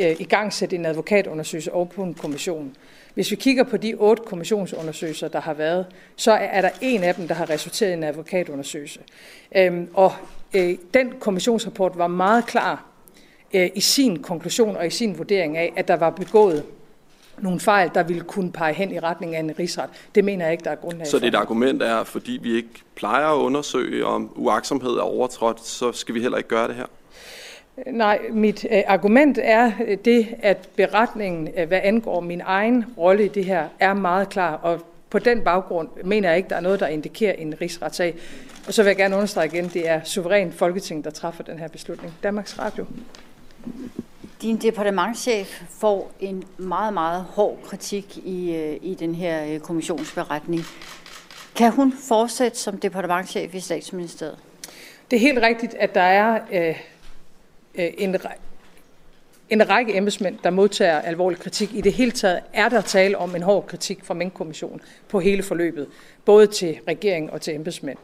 øh, 0.00 0.20
i 0.20 0.24
gang 0.24 0.52
sætte 0.52 0.76
en 0.76 0.86
advokatundersøgelse 0.86 1.72
over 1.72 1.84
på 1.84 2.02
en 2.02 2.14
kommission. 2.14 2.76
Hvis 3.14 3.30
vi 3.30 3.36
kigger 3.36 3.64
på 3.64 3.76
de 3.76 3.94
otte 3.94 4.22
kommissionsundersøgelser, 4.26 5.28
der 5.28 5.40
har 5.40 5.54
været, 5.54 5.86
så 6.16 6.32
er 6.32 6.60
der 6.60 6.70
en 6.80 7.04
af 7.04 7.14
dem, 7.14 7.28
der 7.28 7.34
har 7.34 7.50
resulteret 7.50 7.90
i 7.90 7.94
en 7.94 8.04
advokatundersøgelse. 8.04 9.00
Øhm, 9.56 9.88
og 9.94 10.12
øh, 10.54 10.74
den 10.94 11.12
kommissionsrapport 11.20 11.98
var 11.98 12.06
meget 12.06 12.46
klar 12.46 12.84
øh, 13.54 13.70
i 13.74 13.80
sin 13.80 14.22
konklusion 14.22 14.76
og 14.76 14.86
i 14.86 14.90
sin 14.90 15.18
vurdering 15.18 15.56
af, 15.56 15.72
at 15.76 15.88
der 15.88 15.96
var 15.96 16.10
begået 16.10 16.64
nogle 17.42 17.60
fejl, 17.60 17.90
der 17.94 18.02
ville 18.02 18.22
kunne 18.22 18.52
pege 18.52 18.74
hen 18.74 18.92
i 18.92 18.98
retning 18.98 19.36
af 19.36 19.40
en 19.40 19.58
rigsret. 19.58 19.90
Det 20.14 20.24
mener 20.24 20.44
jeg 20.44 20.52
ikke, 20.52 20.64
der 20.64 20.70
er 20.70 20.74
grundlag 20.74 21.06
Så 21.06 21.18
for. 21.18 21.24
dit 21.24 21.34
argument 21.34 21.82
er, 21.82 22.04
fordi 22.04 22.38
vi 22.42 22.54
ikke 22.54 22.82
plejer 22.94 23.26
at 23.26 23.38
undersøge, 23.38 24.06
om 24.06 24.30
uaksomhed 24.36 24.90
er 24.90 25.00
overtrådt, 25.00 25.60
så 25.60 25.92
skal 25.92 26.14
vi 26.14 26.20
heller 26.20 26.38
ikke 26.38 26.48
gøre 26.48 26.68
det 26.68 26.76
her. 26.76 26.86
Nej, 27.86 28.20
mit 28.30 28.66
øh, 28.70 28.82
argument 28.86 29.38
er 29.42 29.72
det, 30.04 30.26
at 30.42 30.68
beretningen, 30.76 31.48
øh, 31.56 31.68
hvad 31.68 31.80
angår 31.82 32.20
min 32.20 32.40
egen 32.44 32.84
rolle 32.98 33.24
i 33.24 33.28
det 33.28 33.44
her, 33.44 33.68
er 33.80 33.94
meget 33.94 34.28
klar, 34.28 34.54
og 34.54 34.86
på 35.10 35.18
den 35.18 35.40
baggrund 35.40 35.88
mener 36.04 36.28
jeg 36.28 36.36
ikke, 36.36 36.48
der 36.48 36.56
er 36.56 36.60
noget, 36.60 36.80
der 36.80 36.86
indikerer 36.86 37.32
en 37.32 37.54
rigsretssag. 37.60 38.14
Og 38.66 38.74
så 38.74 38.82
vil 38.82 38.88
jeg 38.90 38.96
gerne 38.96 39.14
understrege 39.14 39.46
igen, 39.46 39.68
det 39.68 39.88
er 39.88 40.00
suverænt 40.04 40.54
Folketing, 40.54 41.04
der 41.04 41.10
træffer 41.10 41.44
den 41.44 41.58
her 41.58 41.68
beslutning. 41.68 42.14
Danmarks 42.22 42.58
Radio. 42.58 42.86
Din 44.42 44.56
departementschef 44.56 45.62
får 45.70 46.12
en 46.20 46.44
meget, 46.56 46.94
meget 46.94 47.24
hård 47.24 47.58
kritik 47.64 48.16
i, 48.16 48.54
øh, 48.54 48.78
i 48.82 48.94
den 48.94 49.14
her 49.14 49.44
øh, 49.44 49.60
kommissionsberetning. 49.60 50.62
Kan 51.56 51.72
hun 51.72 51.92
fortsætte 52.08 52.58
som 52.58 52.78
departementschef 52.78 53.54
i 53.54 53.60
statsministeriet? 53.60 54.38
Det 55.10 55.16
er 55.16 55.20
helt 55.20 55.38
rigtigt, 55.38 55.74
at 55.74 55.94
der 55.94 56.02
er 56.02 56.40
øh, 56.52 56.76
øh 57.74 57.90
en, 57.98 58.16
en 59.50 59.68
række 59.68 59.96
embedsmænd, 59.96 60.38
der 60.44 60.50
modtager 60.50 61.00
alvorlig 61.00 61.38
kritik. 61.38 61.74
I 61.74 61.80
det 61.80 61.92
hele 61.92 62.10
taget 62.10 62.40
er 62.52 62.68
der 62.68 62.80
tale 62.80 63.18
om 63.18 63.36
en 63.36 63.42
hård 63.42 63.66
kritik 63.66 64.04
fra 64.04 64.14
Mink-kommissionen 64.14 64.80
på 65.08 65.20
hele 65.20 65.42
forløbet, 65.42 65.86
både 66.24 66.46
til 66.46 66.78
regeringen 66.88 67.30
og 67.30 67.40
til 67.40 67.54
embedsmænd. 67.54 67.98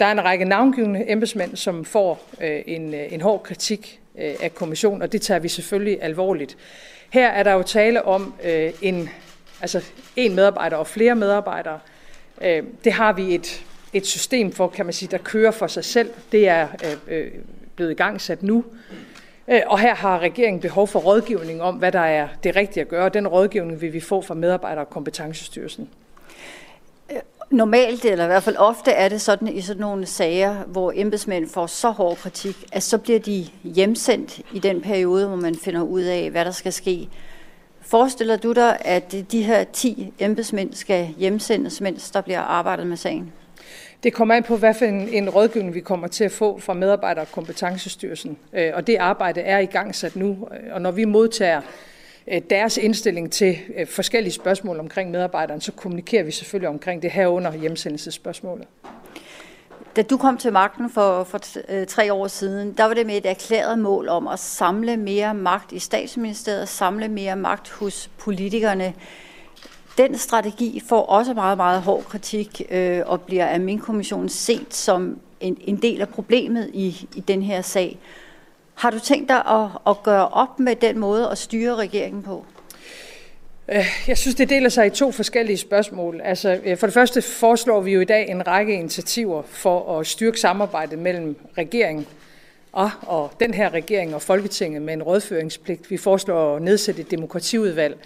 Der 0.00 0.06
er 0.06 0.12
en 0.12 0.24
række 0.24 0.44
navngivende 0.44 1.10
embedsmænd, 1.10 1.56
som 1.56 1.84
får 1.84 2.28
øh, 2.40 2.62
en, 2.66 2.94
øh, 2.94 3.12
en 3.12 3.20
hård 3.20 3.42
kritik 3.42 4.00
øh, 4.18 4.34
af 4.40 4.54
kommissionen, 4.54 5.02
og 5.02 5.12
det 5.12 5.22
tager 5.22 5.40
vi 5.40 5.48
selvfølgelig 5.48 5.98
alvorligt. 6.02 6.56
Her 7.10 7.28
er 7.28 7.42
der 7.42 7.52
jo 7.52 7.62
tale 7.62 8.04
om 8.04 8.34
øh, 8.44 8.72
en, 8.82 9.08
altså 9.60 9.84
en 10.16 10.34
medarbejder 10.34 10.76
og 10.76 10.86
flere 10.86 11.14
medarbejdere. 11.14 11.78
Øh, 12.42 12.62
det 12.84 12.92
har 12.92 13.12
vi 13.12 13.34
et, 13.34 13.64
et 13.92 14.06
system 14.06 14.52
for, 14.52 14.68
kan 14.68 14.86
man 14.86 14.92
sige, 14.92 15.08
der 15.10 15.18
kører 15.18 15.50
for 15.50 15.66
sig 15.66 15.84
selv. 15.84 16.10
Det 16.32 16.48
er 16.48 16.68
øh, 16.84 17.18
øh, 17.18 17.30
blevet 17.76 17.90
i 17.90 17.94
gang 17.94 18.20
sat 18.20 18.42
nu. 18.42 18.64
Øh, 19.48 19.60
Og 19.66 19.78
her 19.78 19.94
har 19.94 20.18
regeringen 20.18 20.60
behov 20.60 20.88
for 20.88 20.98
rådgivning 20.98 21.62
om, 21.62 21.74
hvad 21.74 21.92
der 21.92 22.00
er 22.00 22.28
det 22.44 22.56
rigtige 22.56 22.80
at 22.80 22.88
gøre. 22.88 23.08
Den 23.08 23.28
rådgivning 23.28 23.80
vil 23.80 23.92
vi 23.92 24.00
få 24.00 24.22
fra 24.22 24.34
medarbejder- 24.34 24.80
og 24.80 24.90
kompetencestyrelsen. 24.90 25.88
Normalt, 27.50 28.04
eller 28.04 28.24
i 28.24 28.26
hvert 28.26 28.42
fald 28.42 28.56
ofte, 28.56 28.90
er 28.90 29.08
det 29.08 29.20
sådan 29.20 29.48
i 29.48 29.60
sådan 29.60 29.80
nogle 29.80 30.06
sager, 30.06 30.54
hvor 30.54 30.92
embedsmænd 30.96 31.48
får 31.48 31.66
så 31.66 31.90
hård 31.90 32.16
kritik, 32.16 32.56
at 32.72 32.82
så 32.82 32.98
bliver 32.98 33.18
de 33.18 33.46
hjemsendt 33.64 34.40
i 34.52 34.58
den 34.58 34.80
periode, 34.80 35.26
hvor 35.26 35.36
man 35.36 35.54
finder 35.54 35.82
ud 35.82 36.02
af, 36.02 36.30
hvad 36.30 36.44
der 36.44 36.50
skal 36.50 36.72
ske. 36.72 37.08
Forestiller 37.80 38.36
du 38.36 38.52
dig, 38.52 38.78
at 38.80 39.14
de 39.32 39.42
her 39.42 39.64
10 39.64 40.12
embedsmænd 40.18 40.74
skal 40.74 41.08
hjemsendes, 41.18 41.80
mens 41.80 42.10
der 42.10 42.20
bliver 42.20 42.40
arbejdet 42.40 42.86
med 42.86 42.96
sagen? 42.96 43.32
Det 44.02 44.12
kommer 44.12 44.34
an 44.34 44.42
på, 44.42 44.56
hvad 44.56 44.74
for 44.74 44.84
en, 44.84 45.08
en 45.08 45.30
rådgivning 45.30 45.74
vi 45.74 45.80
kommer 45.80 46.08
til 46.08 46.24
at 46.24 46.32
få 46.32 46.60
fra 46.60 46.74
medarbejder- 46.74 47.20
og 47.20 47.32
kompetencestyrelsen. 47.32 48.36
Øh, 48.52 48.70
og 48.74 48.86
det 48.86 48.96
arbejde 48.96 49.40
er 49.40 49.58
i 49.58 49.66
gang 49.66 49.94
sat 49.94 50.16
nu. 50.16 50.30
Øh, 50.30 50.74
og 50.74 50.80
når 50.80 50.90
vi 50.90 51.04
modtager 51.04 51.60
Øh, 52.28 52.40
deres 52.50 52.76
indstilling 52.76 53.32
til 53.32 53.58
øh, 53.76 53.86
forskellige 53.86 54.32
spørgsmål 54.32 54.80
omkring 54.80 55.10
medarbejderen, 55.10 55.60
så 55.60 55.72
kommunikerer 55.72 56.22
vi 56.22 56.30
selvfølgelig 56.30 56.68
omkring 56.68 57.02
det 57.02 57.10
her 57.10 57.26
under 57.26 57.56
hjemsendelsesspørgsmålet. 57.56 58.66
Da 59.96 60.02
du 60.02 60.16
kom 60.16 60.36
til 60.36 60.52
magten 60.52 60.90
for, 60.90 61.24
for 61.24 61.40
øh, 61.68 61.86
tre 61.86 62.12
år 62.12 62.26
siden, 62.26 62.72
der 62.72 62.84
var 62.84 62.94
det 62.94 63.06
med 63.06 63.16
et 63.16 63.26
erklæret 63.26 63.78
mål 63.78 64.08
om 64.08 64.26
at 64.26 64.38
samle 64.38 64.96
mere 64.96 65.34
magt 65.34 65.72
i 65.72 65.78
statsministeriet, 65.78 66.68
samle 66.68 67.08
mere 67.08 67.36
magt 67.36 67.70
hos 67.70 68.10
politikerne. 68.18 68.94
Den 69.98 70.18
strategi 70.18 70.82
får 70.88 71.02
også 71.02 71.34
meget, 71.34 71.56
meget 71.56 71.82
hård 71.82 72.04
kritik 72.04 72.62
øh, 72.70 73.02
og 73.06 73.20
bliver 73.20 73.46
af 73.46 73.60
min 73.60 73.78
kommission 73.78 74.28
set 74.28 74.74
som 74.74 75.18
en, 75.40 75.56
en 75.60 75.76
del 75.76 76.00
af 76.00 76.08
problemet 76.08 76.70
i, 76.72 77.08
i 77.16 77.20
den 77.20 77.42
her 77.42 77.62
sag. 77.62 77.98
Har 78.74 78.90
du 78.90 78.98
tænkt 78.98 79.28
dig 79.28 79.46
at, 79.46 79.68
at 79.86 80.02
gøre 80.02 80.28
op 80.28 80.60
med 80.60 80.76
den 80.76 80.98
måde 80.98 81.30
at 81.30 81.38
styre 81.38 81.76
regeringen 81.76 82.22
på? 82.22 82.44
Øh, 83.68 83.86
jeg 84.08 84.18
synes, 84.18 84.34
det 84.34 84.48
deler 84.48 84.68
sig 84.68 84.86
i 84.86 84.90
to 84.90 85.12
forskellige 85.12 85.56
spørgsmål. 85.56 86.20
Altså, 86.24 86.60
øh, 86.64 86.78
for 86.78 86.86
det 86.86 86.94
første 86.94 87.22
foreslår 87.22 87.80
vi 87.80 87.92
jo 87.92 88.00
i 88.00 88.04
dag 88.04 88.28
en 88.28 88.46
række 88.46 88.74
initiativer 88.74 89.42
for 89.42 89.98
at 89.98 90.06
styrke 90.06 90.40
samarbejdet 90.40 90.98
mellem 90.98 91.36
regeringen 91.58 92.06
og, 92.72 92.90
og 93.02 93.32
den 93.40 93.54
her 93.54 93.74
regering 93.74 94.14
og 94.14 94.22
Folketinget 94.22 94.82
med 94.82 94.94
en 94.94 95.02
rådføringspligt. 95.02 95.90
Vi 95.90 95.96
foreslår 95.96 96.56
at 96.56 96.62
nedsætte 96.62 97.00
et 97.00 97.10
demokratiudvalg, 97.10 97.98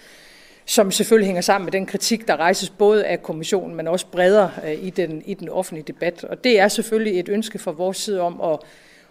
som 0.65 0.91
selvfølgelig 0.91 1.25
hænger 1.25 1.41
sammen 1.41 1.65
med 1.65 1.71
den 1.71 1.85
kritik, 1.85 2.27
der 2.27 2.37
rejses 2.37 2.69
både 2.69 3.05
af 3.05 3.23
kommissionen, 3.23 3.75
men 3.75 3.87
også 3.87 4.05
bredere 4.05 4.51
øh, 4.65 4.83
i 4.83 4.89
den, 4.89 5.23
i 5.25 5.33
den 5.33 5.49
offentlige 5.49 5.85
debat. 5.87 6.23
Og 6.23 6.43
det 6.43 6.59
er 6.59 6.67
selvfølgelig 6.67 7.19
et 7.19 7.29
ønske 7.29 7.59
fra 7.59 7.71
vores 7.71 7.97
side 7.97 8.21
om 8.21 8.41
at 8.41 8.59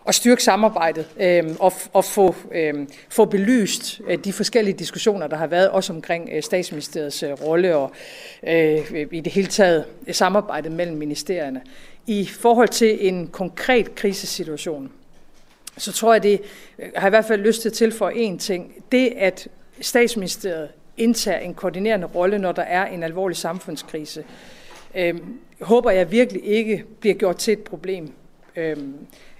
at 0.08 0.14
styrke 0.14 0.42
samarbejdet 0.42 1.06
øh, 1.20 1.44
og, 1.60 1.72
og 1.92 2.04
få, 2.04 2.34
øh, 2.52 2.74
få 3.08 3.24
belyst 3.24 4.00
øh, 4.08 4.18
de 4.24 4.32
forskellige 4.32 4.78
diskussioner, 4.78 5.26
der 5.26 5.36
har 5.36 5.46
været 5.46 5.70
også 5.70 5.92
omkring 5.92 6.28
øh, 6.32 6.42
statsministeriets 6.42 7.22
øh, 7.22 7.32
rolle 7.32 7.76
og 7.76 7.92
øh, 8.48 9.06
i 9.12 9.20
det 9.20 9.32
hele 9.32 9.46
taget 9.46 9.84
samarbejdet 10.12 10.72
mellem 10.72 10.96
ministerierne. 10.96 11.62
I 12.06 12.26
forhold 12.26 12.68
til 12.68 13.08
en 13.08 13.28
konkret 13.28 13.94
krisesituation, 13.94 14.92
så 15.76 15.92
tror 15.92 16.12
jeg, 16.12 16.22
det 16.22 16.40
jeg 16.78 16.90
har 16.96 17.08
i 17.08 17.10
hvert 17.10 17.24
fald 17.24 17.40
lyst 17.40 17.62
til 17.62 17.68
at 17.68 17.72
tilføje 17.72 18.14
en 18.14 18.38
ting. 18.38 18.74
Det, 18.92 19.12
at 19.16 19.48
statsministeriet 19.80 20.68
indtager 20.96 21.38
en 21.38 21.54
koordinerende 21.54 22.06
rolle, 22.06 22.38
når 22.38 22.52
der 22.52 22.62
er 22.62 22.86
en 22.86 23.02
alvorlig 23.02 23.36
samfundskrise, 23.36 24.24
øh, 24.94 25.14
håber 25.60 25.90
jeg 25.90 26.10
virkelig 26.10 26.44
ikke 26.44 26.84
bliver 27.00 27.14
gjort 27.14 27.36
til 27.36 27.52
et 27.52 27.62
problem. 27.62 28.12
Øh, 28.56 28.76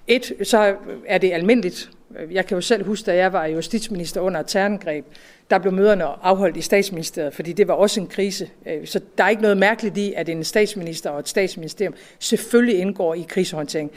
et, 0.09 0.33
så 0.43 0.77
er 1.07 1.19
det 1.19 1.33
almindeligt. 1.33 1.91
Jeg 2.31 2.47
kan 2.47 2.55
jo 2.55 2.61
selv 2.61 2.87
huske, 2.87 3.07
da 3.07 3.17
jeg 3.17 3.33
var 3.33 3.47
justitsminister 3.47 4.21
under 4.21 4.41
et 4.41 4.47
terrorangreb, 4.47 5.05
der 5.51 5.59
blev 5.59 5.73
møderne 5.73 6.05
afholdt 6.05 6.57
i 6.57 6.61
statsministeriet, 6.61 7.35
fordi 7.35 7.53
det 7.53 7.69
var 7.69 7.75
også 7.75 8.01
en 8.01 8.07
krise. 8.07 8.51
Øh, 8.67 8.87
så 8.87 9.01
der 9.19 9.25
er 9.25 9.29
ikke 9.29 9.43
noget 9.43 9.57
mærkeligt 9.57 9.97
i, 9.97 10.13
at 10.17 10.29
en 10.29 10.45
statsminister 10.45 11.11
og 11.11 11.19
et 11.19 11.29
statsministerium 11.29 11.95
selvfølgelig 12.19 12.79
indgår 12.79 13.15
i 13.15 13.27
krisehåndtering. 13.29 13.91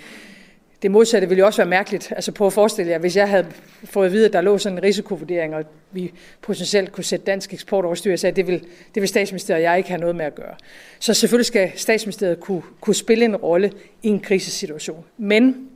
Det 0.82 0.91
modsatte 0.91 1.28
ville 1.28 1.39
jo 1.39 1.45
også 1.45 1.57
være 1.57 1.70
mærkeligt. 1.70 2.14
Altså 2.16 2.32
på 2.32 2.47
at 2.47 2.53
forestille 2.53 2.91
jer, 2.91 2.97
hvis 2.97 3.16
jeg 3.16 3.30
havde 3.30 3.45
fået 3.84 4.05
at 4.05 4.12
vide, 4.12 4.26
at 4.26 4.34
der 4.34 4.41
lå 4.41 4.57
sådan 4.57 4.78
en 4.78 4.84
risikovurdering, 4.84 5.55
og 5.55 5.64
vi 5.91 6.12
potentielt 6.41 6.91
kunne 6.91 7.03
sætte 7.03 7.26
dansk 7.26 7.53
eksport 7.53 7.86
over 7.86 7.95
styr, 7.95 8.16
så 8.16 8.32
det 8.32 8.47
vil, 8.47 8.59
det 8.95 9.01
vil 9.01 9.07
statsministeriet 9.07 9.57
og 9.57 9.64
jeg 9.64 9.78
ikke 9.78 9.89
have 9.89 9.99
noget 9.99 10.16
med 10.16 10.26
at 10.26 10.36
gøre. 10.36 10.55
Så 10.99 11.14
selvfølgelig 11.14 11.45
skal 11.45 11.72
statsministeriet 11.76 12.39
kunne, 12.39 12.62
kunne 12.82 12.95
spille 12.95 13.26
en 13.26 13.36
rolle 13.36 13.72
i 14.03 14.07
en 14.07 14.20
krisesituation. 14.20 15.05
Men 15.18 15.70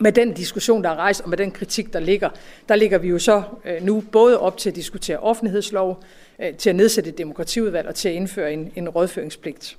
med 0.00 0.12
den 0.12 0.32
diskussion, 0.32 0.84
der 0.84 0.90
er 0.90 0.96
rejst, 0.96 1.20
og 1.20 1.28
med 1.28 1.38
den 1.38 1.50
kritik, 1.50 1.92
der 1.92 2.00
ligger, 2.00 2.30
der 2.68 2.76
ligger 2.76 2.98
vi 2.98 3.08
jo 3.08 3.18
så 3.18 3.42
øh, 3.64 3.82
nu 3.82 4.02
både 4.12 4.40
op 4.40 4.56
til 4.56 4.70
at 4.70 4.76
diskutere 4.76 5.18
offentlighedslov, 5.18 6.02
øh, 6.38 6.54
til 6.54 6.70
at 6.70 6.76
nedsætte 6.76 7.10
et 7.10 7.18
demokratiudvalg 7.18 7.88
og 7.88 7.94
til 7.94 8.08
at 8.08 8.14
indføre 8.14 8.52
en, 8.52 8.72
en 8.76 8.88
rådføringspligt. 8.88 9.78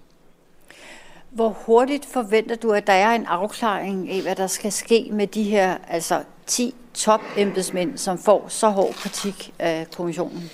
Hvor 1.29 1.49
hurtigt 1.49 2.05
forventer 2.05 2.55
du, 2.55 2.71
at 2.71 2.87
der 2.87 2.93
er 2.93 3.15
en 3.15 3.25
afklaring 3.25 4.09
af, 4.11 4.21
hvad 4.21 4.35
der 4.35 4.47
skal 4.47 4.71
ske 4.71 5.09
med 5.11 5.27
de 5.27 5.43
her 5.43 5.77
altså 5.87 6.23
10 6.45 6.75
top 6.93 7.21
embedsmænd, 7.37 7.97
som 7.97 8.17
får 8.17 8.45
så 8.47 8.69
hård 8.69 8.93
kritik 8.93 9.53
af 9.59 9.87
kommissionen? 9.95 10.51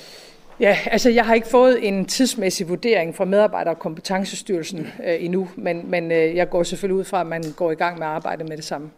Ja, 0.60 0.78
altså 0.86 1.10
jeg 1.10 1.26
har 1.26 1.34
ikke 1.34 1.48
fået 1.48 1.88
en 1.88 2.06
tidsmæssig 2.06 2.70
vurdering 2.70 3.16
fra 3.16 3.26
medarbejder- 3.26 3.72
og 3.72 3.80
kompetencestyrelsen 3.80 4.80
øh, 4.80 5.24
endnu, 5.24 5.50
men, 5.56 5.92
men 5.92 6.12
øh, 6.12 6.36
jeg 6.36 6.50
går 6.50 6.64
selvfølgelig 6.64 7.00
ud 7.00 7.04
fra, 7.04 7.22
at 7.22 7.28
man 7.28 7.44
går 7.56 7.72
i 7.72 7.76
gang 7.76 8.00
med 8.00 8.08
at 8.08 8.14
arbejde 8.14 8.44
med 8.44 8.58
det 8.58 8.66
samme. 8.66 8.90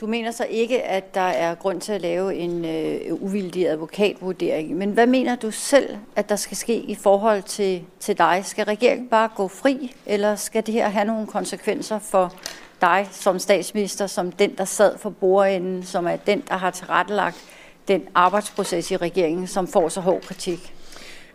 Du 0.00 0.06
mener 0.06 0.30
så 0.30 0.46
ikke, 0.50 0.82
at 0.82 1.14
der 1.14 1.20
er 1.20 1.54
grund 1.54 1.80
til 1.80 1.92
at 1.92 2.00
lave 2.00 2.34
en 2.34 2.64
øh, 2.64 3.22
uvildig 3.22 3.68
advokatvurdering. 3.68 4.76
Men 4.76 4.90
hvad 4.90 5.06
mener 5.06 5.36
du 5.36 5.50
selv, 5.50 5.96
at 6.16 6.28
der 6.28 6.36
skal 6.36 6.56
ske 6.56 6.76
i 6.76 6.94
forhold 6.94 7.42
til, 7.42 7.84
til 8.00 8.18
dig? 8.18 8.42
Skal 8.44 8.64
regeringen 8.64 9.08
bare 9.08 9.28
gå 9.36 9.48
fri, 9.48 9.94
eller 10.06 10.36
skal 10.36 10.66
det 10.66 10.74
her 10.74 10.88
have 10.88 11.04
nogle 11.04 11.26
konsekvenser 11.26 11.98
for 11.98 12.34
dig 12.80 13.08
som 13.10 13.38
statsminister, 13.38 14.06
som 14.06 14.32
den, 14.32 14.54
der 14.58 14.64
sad 14.64 14.98
for 14.98 15.10
bordenden, 15.10 15.82
som 15.82 16.06
er 16.06 16.16
den, 16.16 16.42
der 16.48 16.56
har 16.56 16.70
tilrettelagt 16.70 17.44
den 17.88 18.02
arbejdsproces 18.14 18.90
i 18.90 18.96
regeringen, 18.96 19.46
som 19.46 19.68
får 19.68 19.88
så 19.88 20.00
hård 20.00 20.22
kritik? 20.22 20.74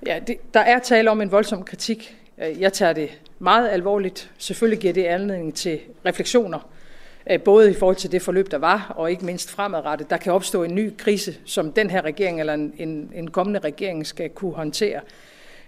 Ja, 0.05 0.19
det, 0.27 0.53
der 0.53 0.59
er 0.59 0.79
tale 0.79 1.11
om 1.11 1.21
en 1.21 1.31
voldsom 1.31 1.63
kritik. 1.63 2.17
Jeg 2.37 2.73
tager 2.73 2.93
det 2.93 3.09
meget 3.39 3.69
alvorligt. 3.69 4.31
Selvfølgelig 4.37 4.79
giver 4.79 4.93
det 4.93 5.03
anledning 5.03 5.55
til 5.55 5.79
refleksioner 6.05 6.59
Øh, 6.59 6.80
Øh, 7.29 7.41
både 7.41 7.71
i 7.71 7.73
forhold 7.73 7.95
til 7.95 8.11
det 8.11 8.21
forløb, 8.21 8.51
der 8.51 8.57
var, 8.57 8.93
og 8.95 9.11
ikke 9.11 9.25
mindst 9.25 9.51
fremadrettet. 9.51 10.09
Der 10.09 10.17
kan 10.17 10.33
opstå 10.33 10.63
en 10.63 10.75
ny 10.75 10.97
krise, 10.97 11.35
som 11.45 11.71
den 11.71 11.89
her 11.89 12.01
regering 12.01 12.39
eller 12.39 12.53
en, 12.53 12.73
en, 12.77 13.11
en 13.15 13.31
kommende 13.31 13.59
regering 13.59 14.07
skal 14.07 14.29
kunne 14.29 14.53
håndtere. 14.53 14.99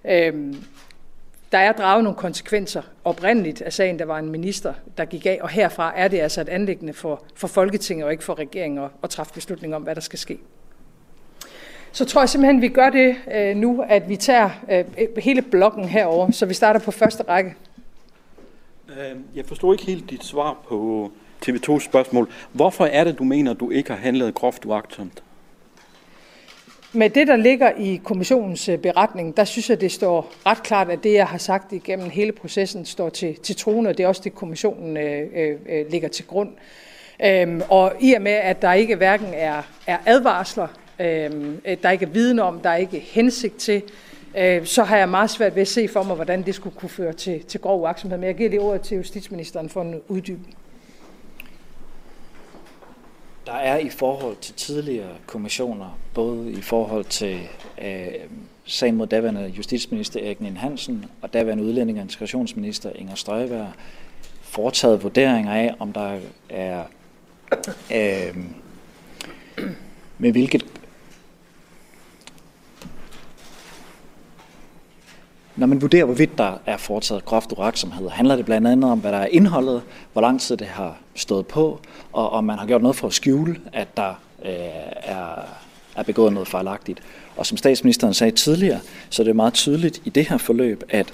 Øhm, 0.06 0.64
der 1.51 1.58
er 1.58 1.72
draget 1.72 2.04
nogle 2.04 2.18
konsekvenser 2.18 2.82
oprindeligt 3.04 3.62
af 3.62 3.74
sagen, 3.74 3.99
der 3.99 4.06
var 4.06 4.20
en 4.20 4.30
minister, 4.30 4.74
der 4.97 5.06
gik 5.06 5.26
af, 5.26 5.39
og 5.41 5.49
herfra 5.49 5.93
er 5.95 6.08
det 6.08 6.20
altså 6.20 6.41
et 6.41 6.49
anlæggende 6.49 6.93
for, 6.93 7.24
for 7.36 7.47
Folketinget 7.47 8.06
og 8.06 8.12
ikke 8.12 8.24
for 8.24 8.39
regeringen 8.39 8.84
at, 8.84 8.89
at 9.04 9.10
træffe 9.10 9.34
beslutning 9.34 9.76
om, 9.76 9.82
hvad 9.82 9.95
der 9.95 10.01
skal 10.01 10.20
ske. 10.20 10.39
Så 11.91 12.06
tror 12.06 12.22
jeg 12.22 12.30
simpelthen, 12.30 12.62
vi 12.62 12.68
gør 12.68 12.89
det 12.89 13.16
øh, 13.34 13.56
nu, 13.56 13.86
at 13.89 14.10
vi 14.10 14.16
tager 14.16 14.49
øh, 14.72 14.86
hele 15.18 15.41
blokken 15.41 15.86
herover, 15.86 16.32
så 16.32 16.45
vi 16.45 16.54
starter 16.54 16.80
på 16.80 16.91
første 16.91 17.24
række. 17.24 17.56
Øh, 18.89 19.16
jeg 19.36 19.45
forstår 19.45 19.74
ikke 19.74 19.86
helt 19.86 20.10
dit 20.10 20.24
svar 20.24 20.58
på 20.68 21.12
TV2 21.48 21.80
spørgsmål. 21.80 22.30
Hvorfor 22.52 22.86
er 22.86 23.04
det, 23.04 23.20
du 23.20 23.24
mener, 23.24 23.54
du 23.54 23.70
ikke 23.70 23.89
har 23.89 23.98
handlet 23.98 24.34
groft 24.34 24.66
uagtsomt? 24.66 25.24
Med 26.96 27.10
det, 27.10 27.28
der 27.28 27.36
ligger 27.36 27.72
i 27.78 28.02
kommissionens 28.04 28.70
øh, 28.70 28.78
beretning, 28.78 29.38
der 29.38 29.44
synes 29.44 29.70
jeg, 29.70 29.82
det 29.82 29.91
står 29.91 30.32
ret 30.46 30.64
klart, 30.64 30.89
at 30.89 31.04
det, 31.04 31.14
jeg 31.14 31.28
har 31.28 31.38
sagt 31.38 31.72
igennem 31.72 32.10
hele 32.10 32.32
processen, 32.32 32.86
står 32.86 33.10
til, 33.10 33.39
til 33.39 33.56
troen, 33.56 33.88
og 33.88 33.98
det 33.98 34.04
er 34.04 34.08
også 34.08 34.22
det, 34.24 34.36
kommissionen 34.36 34.98
øh, 34.98 35.28
øh, 35.36 35.58
øh, 35.70 35.91
ligger 35.91 36.08
til 36.08 36.28
grund. 36.28 36.50
Øhm, 37.26 37.62
og 37.70 37.94
i 38.00 38.14
og 38.14 38.22
med, 38.22 38.32
at 38.32 38.62
der 38.62 38.74
ikke 38.74 38.96
hverken 38.96 39.28
er, 39.34 39.62
er 39.88 39.98
advarsler, 40.06 40.68
øhm, 41.00 41.62
øh, 41.66 41.78
der 41.84 41.91
ikke 41.91 42.06
er 42.06 42.10
viden 42.10 42.39
om, 42.39 42.60
der 42.60 42.70
er 42.70 42.78
ikke 42.78 43.00
hensigt 43.00 43.58
til, 43.58 43.82
øh, 44.38 44.66
så 44.66 44.84
har 44.84 44.98
jeg 44.98 45.10
meget 45.10 45.30
svært 45.30 45.56
ved 45.56 45.62
at 45.62 45.68
se 45.68 45.88
for 45.88 46.04
mig, 46.04 46.16
hvordan 46.16 46.41
det 46.41 46.56
skulle 46.56 46.76
kunne 46.76 46.89
føre 46.89 47.14
til, 47.14 47.44
til 47.44 47.60
grov 47.60 47.82
uagtsomhed. 47.82 48.18
Men 48.18 48.28
jeg 48.28 48.36
giver 48.36 48.50
lige 48.50 48.62
ordet 48.62 48.82
til 48.82 48.98
justitsministeren 48.98 49.70
for 49.70 49.82
en 49.82 50.02
uddybning. 50.08 50.56
Der 53.46 53.54
er 53.54 53.78
i 53.78 53.89
forhold 53.89 54.36
til 54.41 54.54
tidligere 54.54 55.16
kommissioner, 55.26 56.00
både 56.14 56.52
i 56.52 56.62
forhold 56.62 57.06
til 57.06 57.39
øh, 57.82 58.08
sagen 58.66 58.96
mod 58.96 59.08
daværende 59.08 59.54
justitsminister 59.58 60.20
Erik 60.26 60.41
Nien 60.41 60.58
Hansen 60.58 61.06
og 61.22 61.34
daværende 61.34 61.64
udlænding 61.64 61.98
og 61.98 62.04
integrationsminister 62.04 62.91
Inger 62.96 63.16
Støjberg, 63.16 63.72
foretaget 64.41 65.04
vurderinger 65.04 65.54
af, 65.54 65.76
om 65.80 65.94
der 65.94 66.20
er 66.50 66.84
øh, 67.94 68.38
med 70.18 70.32
hvilket 70.32 70.66
Når 75.56 75.68
man 75.68 75.82
vurderer, 75.82 76.06
hvorvidt 76.06 76.38
der 76.38 76.58
er 76.66 76.78
foretaget 76.78 77.26
groft 77.26 77.51
uaksomhed, 77.51 78.10
handler 78.10 78.36
det 78.36 78.45
blandt 78.45 78.68
andet 78.68 78.91
om, 78.91 78.99
hvad 78.99 79.12
der 79.12 79.18
er 79.18 79.26
indholdet, 79.26 79.82
hvor 80.14 80.22
lang 80.22 80.41
tid 80.41 80.58
det 80.58 80.68
har 80.68 80.97
stået 81.16 81.47
på, 81.47 81.80
og 82.14 82.30
om 82.30 82.43
man 82.43 82.58
har 82.58 82.66
gjort 82.66 82.82
noget 82.82 82.95
for 82.95 83.08
at 83.08 83.14
skjule, 83.14 83.60
at 83.74 83.97
der 83.97 84.10
øh, 84.45 84.51
er, 84.95 85.45
er 85.95 86.04
begået 86.04 86.34
noget 86.34 86.47
fejlagtigt. 86.47 87.01
Og 87.38 87.45
som 87.45 87.58
statsministeren 87.58 88.14
sagde 88.14 88.32
tidligere, 88.32 88.80
så 89.10 89.22
er 89.22 89.24
det 89.24 89.36
meget 89.36 89.54
tydeligt 89.54 90.01
i 90.06 90.10
det 90.10 90.30
her 90.30 90.38
forløb, 90.38 90.84
at 90.89 91.14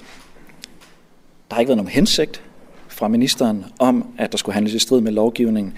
der 1.50 1.56
har 1.56 1.60
ikke 1.60 1.70
været 1.70 1.78
nogen 1.78 1.92
hensigt 1.92 2.42
fra 2.88 3.08
ministeren 3.08 3.66
om, 3.80 4.08
at 4.18 4.32
der 4.32 4.38
skulle 4.38 4.54
handles 4.54 4.74
i 4.74 4.80
strid 4.80 5.02
med 5.02 5.12
lovgivningen. 5.12 5.74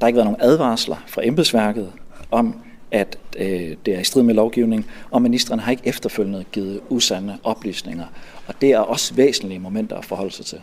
Der 0.00 0.04
har 0.04 0.06
ikke 0.06 0.16
været 0.16 0.26
nogen 0.26 0.40
advarsler 0.40 0.96
fra 1.06 1.26
embedsværket 1.26 1.92
om, 2.30 2.60
at 2.90 3.18
øh, 3.38 3.76
det 3.86 3.94
er 3.94 4.00
i 4.00 4.04
strid 4.04 4.22
med 4.22 4.34
lovgivningen, 4.34 4.90
og 5.10 5.22
ministeren 5.22 5.60
har 5.60 5.70
ikke 5.70 5.86
efterfølgende 5.86 6.44
givet 6.52 6.80
usande 6.88 7.38
oplysninger. 7.44 8.06
Og 8.46 8.54
det 8.60 8.70
er 8.70 8.78
også 8.78 9.14
væsentlige 9.14 9.58
momenter 9.58 9.96
at 9.96 10.04
forholde 10.04 10.32
sig 10.32 10.46
til. 10.46 10.60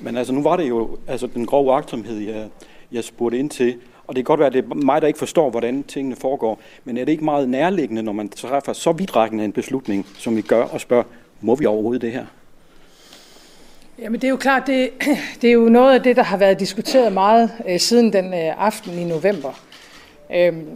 Men 0.00 0.16
altså, 0.16 0.32
nu 0.32 0.42
var 0.42 0.56
det 0.56 0.68
jo 0.68 0.98
altså, 1.06 1.26
den 1.26 1.46
grove 1.46 1.74
agtsomhed, 1.74 2.18
jeg, 2.18 2.48
jeg 2.92 3.04
spurgte 3.04 3.38
ind 3.38 3.50
til, 3.50 3.74
og 4.06 4.16
det 4.16 4.24
kan 4.24 4.24
godt 4.24 4.40
være, 4.40 4.46
at 4.46 4.52
det 4.52 4.64
er 4.64 4.74
mig, 4.74 5.02
der 5.02 5.08
ikke 5.08 5.18
forstår, 5.18 5.50
hvordan 5.50 5.82
tingene 5.82 6.16
foregår, 6.16 6.60
men 6.84 6.96
er 6.96 7.04
det 7.04 7.12
ikke 7.12 7.24
meget 7.24 7.48
nærliggende, 7.48 8.02
når 8.02 8.12
man 8.12 8.28
træffer 8.28 8.72
så 8.72 8.92
vidtrækkende 8.92 9.44
en 9.44 9.52
beslutning, 9.52 10.06
som 10.18 10.36
vi 10.36 10.42
gør, 10.42 10.62
og 10.62 10.80
spørger, 10.80 11.04
må 11.40 11.54
vi 11.54 11.66
overhovedet 11.66 12.02
det 12.02 12.12
her? 12.12 12.26
Jamen 13.98 14.20
det 14.20 14.26
er 14.26 14.30
jo 14.30 14.36
klart, 14.36 14.66
det, 14.66 14.90
det 15.42 15.48
er 15.48 15.52
jo 15.52 15.68
noget 15.68 15.94
af 15.94 16.02
det, 16.02 16.16
der 16.16 16.22
har 16.22 16.36
været 16.36 16.60
diskuteret 16.60 17.12
meget 17.12 17.50
øh, 17.68 17.80
siden 17.80 18.12
den 18.12 18.34
øh, 18.34 18.64
aften 18.64 18.98
i 18.98 19.04
november. 19.04 19.60
Øhm, 20.34 20.66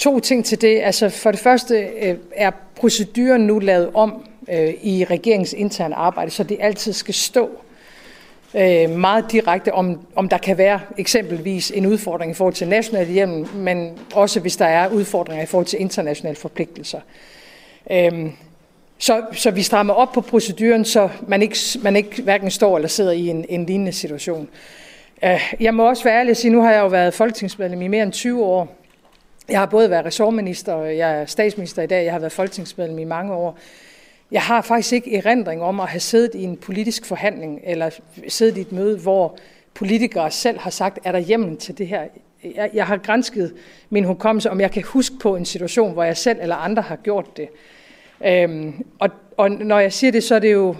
to 0.00 0.20
ting 0.20 0.44
til 0.44 0.60
det. 0.60 0.80
Altså 0.82 1.08
for 1.08 1.30
det 1.30 1.40
første 1.40 1.74
øh, 2.02 2.16
er 2.32 2.50
proceduren 2.76 3.40
nu 3.40 3.58
lavet 3.58 3.90
om 3.94 4.24
øh, 4.48 4.74
i 4.82 5.04
regeringens 5.04 5.52
interne 5.52 5.94
arbejde, 5.94 6.30
så 6.30 6.42
det 6.42 6.56
altid 6.60 6.92
skal 6.92 7.14
stå 7.14 7.50
øh, 8.54 8.90
meget 8.90 9.32
direkte, 9.32 9.74
om, 9.74 10.00
om 10.14 10.28
der 10.28 10.38
kan 10.38 10.58
være 10.58 10.80
eksempelvis 10.98 11.70
en 11.70 11.86
udfordring 11.86 12.30
i 12.30 12.34
forhold 12.34 12.54
til 12.54 12.68
national 12.68 13.06
hjem, 13.06 13.46
men 13.54 13.98
også 14.14 14.40
hvis 14.40 14.56
der 14.56 14.66
er 14.66 14.88
udfordringer 14.88 15.42
i 15.42 15.46
forhold 15.46 15.66
til 15.66 15.80
internationale 15.80 16.36
forpligtelser. 16.36 17.00
Øh, 17.90 18.30
så, 18.98 19.22
så 19.32 19.50
vi 19.50 19.62
strammer 19.62 19.94
op 19.94 20.12
på 20.12 20.20
proceduren, 20.20 20.84
så 20.84 21.08
man 21.26 21.42
ikke, 21.42 21.56
man 21.82 21.96
ikke 21.96 22.22
hverken 22.22 22.50
står 22.50 22.76
eller 22.76 22.88
sidder 22.88 23.12
i 23.12 23.26
en, 23.28 23.44
en 23.48 23.66
lignende 23.66 23.92
situation. 23.92 24.48
Øh, 25.24 25.52
jeg 25.60 25.74
må 25.74 25.88
også 25.88 26.04
være 26.04 26.18
ærlig 26.18 26.30
og 26.30 26.36
sige, 26.36 26.52
nu 26.52 26.62
har 26.62 26.72
jeg 26.72 26.80
jo 26.80 26.86
været 26.86 27.14
folketingsmedlem 27.14 27.82
i 27.82 27.88
mere 27.88 28.02
end 28.02 28.12
20 28.12 28.44
år. 28.44 28.79
Jeg 29.48 29.58
har 29.58 29.66
både 29.66 29.90
været 29.90 30.04
ressortminister, 30.04 30.72
og 30.72 30.96
jeg 30.96 31.20
er 31.20 31.26
statsminister 31.26 31.82
i 31.82 31.86
dag, 31.86 32.04
jeg 32.04 32.12
har 32.12 32.18
været 32.18 32.32
folketingsmedlem 32.32 32.98
i 32.98 33.04
mange 33.04 33.34
år. 33.34 33.58
Jeg 34.30 34.42
har 34.42 34.62
faktisk 34.62 34.92
ikke 34.92 35.16
erindring 35.16 35.62
om 35.62 35.80
at 35.80 35.88
have 35.88 36.00
siddet 36.00 36.34
i 36.34 36.42
en 36.44 36.56
politisk 36.56 37.06
forhandling, 37.06 37.60
eller 37.64 37.90
siddet 38.28 38.56
i 38.56 38.60
et 38.60 38.72
møde, 38.72 38.98
hvor 38.98 39.38
politikere 39.74 40.30
selv 40.30 40.58
har 40.58 40.70
sagt, 40.70 40.98
er 41.04 41.12
der 41.12 41.18
hjemmel 41.18 41.56
til 41.56 41.78
det 41.78 41.86
her? 41.86 42.02
Jeg, 42.54 42.70
jeg 42.74 42.86
har 42.86 42.96
grænsket 42.96 43.54
min 43.90 44.04
hukommelse, 44.04 44.50
om 44.50 44.60
jeg 44.60 44.70
kan 44.70 44.82
huske 44.82 45.14
på 45.20 45.36
en 45.36 45.44
situation, 45.44 45.92
hvor 45.92 46.04
jeg 46.04 46.16
selv 46.16 46.38
eller 46.42 46.56
andre 46.56 46.82
har 46.82 46.96
gjort 46.96 47.36
det. 47.36 47.48
Øhm, 48.26 48.84
og, 48.98 49.08
og 49.36 49.50
når 49.50 49.78
jeg 49.78 49.92
siger 49.92 50.10
det, 50.10 50.24
så 50.24 50.34
er 50.34 50.38
det 50.38 50.52
jo, 50.52 50.74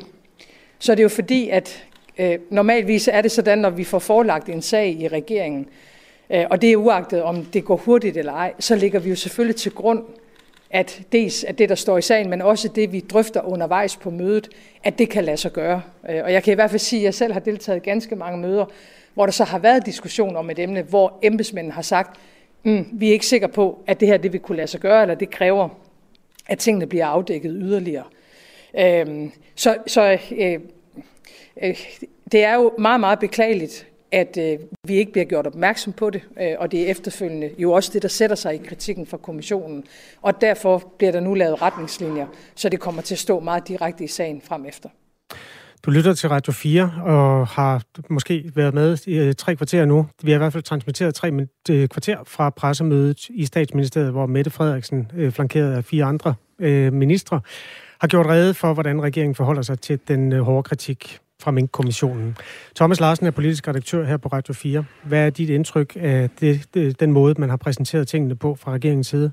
så 0.79 0.93
er 0.93 0.97
det 0.97 1.03
jo 1.03 1.09
fordi, 1.09 1.49
at 1.49 1.85
øh, 2.19 2.39
normalvis 2.51 3.09
er 3.13 3.21
det 3.21 3.31
sådan, 3.31 3.59
når 3.59 3.71
vi 3.71 3.85
får 3.85 3.99
forelagt 3.99 4.49
en 4.49 4.63
sag 4.63 4.89
i 4.89 5.09
regeringen, 5.09 5.61
øh, 5.61 5.90
Øh, 6.31 6.47
og 6.51 6.63
det 6.63 6.73
er 6.73 6.77
uagtet, 6.77 7.23
om 7.23 7.45
det 7.45 7.65
går 7.65 7.77
hurtigt 7.77 8.17
eller 8.17 8.33
ej, 8.33 8.53
så 8.59 8.77
ligger 8.77 9.01
vi 9.01 9.11
jo 9.11 9.17
selvfølgelig 9.17 9.57
til 9.57 9.73
grund, 9.73 10.05
at 10.71 11.03
dels 11.13 11.45
at 11.45 11.59
det, 11.59 11.69
der 11.69 11.75
står 11.75 11.99
i 11.99 12.03
sagen, 12.03 12.31
men 12.31 12.43
også 12.43 12.69
det, 12.69 12.93
vi 12.93 13.01
drøfter 13.01 13.41
undervejs 13.43 13.97
på 13.97 14.11
mødet, 14.11 14.49
at 14.85 14.99
det 14.99 15.09
kan 15.09 15.25
lade 15.25 15.37
sig 15.37 15.53
gøre. 15.53 15.83
Øh, 16.11 16.25
og 16.25 16.33
jeg 16.33 16.43
kan 16.43 16.53
i 16.53 16.55
hvert 16.55 16.71
fald 16.71 16.79
sige, 16.79 17.01
at 17.01 17.05
jeg 17.05 17.15
selv 17.15 17.33
har 17.33 17.41
deltaget 17.41 17.77
i 17.77 17.89
ganske 17.89 18.17
mange 18.17 18.39
møder, 18.39 18.65
hvor 19.15 19.27
der 19.27 19.33
så 19.33 19.45
har 19.45 19.59
været 19.59 19.87
diskussion 19.87 20.37
om 20.37 20.51
et 20.51 20.59
emne, 20.59 20.83
hvor 20.83 21.19
embedsmændene 21.23 21.75
har 21.75 21.83
sagt, 21.83 22.21
mm, 22.63 22.87
vi 22.93 23.09
er 23.09 23.13
ikke 23.13 23.27
sikre 23.27 23.49
på, 23.49 23.83
at 23.87 24.01
det 24.01 24.09
her 24.09 24.17
det 24.17 24.33
vil 24.33 24.41
kunne 24.41 24.57
lade 24.57 24.69
sig 24.69 24.81
gøre, 24.81 25.03
eller 25.03 25.15
det 25.15 25.31
kræver 25.31 25.69
at 26.47 26.59
tingene 26.59 26.87
bliver 26.87 27.07
afdækket 27.07 27.57
yderligere. 27.61 28.05
Øhm, 28.79 29.33
så 29.55 29.77
så 29.87 30.19
øh, 30.39 30.61
øh, 31.63 31.77
det 32.33 32.45
er 32.45 32.55
jo 32.55 32.73
meget, 32.79 33.01
meget 33.01 33.19
beklageligt, 33.19 33.87
at 34.13 34.37
øh, 34.39 34.59
vi 34.85 34.95
ikke 34.95 35.13
bliver 35.13 35.25
gjort 35.25 35.47
opmærksom 35.47 35.93
på 35.93 36.11
det, 36.11 36.23
øh, 36.41 36.53
og 36.59 36.73
det 36.73 36.81
er 36.83 36.91
efterfølgende 36.91 37.51
jo 37.59 37.73
også 37.73 37.91
det, 37.95 38.03
der 38.03 38.09
sætter 38.09 38.37
sig 38.37 38.55
i 38.55 38.59
kritikken 38.59 39.07
fra 39.07 39.17
kommissionen. 39.17 39.85
Og 40.23 40.41
derfor 40.41 40.93
bliver 40.99 41.13
der 41.13 41.21
nu 41.21 41.35
lavet 41.35 41.63
retningslinjer, 41.63 42.27
så 42.55 42.69
det 42.69 42.81
kommer 42.81 43.03
til 43.03 43.15
at 43.15 43.19
stå 43.19 43.41
meget 43.41 43.69
direkte 43.69 44.05
i 44.05 44.07
sagen 44.07 44.43
frem 44.45 44.65
efter. 44.65 44.89
Du 45.87 45.91
lytter 45.91 46.15
til 46.15 46.29
Radio 46.29 46.53
4 46.53 46.93
og 47.05 47.47
har 47.47 47.83
måske 48.11 48.53
været 48.55 48.75
med 48.75 48.99
i 49.07 49.19
øh, 49.19 49.35
tre 49.35 49.57
kvarter 49.57 49.85
nu. 49.85 50.07
Vi 50.23 50.31
har 50.31 50.37
i 50.37 50.39
hvert 50.39 50.53
fald 50.53 50.63
transmitteret 50.63 51.15
tre 51.15 51.33
øh, 51.71 51.89
kvarter 51.89 52.19
fra 52.27 52.51
pressemødet 52.51 53.29
i 53.29 53.45
statsministeriet, 53.45 54.11
hvor 54.11 54.27
Mette 54.27 54.51
Frederiksen, 54.51 55.11
øh, 55.17 55.33
flankeret 55.33 55.73
af 55.73 55.85
fire 55.85 56.05
andre 56.05 56.35
øh, 56.59 56.93
ministre, 56.93 57.41
har 58.01 58.09
gjort 58.09 58.27
rede 58.27 58.55
for, 58.55 58.75
hvordan 58.75 59.03
regeringen 59.03 59.35
forholder 59.35 59.63
sig 59.63 59.81
til 59.81 60.01
den 60.09 60.33
øh, 60.33 60.41
hårde 60.41 60.63
kritik 60.63 61.21
fra 61.41 61.51
Mink-kommissionen. 61.51 62.37
Thomas 62.77 63.01
Larsen 63.01 63.27
er 63.27 63.31
politisk 63.31 63.69
redaktør 63.69 64.05
her 64.05 64.17
på 64.17 64.29
Radio 64.29 64.55
4. 64.55 64.85
Hvad 65.05 65.27
er 65.27 65.31
dit 65.31 65.51
indtryk 65.51 65.97
af 66.01 66.31
det, 66.41 66.65
det, 66.75 67.01
den 67.01 67.13
måde, 67.13 67.35
man 67.39 67.51
har 67.51 67.57
præsenteret 67.57 68.09
tingene 68.09 68.37
på 68.37 68.55
fra 68.55 68.73
regeringens 68.73 69.07
side? 69.07 69.33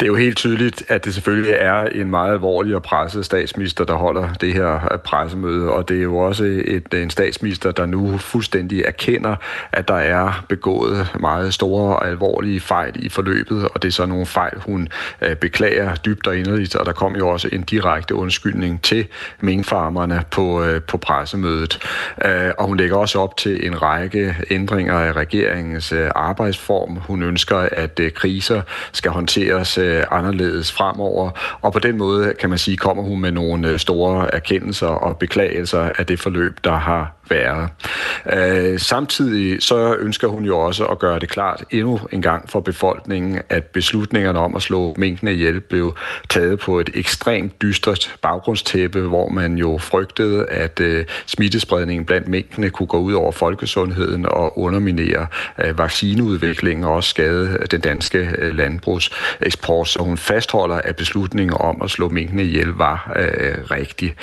Det 0.00 0.06
er 0.06 0.08
jo 0.08 0.14
helt 0.14 0.36
tydeligt, 0.36 0.82
at 0.88 1.04
det 1.04 1.14
selvfølgelig 1.14 1.54
er 1.58 1.80
en 1.82 2.10
meget 2.10 2.32
alvorlig 2.32 2.74
og 2.74 2.82
presset 2.82 3.24
statsminister, 3.24 3.84
der 3.84 3.94
holder 3.94 4.32
det 4.32 4.52
her 4.52 4.92
øh, 4.92 4.98
pressemøde, 4.98 5.70
og 5.70 5.88
det 5.88 5.98
er 5.98 6.02
jo 6.02 6.16
også 6.16 6.44
et, 6.44 6.94
øh, 6.94 7.02
en 7.02 7.10
statsminister, 7.10 7.70
der 7.70 7.86
nu 7.86 8.18
fuldstændig 8.18 8.82
erkender, 8.82 9.36
at 9.72 9.88
der 9.88 9.94
er 9.94 10.44
begået 10.48 11.16
meget 11.20 11.54
store 11.54 11.96
og 11.96 12.08
alvorlige 12.08 12.60
fejl 12.60 13.04
i 13.04 13.08
forløbet, 13.08 13.68
og 13.74 13.82
det 13.82 13.88
er 13.88 13.92
så 13.92 14.06
nogle 14.06 14.26
fejl, 14.26 14.58
hun 14.66 14.88
øh, 15.22 15.36
beklager 15.36 15.94
dybt 15.94 16.26
og 16.26 16.38
inderligt, 16.38 16.76
og 16.76 16.86
der 16.86 16.92
kom 16.92 17.16
jo 17.16 17.28
også 17.28 17.48
en 17.52 17.62
direkte 17.62 18.14
undskyldning 18.14 18.82
til 18.82 19.06
minkfarmerne 19.40 20.24
på, 20.30 20.64
på 20.88 20.96
pressemødet. 20.96 21.78
Og 22.58 22.66
hun 22.66 22.76
lægger 22.76 22.96
også 22.96 23.20
op 23.20 23.36
til 23.36 23.66
en 23.66 23.82
række 23.82 24.36
ændringer 24.50 24.94
af 24.94 25.12
regeringens 25.12 25.94
arbejdsform. 26.14 26.96
Hun 26.96 27.22
ønsker, 27.22 27.68
at 27.72 28.00
kriser 28.14 28.62
skal 28.92 29.10
håndteres 29.10 29.78
øh, 29.88 30.04
anderledes 30.10 30.72
fremover. 30.72 31.30
Og 31.62 31.72
på 31.72 31.78
den 31.78 31.98
måde, 31.98 32.34
kan 32.40 32.50
man 32.50 32.58
sige, 32.58 32.76
kommer 32.76 33.02
hun 33.02 33.20
med 33.20 33.32
nogle 33.32 33.68
øh, 33.68 33.78
store 33.78 34.34
erkendelser 34.34 34.86
og 34.86 35.16
beklagelser 35.16 35.90
af 35.98 36.06
det 36.06 36.20
forløb, 36.20 36.64
der 36.64 36.76
har 36.76 37.17
være. 37.30 37.68
Øh, 38.32 38.78
samtidig 38.78 39.62
så 39.62 39.96
ønsker 39.98 40.28
hun 40.28 40.44
jo 40.44 40.58
også 40.58 40.86
at 40.86 40.98
gøre 40.98 41.18
det 41.18 41.28
klart 41.28 41.64
endnu 41.70 42.00
en 42.12 42.22
gang 42.22 42.50
for 42.50 42.60
befolkningen, 42.60 43.40
at 43.48 43.64
beslutningerne 43.64 44.38
om 44.38 44.56
at 44.56 44.62
slå 44.62 44.94
minkene 44.96 45.32
ihjel 45.32 45.60
blev 45.60 45.96
taget 46.28 46.58
på 46.58 46.80
et 46.80 46.90
ekstremt 46.94 47.62
dystert 47.62 48.16
baggrundstæppe, 48.22 49.00
hvor 49.00 49.28
man 49.28 49.56
jo 49.56 49.78
frygtede, 49.78 50.46
at 50.46 50.80
øh, 50.80 51.04
smittespredningen 51.26 52.06
blandt 52.06 52.28
minkene 52.28 52.70
kunne 52.70 52.86
gå 52.86 52.98
ud 52.98 53.12
over 53.12 53.32
folkesundheden 53.32 54.26
og 54.26 54.58
underminere 54.58 55.26
øh, 55.64 55.78
vaccineudviklingen 55.78 56.84
og 56.84 56.94
også 56.94 57.10
skade 57.10 57.58
den 57.70 57.80
danske 57.80 58.18
øh, 58.38 58.56
landbrugseksport. 58.56 59.88
Så 59.88 60.02
hun 60.02 60.16
fastholder, 60.16 60.76
at 60.76 60.96
beslutningen 60.96 61.56
om 61.60 61.82
at 61.82 61.90
slå 61.90 62.08
minkene 62.08 62.44
ihjel 62.44 62.68
var 62.68 63.12
øh, 63.16 63.70
rigtig. 63.70 64.14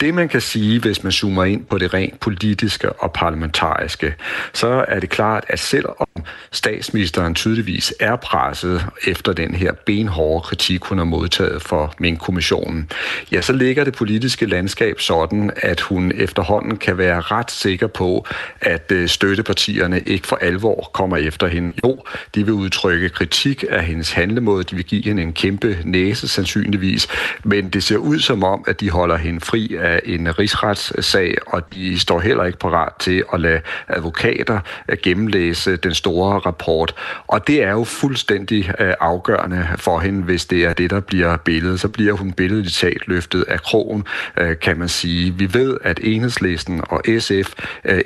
Det 0.00 0.14
man 0.14 0.28
kan 0.28 0.40
sige, 0.40 0.80
hvis 0.80 1.02
man 1.02 1.12
zoomer 1.12 1.44
ind 1.44 1.64
på 1.64 1.78
det 1.78 1.94
rent 1.94 2.20
politiske 2.20 2.37
politiske 2.38 2.92
og 2.92 3.12
parlamentariske, 3.12 4.14
så 4.52 4.84
er 4.88 5.00
det 5.00 5.10
klart, 5.10 5.44
at 5.48 5.58
selvom 5.58 6.06
statsministeren 6.52 7.34
tydeligvis 7.34 7.94
er 8.00 8.16
presset 8.16 8.86
efter 9.06 9.32
den 9.32 9.54
her 9.54 9.72
benhårde 9.86 10.40
kritik, 10.40 10.84
hun 10.84 10.98
har 10.98 11.04
modtaget 11.04 11.62
for 11.62 11.94
Mink-kommissionen, 11.98 12.90
ja, 13.32 13.40
så 13.40 13.52
ligger 13.52 13.84
det 13.84 13.94
politiske 13.94 14.46
landskab 14.46 15.00
sådan, 15.00 15.50
at 15.56 15.80
hun 15.80 16.12
efterhånden 16.14 16.76
kan 16.76 16.98
være 16.98 17.20
ret 17.20 17.50
sikker 17.50 17.86
på, 17.86 18.26
at 18.60 18.92
øh, 18.92 19.08
støttepartierne 19.08 20.00
ikke 20.00 20.26
for 20.26 20.36
alvor 20.36 20.90
kommer 20.94 21.16
efter 21.16 21.46
hende. 21.46 21.72
Jo, 21.84 21.98
de 22.34 22.44
vil 22.44 22.54
udtrykke 22.54 23.08
kritik 23.08 23.64
af 23.70 23.84
hendes 23.84 24.12
handlemåde, 24.12 24.64
de 24.64 24.76
vil 24.76 24.84
give 24.84 25.02
hende 25.04 25.22
en 25.22 25.32
kæmpe 25.32 25.78
næse 25.84 26.28
sandsynligvis, 26.28 27.08
men 27.44 27.68
det 27.68 27.82
ser 27.82 27.96
ud 27.96 28.18
som 28.18 28.44
om, 28.44 28.64
at 28.66 28.80
de 28.80 28.90
holder 28.90 29.16
hende 29.16 29.40
fri 29.40 29.76
af 29.80 30.00
en 30.04 30.38
rigsretssag, 30.38 31.36
og 31.46 31.74
de 31.74 31.98
står 31.98 32.20
heller 32.28 32.44
ikke 32.44 32.58
parat 32.58 32.92
til 32.98 33.24
at 33.32 33.40
lade 33.40 33.60
advokater 33.88 34.60
øh, 34.88 34.96
gennemlæse 35.02 35.76
den 35.76 35.94
store 35.94 36.38
rapport. 36.38 36.94
Og 37.26 37.46
det 37.46 37.62
er 37.62 37.70
jo 37.70 37.84
fuldstændig 37.84 38.72
øh, 38.80 38.94
afgørende 39.00 39.68
for 39.76 39.98
hende, 39.98 40.22
hvis 40.22 40.46
det 40.46 40.64
er 40.64 40.72
det, 40.72 40.90
der 40.90 41.00
bliver 41.00 41.36
billedet. 41.36 41.80
Så 41.80 41.88
bliver 41.88 42.12
hun 42.12 42.32
billedet 42.32 42.72
talt 42.72 43.08
løftet 43.08 43.42
af 43.42 43.60
krogen, 43.60 44.04
øh, 44.36 44.58
kan 44.58 44.78
man 44.78 44.88
sige. 44.88 45.34
Vi 45.34 45.54
ved, 45.54 45.76
at 45.84 46.00
enhedslisten 46.02 46.80
og 46.88 47.02
SF 47.18 47.52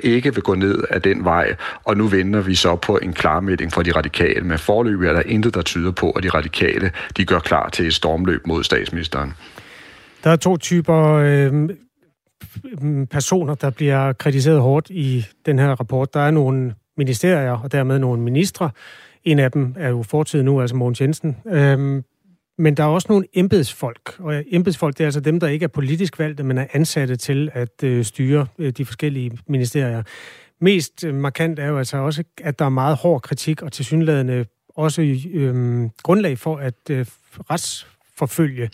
ikke 0.03 0.33
vil 0.33 0.43
gå 0.43 0.55
ned 0.55 0.83
af 0.89 1.01
den 1.01 1.23
vej, 1.25 1.55
og 1.83 1.97
nu 1.97 2.07
venter 2.07 2.41
vi 2.41 2.55
så 2.55 2.75
på 2.75 2.97
en 2.97 3.13
klarmelding 3.13 3.73
fra 3.73 3.83
de 3.83 3.91
radikale. 3.91 4.41
Men 4.41 4.57
forløbig 4.57 5.07
er 5.07 5.13
der 5.13 5.23
intet, 5.25 5.53
der 5.53 5.61
tyder 5.61 5.91
på, 5.91 6.11
at 6.11 6.23
de 6.23 6.29
radikale 6.29 6.91
de 7.17 7.25
gør 7.25 7.39
klar 7.39 7.69
til 7.69 7.87
et 7.87 7.93
stormløb 7.93 8.47
mod 8.47 8.63
statsministeren. 8.63 9.33
Der 10.23 10.29
er 10.29 10.35
to 10.35 10.57
typer 10.57 11.13
øh, 11.13 11.69
personer, 13.11 13.55
der 13.55 13.69
bliver 13.69 14.13
kritiseret 14.13 14.61
hårdt 14.61 14.89
i 14.89 15.25
den 15.45 15.59
her 15.59 15.69
rapport. 15.69 16.13
Der 16.13 16.19
er 16.19 16.31
nogle 16.31 16.75
ministerier 16.97 17.51
og 17.51 17.71
dermed 17.71 17.99
nogle 17.99 18.21
ministre. 18.21 18.69
En 19.23 19.39
af 19.39 19.51
dem 19.51 19.75
er 19.77 19.89
jo 19.89 20.03
fortid 20.03 20.43
nu, 20.43 20.61
altså 20.61 20.75
Mogens 20.75 21.01
Jensen. 21.01 21.37
Øhm, 21.47 22.03
men 22.57 22.77
der 22.77 22.83
er 22.83 22.87
også 22.87 23.07
nogle 23.09 23.25
embedsfolk, 23.33 24.15
og 24.19 24.43
embedsfolk 24.47 24.97
det 24.97 25.03
er 25.03 25.07
altså 25.07 25.19
dem, 25.19 25.39
der 25.39 25.47
ikke 25.47 25.63
er 25.63 25.67
politisk 25.67 26.19
valgte, 26.19 26.43
men 26.43 26.57
er 26.57 26.65
ansatte 26.73 27.15
til 27.15 27.49
at 27.53 27.83
øh, 27.83 28.05
styre 28.05 28.47
øh, 28.59 28.71
de 28.71 28.85
forskellige 28.85 29.37
ministerier. 29.47 30.03
Mest 30.61 31.03
øh, 31.03 31.15
markant 31.15 31.59
er 31.59 31.67
jo 31.67 31.77
altså 31.77 31.97
også, 31.97 32.23
at 32.43 32.59
der 32.59 32.65
er 32.65 32.69
meget 32.69 32.97
hård 32.97 33.21
kritik, 33.21 33.61
og 33.61 33.71
tilsyneladende 33.71 34.45
også 34.75 35.01
øh, 35.33 35.89
grundlag 36.03 36.37
for 36.37 36.57
at 36.57 36.89
øh, 36.89 37.05
retsforfølge 37.51 38.69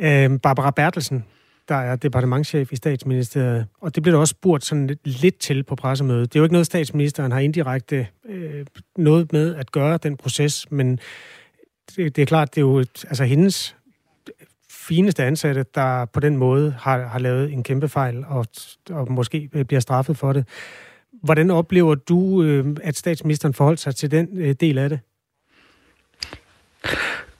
øh, 0.00 0.40
Barbara 0.40 0.70
Bertelsen, 0.70 1.24
der 1.68 1.74
er 1.74 1.96
departementchef 1.96 2.72
i 2.72 2.76
statsministeriet, 2.76 3.66
og 3.80 3.94
det 3.94 4.02
blev 4.02 4.12
der 4.12 4.20
også 4.20 4.30
spurgt 4.30 4.64
sådan 4.64 4.86
lidt, 4.86 5.06
lidt 5.22 5.38
til 5.38 5.62
på 5.62 5.74
pressemødet. 5.74 6.32
Det 6.32 6.38
er 6.38 6.40
jo 6.40 6.44
ikke 6.44 6.54
noget, 6.54 6.66
statsministeren 6.66 7.32
har 7.32 7.40
indirekte 7.40 8.06
øh, 8.28 8.66
noget 8.96 9.32
med 9.32 9.54
at 9.54 9.72
gøre, 9.72 9.96
den 9.96 10.16
proces, 10.16 10.70
men 10.70 11.00
det, 11.96 12.16
det 12.16 12.22
er 12.22 12.26
klart, 12.26 12.54
det 12.54 12.60
er 12.60 12.66
jo 12.66 12.78
altså 12.78 13.24
hendes 13.24 13.76
fineste 14.70 15.24
ansatte, 15.24 15.64
der 15.74 16.04
på 16.04 16.20
den 16.20 16.36
måde 16.36 16.74
har, 16.78 17.06
har 17.06 17.18
lavet 17.18 17.52
en 17.52 17.62
kæmpe 17.62 17.88
fejl 17.88 18.24
og, 18.28 18.46
og 18.90 19.12
måske 19.12 19.48
bliver 19.68 19.80
straffet 19.80 20.16
for 20.16 20.32
det. 20.32 20.48
Hvordan 21.22 21.50
oplever 21.50 21.94
du, 21.94 22.42
øh, 22.42 22.76
at 22.82 22.96
statsministeren 22.96 23.54
forholdt 23.54 23.80
sig 23.80 23.96
til 23.96 24.10
den 24.10 24.28
øh, 24.38 24.54
del 24.60 24.78
af 24.78 24.88
det? 24.88 25.00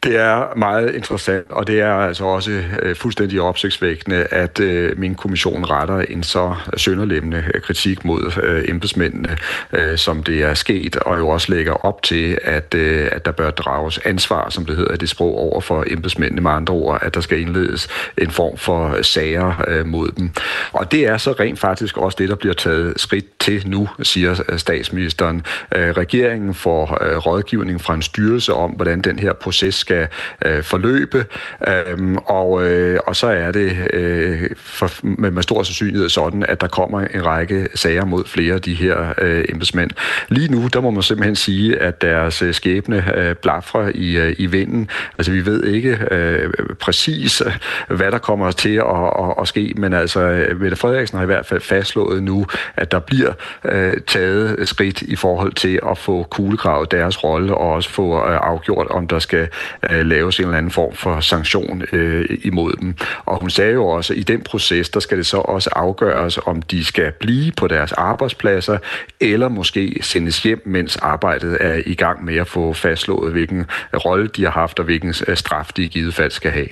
Det 0.06 0.16
er 0.16 0.56
meget 0.56 0.94
interessant, 0.94 1.50
og 1.50 1.66
det 1.66 1.80
er 1.80 1.92
altså 1.92 2.24
også 2.24 2.62
øh, 2.82 2.96
fuldstændig 2.96 3.40
opsigtsvækkende, 3.40 4.26
at 4.30 4.60
øh, 4.60 4.98
min 4.98 5.14
kommission 5.14 5.64
retter 5.64 5.98
en 5.98 6.22
så 6.22 6.54
sønderlemmende 6.76 7.44
øh, 7.54 7.60
kritik 7.60 8.04
mod 8.04 8.32
øh, 8.42 8.64
embedsmændene, 8.68 9.36
øh, 9.72 9.98
som 9.98 10.22
det 10.22 10.42
er 10.42 10.54
sket, 10.54 10.96
og 10.96 11.18
jo 11.18 11.28
også 11.28 11.52
lægger 11.52 11.72
op 11.72 12.02
til, 12.02 12.38
at, 12.42 12.74
øh, 12.74 13.08
at 13.12 13.24
der 13.24 13.32
bør 13.32 13.50
drages 13.50 13.98
ansvar, 13.98 14.50
som 14.50 14.66
det 14.66 14.76
hedder 14.76 14.94
i 14.94 14.96
det 14.96 15.08
sprog, 15.08 15.38
over 15.38 15.60
for 15.60 15.84
embedsmændene 15.86 16.40
med 16.40 16.50
andre 16.50 16.74
ord, 16.74 16.98
at 17.02 17.14
der 17.14 17.20
skal 17.20 17.40
indledes 17.40 17.88
en 18.18 18.30
form 18.30 18.56
for 18.56 18.96
øh, 18.96 19.04
sager 19.04 19.64
øh, 19.68 19.86
mod 19.86 20.08
dem. 20.08 20.30
Og 20.72 20.92
det 20.92 21.06
er 21.06 21.16
så 21.16 21.32
rent 21.32 21.58
faktisk 21.58 21.96
også 21.96 22.16
det, 22.18 22.28
der 22.28 22.34
bliver 22.34 22.54
taget 22.54 23.00
skridt 23.00 23.38
til 23.38 23.68
nu, 23.68 23.88
siger 24.02 24.42
øh, 24.48 24.58
statsministeren. 24.58 25.42
Øh, 25.74 25.90
regeringen 25.90 26.54
får 26.54 26.98
øh, 27.04 27.16
rådgivning 27.16 27.80
fra 27.80 27.94
en 27.94 28.02
styrelse 28.02 28.54
om, 28.54 28.70
hvordan 28.70 29.00
den 29.00 29.18
her 29.18 29.32
proces 29.32 29.74
skal 29.74 29.95
skal 29.96 30.08
øh, 30.44 30.62
forløbe, 30.62 31.24
øh, 31.68 32.16
og, 32.26 32.66
øh, 32.66 33.00
og 33.06 33.16
så 33.16 33.26
er 33.26 33.52
det 33.52 33.76
øh, 33.92 34.50
for, 34.56 34.90
med, 35.02 35.30
med 35.30 35.42
stor 35.42 35.62
sandsynlighed 35.62 36.08
sådan, 36.08 36.44
at 36.48 36.60
der 36.60 36.66
kommer 36.66 37.00
en 37.00 37.26
række 37.26 37.68
sager 37.74 38.04
mod 38.04 38.24
flere 38.26 38.54
af 38.54 38.62
de 38.62 38.74
her 38.74 39.14
øh, 39.18 39.44
embedsmænd. 39.48 39.90
Lige 40.28 40.48
nu, 40.52 40.68
der 40.72 40.80
må 40.80 40.90
man 40.90 41.02
simpelthen 41.02 41.36
sige, 41.36 41.78
at 41.78 42.02
deres 42.02 42.42
øh, 42.42 42.54
skæbne 42.54 43.04
øh, 43.16 43.34
blafrer 43.34 43.90
i, 43.94 44.16
øh, 44.16 44.34
i 44.38 44.46
vinden. 44.46 44.88
Altså, 45.18 45.32
vi 45.32 45.46
ved 45.46 45.64
ikke 45.64 45.98
øh, 46.10 46.50
præcis, 46.80 47.40
øh, 47.40 47.52
hvad 47.96 48.10
der 48.10 48.18
kommer 48.18 48.50
til 48.50 48.76
at, 48.76 49.10
at, 49.18 49.34
at 49.40 49.48
ske, 49.48 49.72
men 49.76 49.92
altså, 49.92 50.20
øh, 50.20 50.60
Mette 50.60 50.76
Frederiksen 50.76 51.18
har 51.18 51.22
i 51.22 51.26
hvert 51.26 51.46
fald 51.46 51.60
fastslået 51.60 52.22
nu, 52.22 52.46
at 52.76 52.92
der 52.92 52.98
bliver 52.98 53.32
øh, 53.64 53.92
taget 54.06 54.68
skridt 54.68 55.02
i 55.02 55.16
forhold 55.16 55.52
til 55.52 55.80
at 55.90 55.98
få 55.98 56.22
kuglegravet 56.22 56.90
deres 56.90 57.24
rolle, 57.24 57.54
og 57.54 57.72
også 57.72 57.90
få 57.90 58.16
øh, 58.28 58.38
afgjort, 58.42 58.86
om 58.90 59.08
der 59.08 59.18
skal 59.18 59.48
øh, 59.90 60.06
laves 60.06 60.38
en 60.38 60.44
eller 60.44 60.58
anden 60.58 60.72
form 60.72 60.94
for 60.94 61.20
sanktion 61.20 61.82
øh, 61.92 62.38
imod 62.42 62.72
dem. 62.80 62.94
Og 63.24 63.40
hun 63.40 63.50
sagde 63.50 63.72
jo 63.72 63.86
også, 63.86 64.12
at 64.12 64.18
i 64.18 64.22
den 64.22 64.40
proces, 64.42 64.88
der 64.88 65.00
skal 65.00 65.18
det 65.18 65.26
så 65.26 65.36
også 65.36 65.70
afgøres, 65.72 66.38
om 66.46 66.62
de 66.62 66.84
skal 66.84 67.12
blive 67.12 67.52
på 67.52 67.68
deres 67.68 67.92
arbejdspladser, 67.92 68.78
eller 69.20 69.48
måske 69.48 69.98
sendes 70.00 70.42
hjem, 70.42 70.62
mens 70.66 70.96
arbejdet 70.96 71.58
er 71.60 71.82
i 71.86 71.94
gang 71.94 72.24
med 72.24 72.36
at 72.36 72.48
få 72.48 72.72
fastslået, 72.72 73.32
hvilken 73.32 73.66
rolle 73.94 74.28
de 74.28 74.44
har 74.44 74.50
haft, 74.50 74.78
og 74.78 74.84
hvilken 74.84 75.14
øh, 75.28 75.36
straf 75.36 75.70
de 75.76 75.84
i 75.84 75.88
givet 75.88 76.14
fald 76.14 76.30
skal 76.30 76.50
have. 76.50 76.68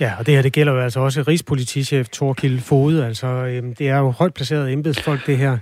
Ja, 0.00 0.12
og 0.18 0.26
det 0.26 0.34
her 0.34 0.42
det 0.42 0.52
gælder 0.52 0.72
jo 0.72 0.80
altså 0.80 1.00
også 1.00 1.22
Rigspolitichef 1.22 2.08
Torkild 2.08 2.60
Fode. 2.60 3.06
Altså, 3.06 3.26
øhm, 3.26 3.74
det 3.74 3.88
er 3.88 3.98
jo 3.98 4.10
højt 4.10 4.34
placeret 4.34 4.72
embedsfolk, 4.72 5.26
det 5.26 5.38
her. 5.38 5.58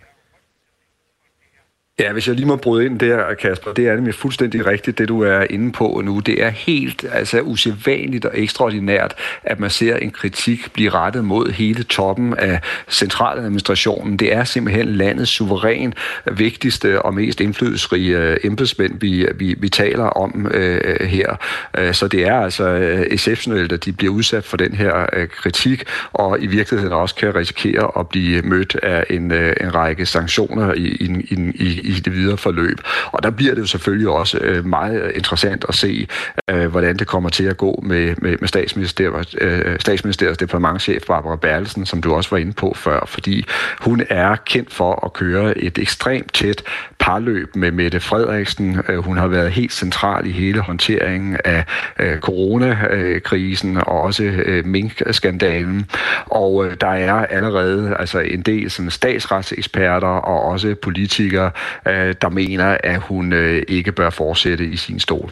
Ja, 2.00 2.12
hvis 2.12 2.28
jeg 2.28 2.36
lige 2.36 2.46
må 2.46 2.56
bryde 2.56 2.86
ind 2.86 2.98
der, 2.98 3.34
Kasper, 3.34 3.72
det 3.72 3.88
er 3.88 3.94
nemlig 3.94 4.14
fuldstændig 4.14 4.66
rigtigt, 4.66 4.98
det 4.98 5.08
du 5.08 5.20
er 5.20 5.46
inde 5.50 5.72
på 5.72 6.02
nu. 6.04 6.18
Det 6.18 6.42
er 6.42 6.48
helt 6.48 7.04
altså, 7.12 7.40
usædvanligt 7.40 8.24
og 8.24 8.30
ekstraordinært, 8.34 9.14
at 9.42 9.60
man 9.60 9.70
ser 9.70 9.96
en 9.96 10.10
kritik 10.10 10.72
blive 10.72 10.90
rettet 10.90 11.24
mod 11.24 11.52
hele 11.52 11.82
toppen 11.82 12.34
af 12.34 12.60
centraladministrationen. 12.90 14.16
Det 14.16 14.32
er 14.32 14.44
simpelthen 14.44 14.88
landets 14.88 15.30
suveræn 15.30 15.94
vigtigste 16.32 17.02
og 17.02 17.14
mest 17.14 17.40
indflydelsesrige 17.40 18.18
øh, 18.18 18.36
embedsmænd, 18.44 19.00
vi, 19.00 19.26
vi, 19.34 19.54
vi 19.58 19.68
taler 19.68 20.04
om 20.04 20.50
øh, 20.54 21.06
her. 21.06 21.36
Øh, 21.78 21.94
så 21.94 22.08
det 22.08 22.26
er 22.26 22.36
altså 22.36 22.68
øh, 22.68 23.06
exceptionelt, 23.10 23.72
at 23.72 23.84
de 23.84 23.92
bliver 23.92 24.12
udsat 24.12 24.44
for 24.44 24.56
den 24.56 24.74
her 24.74 25.06
øh, 25.12 25.28
kritik, 25.28 25.84
og 26.12 26.42
i 26.42 26.46
virkeligheden 26.46 26.92
også 26.92 27.14
kan 27.14 27.34
risikere 27.34 27.90
at 27.98 28.08
blive 28.08 28.42
mødt 28.42 28.76
af 28.82 29.04
en, 29.10 29.32
øh, 29.32 29.56
en 29.60 29.74
række 29.74 30.06
sanktioner 30.06 30.72
i, 30.72 30.86
i, 30.86 31.06
i, 31.54 31.80
i 31.83 31.83
i 31.84 31.92
det 31.92 32.12
videre 32.12 32.36
forløb. 32.36 32.80
Og 33.12 33.22
der 33.22 33.30
bliver 33.30 33.54
det 33.54 33.60
jo 33.60 33.66
selvfølgelig 33.66 34.08
også 34.08 34.38
øh, 34.38 34.66
meget 34.66 35.12
interessant 35.14 35.64
at 35.68 35.74
se, 35.74 36.08
øh, 36.50 36.66
hvordan 36.66 36.96
det 36.96 37.06
kommer 37.06 37.28
til 37.28 37.44
at 37.44 37.56
gå 37.56 37.80
med, 37.82 38.14
med, 38.18 38.36
med 38.40 38.48
statsministeriet, 38.48 39.34
øh, 39.40 39.80
statsministeriets 39.80 40.38
departementchef 40.38 41.02
Barbara 41.06 41.36
Berlesen, 41.36 41.86
som 41.86 42.02
du 42.02 42.14
også 42.14 42.30
var 42.30 42.38
inde 42.38 42.52
på 42.52 42.74
før, 42.76 43.04
fordi 43.06 43.46
hun 43.80 44.02
er 44.08 44.36
kendt 44.36 44.72
for 44.72 45.04
at 45.04 45.12
køre 45.12 45.58
et 45.58 45.78
ekstremt 45.78 46.32
tæt 46.32 46.62
parløb 46.98 47.56
med 47.56 47.70
Mette 47.70 48.00
Frederiksen. 48.00 48.80
Øh, 48.88 48.98
hun 48.98 49.16
har 49.16 49.26
været 49.26 49.50
helt 49.50 49.72
central 49.72 50.26
i 50.26 50.30
hele 50.30 50.60
håndteringen 50.60 51.36
af 51.44 51.64
øh, 52.00 52.18
coronakrisen 52.18 53.76
og 53.76 54.00
også 54.00 54.24
øh, 54.24 54.66
minkskandalen. 54.66 55.86
Og 56.26 56.66
øh, 56.66 56.76
der 56.80 56.88
er 56.88 57.26
allerede 57.26 57.96
altså 57.98 58.18
en 58.18 58.42
del 58.42 58.70
sådan, 58.70 58.90
statsretseksperter 58.90 60.06
og 60.06 60.42
også 60.42 60.74
politikere, 60.82 61.50
øh, 61.88 62.14
der 62.22 62.28
mener, 62.28 62.76
at 62.84 63.00
hun 63.00 63.32
øh, 63.32 63.62
ikke 63.68 63.92
bør 63.92 64.10
fortsætte 64.10 64.66
i 64.66 64.76
sin 64.76 65.00
stol. 65.00 65.30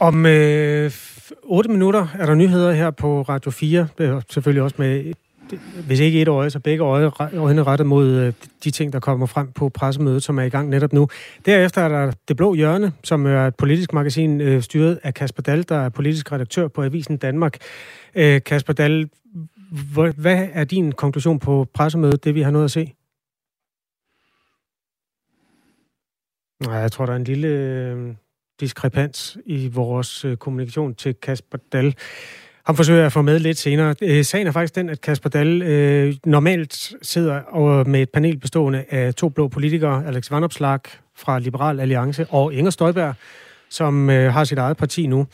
Om 0.00 0.26
øh, 0.26 0.90
8 1.42 1.70
minutter 1.70 2.06
er 2.18 2.26
der 2.26 2.34
nyheder 2.34 2.72
her 2.72 2.90
på 2.90 3.22
Radio 3.22 3.50
4, 3.50 3.88
øh, 3.98 4.22
selvfølgelig 4.28 4.62
også 4.62 4.76
med 4.78 5.12
hvis 5.86 6.00
ikke 6.00 6.22
et 6.22 6.28
øje, 6.28 6.50
så 6.50 6.58
begge 6.58 6.84
øje, 6.84 7.10
øjne 7.36 7.62
rettet 7.62 7.86
mod 7.86 8.08
øh, 8.08 8.32
de 8.64 8.70
ting, 8.70 8.92
der 8.92 9.00
kommer 9.00 9.26
frem 9.26 9.52
på 9.52 9.68
pressemødet, 9.68 10.22
som 10.22 10.38
er 10.38 10.42
i 10.42 10.48
gang 10.48 10.68
netop 10.68 10.92
nu. 10.92 11.08
Derefter 11.46 11.82
er 11.82 11.88
der 11.88 12.12
Det 12.28 12.36
Blå 12.36 12.54
Hjørne, 12.54 12.92
som 13.04 13.26
er 13.26 13.46
et 13.46 13.54
politisk 13.56 13.92
magasin 13.92 14.40
øh, 14.40 14.62
styret 14.62 14.98
af 15.02 15.14
Kasper 15.14 15.42
Dahl, 15.42 15.68
der 15.68 15.76
er 15.76 15.88
politisk 15.88 16.32
redaktør 16.32 16.68
på 16.68 16.82
Avisen 16.82 17.16
Danmark. 17.16 17.58
Øh, 18.14 18.40
Kasper 18.46 18.72
Dahl, 18.72 19.08
hvad 20.16 20.46
er 20.52 20.64
din 20.64 20.92
konklusion 20.92 21.38
på 21.38 21.66
pressemødet, 21.74 22.24
det 22.24 22.34
vi 22.34 22.42
har 22.42 22.50
nået 22.50 22.64
at 22.64 22.70
se? 22.70 22.92
Nej, 26.66 26.74
jeg 26.74 26.92
tror, 26.92 27.06
der 27.06 27.12
er 27.12 27.16
en 27.16 27.24
lille 27.24 27.48
øh, 27.48 28.14
diskrepans 28.60 29.38
i 29.46 29.68
vores 29.68 30.24
øh, 30.24 30.36
kommunikation 30.36 30.94
til 30.94 31.14
Kasper 31.14 31.58
Dahl. 31.72 31.94
Han 32.66 32.76
forsøger 32.76 33.06
at 33.06 33.12
få 33.12 33.22
med 33.22 33.38
lidt 33.38 33.58
senere. 33.58 33.94
Øh, 34.02 34.24
sagen 34.24 34.46
er 34.46 34.52
faktisk 34.52 34.74
den, 34.74 34.88
at 34.88 35.00
Kasper 35.00 35.30
Dahl 35.30 35.62
øh, 35.62 36.14
normalt 36.24 36.92
sidder 37.02 37.84
med 37.84 38.02
et 38.02 38.10
panel 38.10 38.38
bestående 38.38 38.84
af 38.90 39.14
to 39.14 39.28
blå 39.28 39.48
politikere, 39.48 40.06
Alex 40.06 40.30
Vanopslag 40.30 40.80
fra 41.16 41.38
Liberal 41.38 41.80
Alliance 41.80 42.26
og 42.30 42.54
Inger 42.54 42.70
Støjberg, 42.70 43.14
som 43.70 44.10
øh, 44.10 44.32
har 44.32 44.44
sit 44.44 44.58
eget 44.58 44.76
parti 44.76 45.06
nu. 45.06 45.26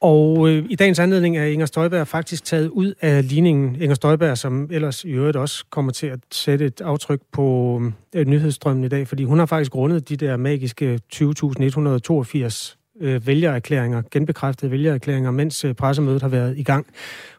Og 0.00 0.48
øh, 0.48 0.64
i 0.68 0.74
dagens 0.74 0.98
anledning 0.98 1.38
er 1.38 1.44
Inger 1.44 1.66
Støjberg 1.66 2.08
faktisk 2.08 2.44
taget 2.44 2.68
ud 2.68 2.94
af 3.00 3.28
ligningen. 3.28 3.82
Inger 3.82 3.94
Støjberg, 3.94 4.38
som 4.38 4.68
ellers 4.72 5.04
i 5.04 5.08
øvrigt 5.08 5.36
også 5.36 5.64
kommer 5.70 5.92
til 5.92 6.06
at 6.06 6.18
sætte 6.32 6.66
et 6.66 6.80
aftryk 6.80 7.20
på 7.32 7.82
øh, 8.14 8.26
nyhedsstrømmen 8.26 8.84
i 8.84 8.88
dag, 8.88 9.08
fordi 9.08 9.24
hun 9.24 9.38
har 9.38 9.46
faktisk 9.46 9.74
rundet 9.74 10.08
de 10.08 10.16
der 10.16 10.36
magiske 10.36 11.00
20.182 11.14 12.76
øh, 13.00 13.26
vælgererklæringer, 13.26 14.02
genbekræftede 14.10 14.70
vælgererklæringer, 14.70 15.30
mens 15.30 15.64
øh, 15.64 15.74
pressemødet 15.74 16.22
har 16.22 16.28
været 16.28 16.58
i 16.58 16.62
gang. 16.62 16.86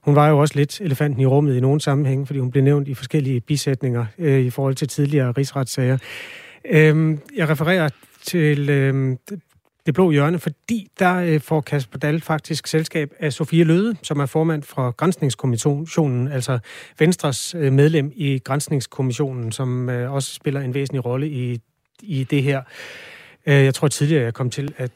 Hun 0.01 0.15
var 0.15 0.29
jo 0.29 0.39
også 0.39 0.55
lidt 0.55 0.81
elefanten 0.81 1.21
i 1.21 1.25
rummet 1.25 1.57
i 1.57 1.59
nogle 1.59 1.81
sammenhæng, 1.81 2.27
fordi 2.27 2.39
hun 2.39 2.51
blev 2.51 2.63
nævnt 2.63 2.87
i 2.87 2.93
forskellige 2.93 3.39
bisætninger 3.39 4.05
øh, 4.17 4.39
i 4.39 4.49
forhold 4.49 4.75
til 4.75 4.87
tidligere 4.87 5.31
rigsretssager. 5.31 5.97
Øh, 6.65 7.17
jeg 7.35 7.49
refererer 7.49 7.89
til 8.23 8.69
øh, 8.69 9.17
det 9.85 9.93
blå 9.93 10.11
hjørne, 10.11 10.39
fordi 10.39 10.87
der 10.99 11.15
øh, 11.15 11.41
får 11.41 11.61
Kasper 11.61 11.99
Dahl 11.99 12.21
faktisk 12.21 12.67
selskab 12.67 13.13
af 13.19 13.33
Sofie 13.33 13.63
Løde, 13.63 13.95
som 14.03 14.19
er 14.19 14.25
formand 14.25 14.63
for 14.63 14.91
Grænsningskommissionen, 14.91 16.27
altså 16.27 16.59
Venstres 16.99 17.55
øh, 17.55 17.73
medlem 17.73 18.11
i 18.15 18.39
Grænsningskommissionen, 18.39 19.51
som 19.51 19.89
øh, 19.89 20.13
også 20.13 20.33
spiller 20.33 20.61
en 20.61 20.73
væsentlig 20.73 21.05
rolle 21.05 21.29
i, 21.29 21.59
i 22.01 22.23
det 22.23 22.43
her. 22.43 22.61
Øh, 23.45 23.53
jeg 23.53 23.73
tror 23.73 23.87
tidligere, 23.87 24.23
jeg 24.23 24.33
kom 24.33 24.49
til 24.49 24.73
at... 24.77 24.91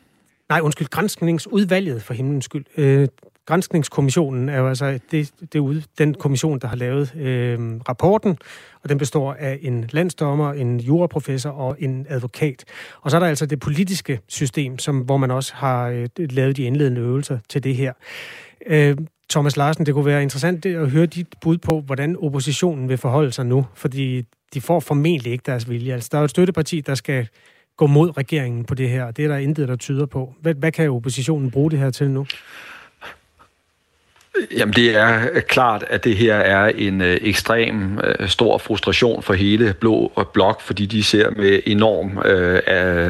Nej, 0.49 0.59
undskyld, 0.59 0.87
Grænsningsudvalget 0.87 2.03
for 2.03 2.13
himlens 2.13 2.45
skyld. 2.45 2.65
Øh, 2.77 3.07
Grænskningskommissionen 3.45 4.49
er 4.49 4.59
jo 4.59 4.67
altså 4.67 4.99
det, 5.11 5.31
det 5.53 5.59
ude, 5.59 5.83
den 5.97 6.13
kommission, 6.13 6.59
der 6.59 6.67
har 6.67 6.75
lavet 6.75 7.15
øh, 7.15 7.59
rapporten, 7.89 8.37
og 8.83 8.89
den 8.89 8.97
består 8.97 9.33
af 9.33 9.59
en 9.61 9.85
landsdommer, 9.91 10.53
en 10.53 10.79
juraprofessor 10.79 11.49
og 11.49 11.75
en 11.79 12.05
advokat. 12.09 12.65
Og 13.01 13.11
så 13.11 13.17
er 13.17 13.19
der 13.19 13.27
altså 13.27 13.45
det 13.45 13.59
politiske 13.59 14.19
system, 14.27 14.79
som, 14.79 14.99
hvor 14.99 15.17
man 15.17 15.31
også 15.31 15.53
har 15.55 15.87
øh, 15.87 16.07
lavet 16.17 16.57
de 16.57 16.63
indledende 16.63 17.01
øvelser 17.01 17.39
til 17.49 17.63
det 17.63 17.75
her. 17.75 17.93
Øh, 18.67 18.97
Thomas 19.29 19.57
Larsen, 19.57 19.85
det 19.85 19.93
kunne 19.93 20.05
være 20.05 20.23
interessant 20.23 20.65
øh, 20.65 20.81
at 20.81 20.89
høre 20.89 21.05
dit 21.05 21.27
bud 21.41 21.57
på, 21.57 21.81
hvordan 21.81 22.17
oppositionen 22.19 22.89
vil 22.89 22.97
forholde 22.97 23.31
sig 23.31 23.45
nu, 23.45 23.65
fordi 23.73 24.21
de 24.53 24.61
får 24.61 24.79
formentlig 24.79 25.31
ikke 25.31 25.43
deres 25.45 25.69
vilje. 25.69 25.93
Altså, 25.93 26.09
der 26.11 26.19
er 26.19 26.23
et 26.23 26.29
støtteparti, 26.29 26.81
der 26.81 26.95
skal 26.95 27.27
gå 27.77 27.87
mod 27.87 28.17
regeringen 28.17 28.65
på 28.65 28.75
det 28.75 28.89
her, 28.89 29.03
og 29.03 29.17
det 29.17 29.25
er 29.25 29.29
der 29.29 29.37
intet, 29.37 29.67
der 29.67 29.75
tyder 29.75 30.05
på. 30.05 30.33
Hvad, 30.41 30.53
hvad 30.53 30.71
kan 30.71 30.89
oppositionen 30.89 31.51
bruge 31.51 31.71
det 31.71 31.79
her 31.79 31.89
til 31.89 32.11
nu? 32.11 32.25
Jamen 34.57 34.73
det 34.73 34.97
er 34.97 35.19
øh, 35.33 35.41
klart, 35.41 35.83
at 35.89 36.03
det 36.03 36.15
her 36.15 36.35
er 36.35 36.71
en 36.75 37.01
øh, 37.01 37.17
ekstrem 37.21 37.99
øh, 38.03 38.29
stor 38.29 38.57
frustration 38.57 39.23
for 39.23 39.33
hele 39.33 39.73
Blå 39.79 40.11
Blok, 40.33 40.61
fordi 40.61 40.85
de 40.85 41.03
ser 41.03 41.29
med 41.35 41.59
enorm 41.65 42.17
øh, 42.25 42.59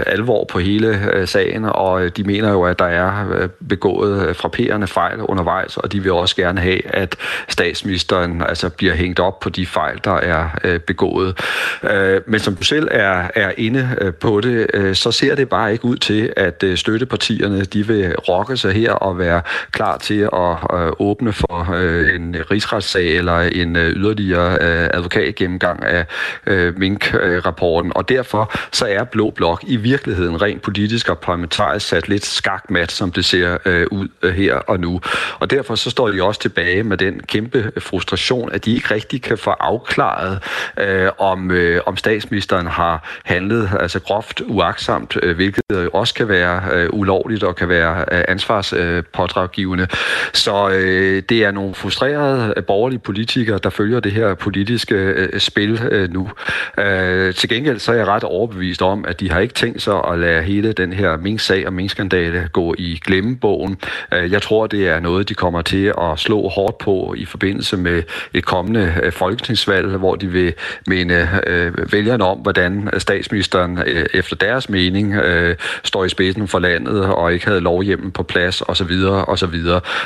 alvor 0.06 0.46
på 0.46 0.60
hele 0.60 1.12
øh, 1.14 1.28
sagen, 1.28 1.66
og 1.66 2.06
øh, 2.06 2.12
de 2.18 2.24
mener 2.24 2.52
jo, 2.52 2.64
at 2.64 2.80
der 2.80 2.86
er 2.86 3.32
øh, 3.32 3.50
begået 3.70 4.28
øh, 4.28 4.36
frapperende 4.36 4.88
fejl 4.88 5.22
undervejs, 5.22 5.78
og 5.78 5.92
de 5.92 6.04
vil 6.04 6.12
også 6.12 6.36
gerne 6.36 6.62
have, 6.62 6.96
at 6.96 7.16
statsministeren 7.48 8.42
altså, 8.42 8.70
bliver 8.70 8.94
hængt 8.94 9.20
op 9.20 9.40
på 9.40 9.50
de 9.50 9.66
fejl, 9.66 10.00
der 10.04 10.16
er 10.16 10.50
øh, 10.64 10.80
begået. 10.80 11.40
Øh, 11.84 12.22
men 12.28 12.40
som 12.40 12.56
du 12.56 12.64
selv 12.64 12.88
er, 12.92 13.28
er 13.36 13.52
inde 13.58 13.90
øh, 14.02 14.14
på 14.14 14.42
det, 14.42 14.68
øh, 14.74 14.96
så 14.96 15.12
ser 15.12 15.36
det 15.36 15.50
bare 15.50 15.72
ikke 15.72 15.86
ud 15.86 15.98
til, 15.98 16.34
at 16.38 16.64
øh, 16.64 16.78
støttepartierne 16.78 17.62
de 17.62 17.88
vil 17.88 18.16
rokke 18.16 18.58
sig 18.58 18.74
her 18.74 18.92
og 18.92 19.20
være 19.20 19.42
klar 19.72 19.98
til 19.98 20.30
at 20.34 20.58
øh, 20.74 20.92
åbne 21.00 21.15
for 21.22 21.74
øh, 21.74 22.16
en 22.16 22.36
rigsretssag 22.52 23.18
eller 23.18 23.40
en 23.40 23.76
øh, 23.76 23.92
yderligere 23.92 24.52
øh, 24.52 24.90
advokatgennemgang 24.94 25.86
af 25.86 26.06
øh, 26.48 26.78
Mink-rapporten. 26.78 27.92
Og 27.96 28.10
derfor 28.10 28.52
så 28.72 28.86
er 28.86 29.04
Blå 29.04 29.30
Blok 29.30 29.64
i 29.68 29.76
virkeligheden 29.76 30.42
rent 30.42 30.62
politisk 30.62 31.10
og 31.10 31.20
parlamentarisk 31.20 31.88
sat 31.88 32.10
lidt 32.10 32.26
skakmat, 32.26 32.92
som 32.92 33.12
det 33.12 33.26
ser 33.26 33.58
øh, 33.66 33.88
ud 33.92 34.08
øh, 34.22 34.34
her 34.34 34.56
og 34.56 34.80
nu. 34.80 35.02
Og 35.40 35.50
derfor 35.50 35.76
så 35.76 35.90
står 35.90 36.08
de 36.08 36.24
også 36.24 36.42
tilbage 36.42 36.84
med 36.84 36.98
den 36.98 37.20
kæmpe 37.20 37.72
frustration, 37.80 38.52
at 38.52 38.66
de 38.66 38.76
ikke 38.76 38.94
rigtig 38.94 39.22
kan 39.22 39.38
få 39.38 39.50
afklaret, 39.50 40.40
øh, 40.80 41.10
om, 41.18 41.52
øh, 41.52 41.82
om 41.86 41.98
statsministeren 41.98 42.68
har 42.68 43.20
handlet 43.24 43.70
altså 43.80 44.00
groft 44.00 44.42
uaksamt, 44.46 45.18
øh, 45.24 45.36
hvilket 45.36 45.64
øh, 45.72 45.88
også 45.94 46.14
kan 46.14 46.28
være 46.28 46.62
øh, 46.74 46.90
ulovligt 46.94 47.44
og 47.44 47.56
kan 47.56 47.70
være 47.70 48.06
øh, 48.12 48.24
ansvarspådraggivende. 48.28 49.88
Så 50.34 50.70
øh, 50.70 51.05
Øh, 51.06 51.24
det 51.30 51.44
er 51.44 51.52
nogle 51.52 51.76
frustrerede 51.76 52.54
øh, 52.58 52.64
borgerlige 52.64 53.00
politikere, 53.00 53.60
der 53.64 53.70
følger 53.70 54.00
det 54.00 54.12
her 54.12 54.34
politiske 54.34 54.96
øh, 54.96 55.40
spil 55.40 55.82
øh, 55.92 56.14
nu. 56.14 56.30
Øh, 56.78 57.34
til 57.34 57.50
gengæld 57.50 57.80
så 57.80 57.92
er 57.92 57.96
jeg 57.96 58.08
ret 58.08 58.24
overbevist 58.24 58.82
om, 58.82 59.06
at 59.08 59.20
de 59.20 59.32
har 59.32 59.40
ikke 59.40 59.54
tænkt 59.54 59.82
sig 59.82 60.02
at 60.08 60.20
lade 60.20 60.44
hele 60.44 60.74
den 60.74 60.94
her 60.94 61.18
Mink-sag 61.18 61.68
og 61.68 61.74
Mink-skandale 61.74 62.50
gå 62.54 62.76
i 62.78 63.00
glemmebogen. 63.06 63.78
Øh, 64.14 64.32
jeg 64.32 64.42
tror, 64.42 64.68
det 64.68 64.88
er 64.88 65.00
noget, 65.00 65.30
de 65.30 65.34
kommer 65.34 65.62
til 65.62 65.94
at 66.02 66.20
slå 66.20 66.50
hårdt 66.50 66.78
på 66.78 67.14
i 67.18 67.26
forbindelse 67.26 67.78
med 67.78 68.04
et 68.34 68.46
kommende 68.46 68.94
øh, 69.04 69.12
folketingsvalg, 69.12 69.88
hvor 69.88 70.16
de 70.16 70.28
vil 70.28 70.54
minde 70.88 71.30
øh, 71.48 71.92
vælgerne 71.92 72.24
om, 72.24 72.38
hvordan 72.38 72.90
statsministeren 72.98 73.80
øh, 73.86 74.06
efter 74.14 74.36
deres 74.36 74.70
mening 74.70 75.14
øh, 75.16 75.56
står 75.84 76.06
i 76.06 76.10
spidsen 76.10 76.48
for 76.48 76.60
landet 76.60 77.06
og 77.06 77.34
ikke 77.34 77.46
havde 77.46 77.62
lovhjemmen 77.62 78.12
på 78.12 78.24
plads 78.24 78.62
osv. 78.62 78.92
osv. 79.28 79.56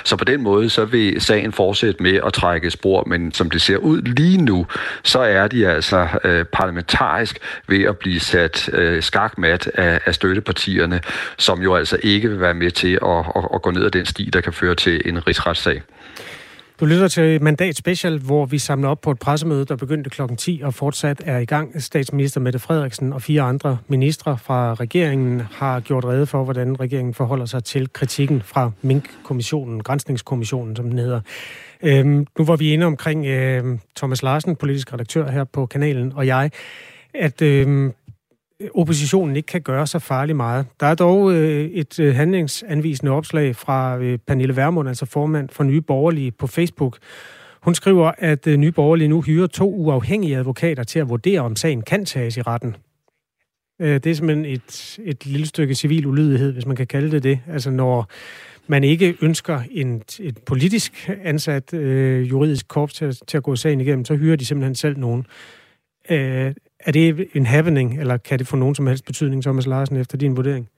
Så 0.04 0.16
på 0.16 0.24
den 0.24 0.42
måde 0.44 0.70
så 0.70 0.86
vil 0.92 1.22
sagen 1.22 1.52
fortsætte 1.52 2.04
med 2.04 2.20
at 2.26 2.34
trække 2.34 2.72
spor, 2.72 3.04
men 3.08 3.32
som 3.32 3.50
det 3.50 3.62
ser 3.62 3.78
ud 3.78 4.02
lige 4.02 4.42
nu, 4.42 4.66
så 5.04 5.20
er 5.20 5.48
de 5.48 5.68
altså 5.68 6.08
øh, 6.24 6.46
parlamentarisk 6.46 7.40
ved 7.68 7.84
at 7.84 7.98
blive 7.98 8.20
sat 8.20 8.70
øh, 8.74 9.04
skakmat 9.04 9.68
af, 9.68 10.00
af 10.06 10.16
støttepartierne, 10.16 11.02
som 11.38 11.62
jo 11.62 11.76
altså 11.76 11.98
ikke 12.04 12.30
vil 12.30 12.40
være 12.40 12.54
med 12.54 12.72
til 12.72 13.00
at, 13.02 13.26
at, 13.36 13.48
at 13.54 13.62
gå 13.62 13.72
ned 13.72 13.86
ad 13.86 13.92
den 13.92 14.06
sti, 14.06 14.30
der 14.34 14.42
kan 14.42 14.54
føre 14.54 14.76
til 14.76 15.02
en 15.06 15.28
rigsretssag. 15.28 15.82
Du 16.80 16.86
lytter 16.86 17.08
til 17.08 17.44
Mandat 17.44 17.76
Special, 17.76 18.20
hvor 18.20 18.46
vi 18.46 18.58
samler 18.58 18.90
op 18.90 19.02
på 19.02 19.12
et 19.12 19.20
pressemøde, 19.20 19.66
der 19.66 19.76
begyndte 19.76 20.10
kl. 20.10 20.22
10 20.38 20.62
og 20.64 20.74
fortsat 20.74 21.22
er 21.26 21.38
i 21.38 21.46
gang. 21.46 21.84
Statsminister 21.84 22.42
Mette 22.42 22.60
Frederiksen 22.60 23.14
og 23.14 23.22
fire 23.22 23.42
andre 23.42 23.78
ministre 23.88 24.38
fra 24.38 24.74
regeringen 24.74 25.40
har 25.40 25.80
gjort 25.80 26.06
rede 26.06 26.26
for, 26.26 26.44
hvordan 26.44 26.80
regeringen 26.80 27.14
forholder 27.14 27.46
sig 27.46 27.64
til 27.64 27.94
kritikken 27.94 28.42
fra 28.42 28.72
Mink-kommissionen, 28.82 29.84
Grænsningskommissionen, 29.84 30.76
som 30.76 30.90
den 30.90 31.00
hedder. 31.00 31.22
Øhm, 31.84 32.28
nu 32.38 32.46
var 32.46 32.56
vi 32.56 32.74
inde 32.74 32.86
omkring 32.86 33.26
øh, 33.26 33.78
Thomas 33.96 34.24
Larsen, 34.24 34.56
politisk 34.56 34.94
redaktør 34.94 35.32
her 35.32 35.44
på 35.44 35.66
kanalen, 35.66 36.14
og 36.16 36.28
jeg, 36.28 36.52
at 37.14 37.42
øh, 37.42 37.92
oppositionen 38.74 39.36
ikke 39.36 39.48
kan 39.48 39.62
gøre 39.62 39.88
så 39.88 40.00
farligt 40.00 40.36
meget. 40.36 40.66
Der 40.80 40.86
er 40.86 40.96
dog 40.96 41.34
øh, 41.34 41.66
et 41.66 42.00
øh, 42.00 42.16
handlingsanvisende 42.16 43.12
opslag 43.12 43.56
fra 43.56 43.98
øh, 43.98 44.20
Pernille 44.28 44.56
Vermund, 44.56 44.90
altså 44.90 45.06
formand 45.06 45.50
for 45.50 45.64
Nye 45.64 45.82
Borgerlige 45.82 46.32
på 46.32 46.48
Facebook. 46.48 46.98
Hun 47.62 47.76
skriver, 47.76 48.12
at 48.18 48.48
øh, 48.48 48.58
Nye 48.58 48.72
Borgerlige 48.72 49.08
nu 49.08 49.22
hyrer 49.22 49.48
to 49.48 49.74
uafhængige 49.74 50.38
advokater 50.38 50.84
til 50.84 51.00
at 51.00 51.10
vurdere, 51.10 51.40
om 51.40 51.56
sagen 51.56 51.82
kan 51.82 52.06
tages 52.06 52.38
i 52.38 52.42
retten. 52.42 52.76
Øh, 53.82 53.94
det 53.94 54.06
er 54.06 54.14
simpelthen 54.14 54.46
et, 54.46 55.00
et 55.04 55.26
lille 55.26 55.46
stykke 55.46 55.76
civil 55.76 56.06
ulydighed, 56.06 56.54
hvis 56.54 56.66
man 56.66 56.76
kan 56.76 56.88
kalde 56.88 57.12
det 57.12 57.24
det. 57.24 57.40
Altså 57.48 57.72
når 57.72 58.10
man 58.68 58.84
ikke 58.84 59.18
ønsker 59.22 59.62
en, 59.72 60.04
et 60.20 60.38
politisk 60.38 61.10
ansat 61.24 61.74
øh, 61.74 62.30
juridisk 62.30 62.68
korps 62.68 62.94
til, 62.94 63.18
til 63.28 63.38
at 63.38 63.44
gå 63.44 63.56
sagen 63.56 63.82
igennem, 63.82 64.06
så 64.06 64.16
hyrer 64.16 64.36
de 64.36 64.46
simpelthen 64.46 64.76
selv 64.76 64.98
nogen. 64.98 65.26
Øh, 66.10 66.54
er 66.80 66.92
det 66.92 67.28
en 67.34 67.46
happening, 67.46 68.00
eller 68.00 68.18
kan 68.18 68.40
det 68.40 68.48
få 68.48 68.56
nogen 68.56 68.76
som 68.76 68.88
helst 68.88 69.06
betydning, 69.06 69.44
Thomas 69.44 69.68
Larsen, 69.68 69.96
efter 69.96 70.18
din 70.18 70.38
vurdering? 70.38 70.70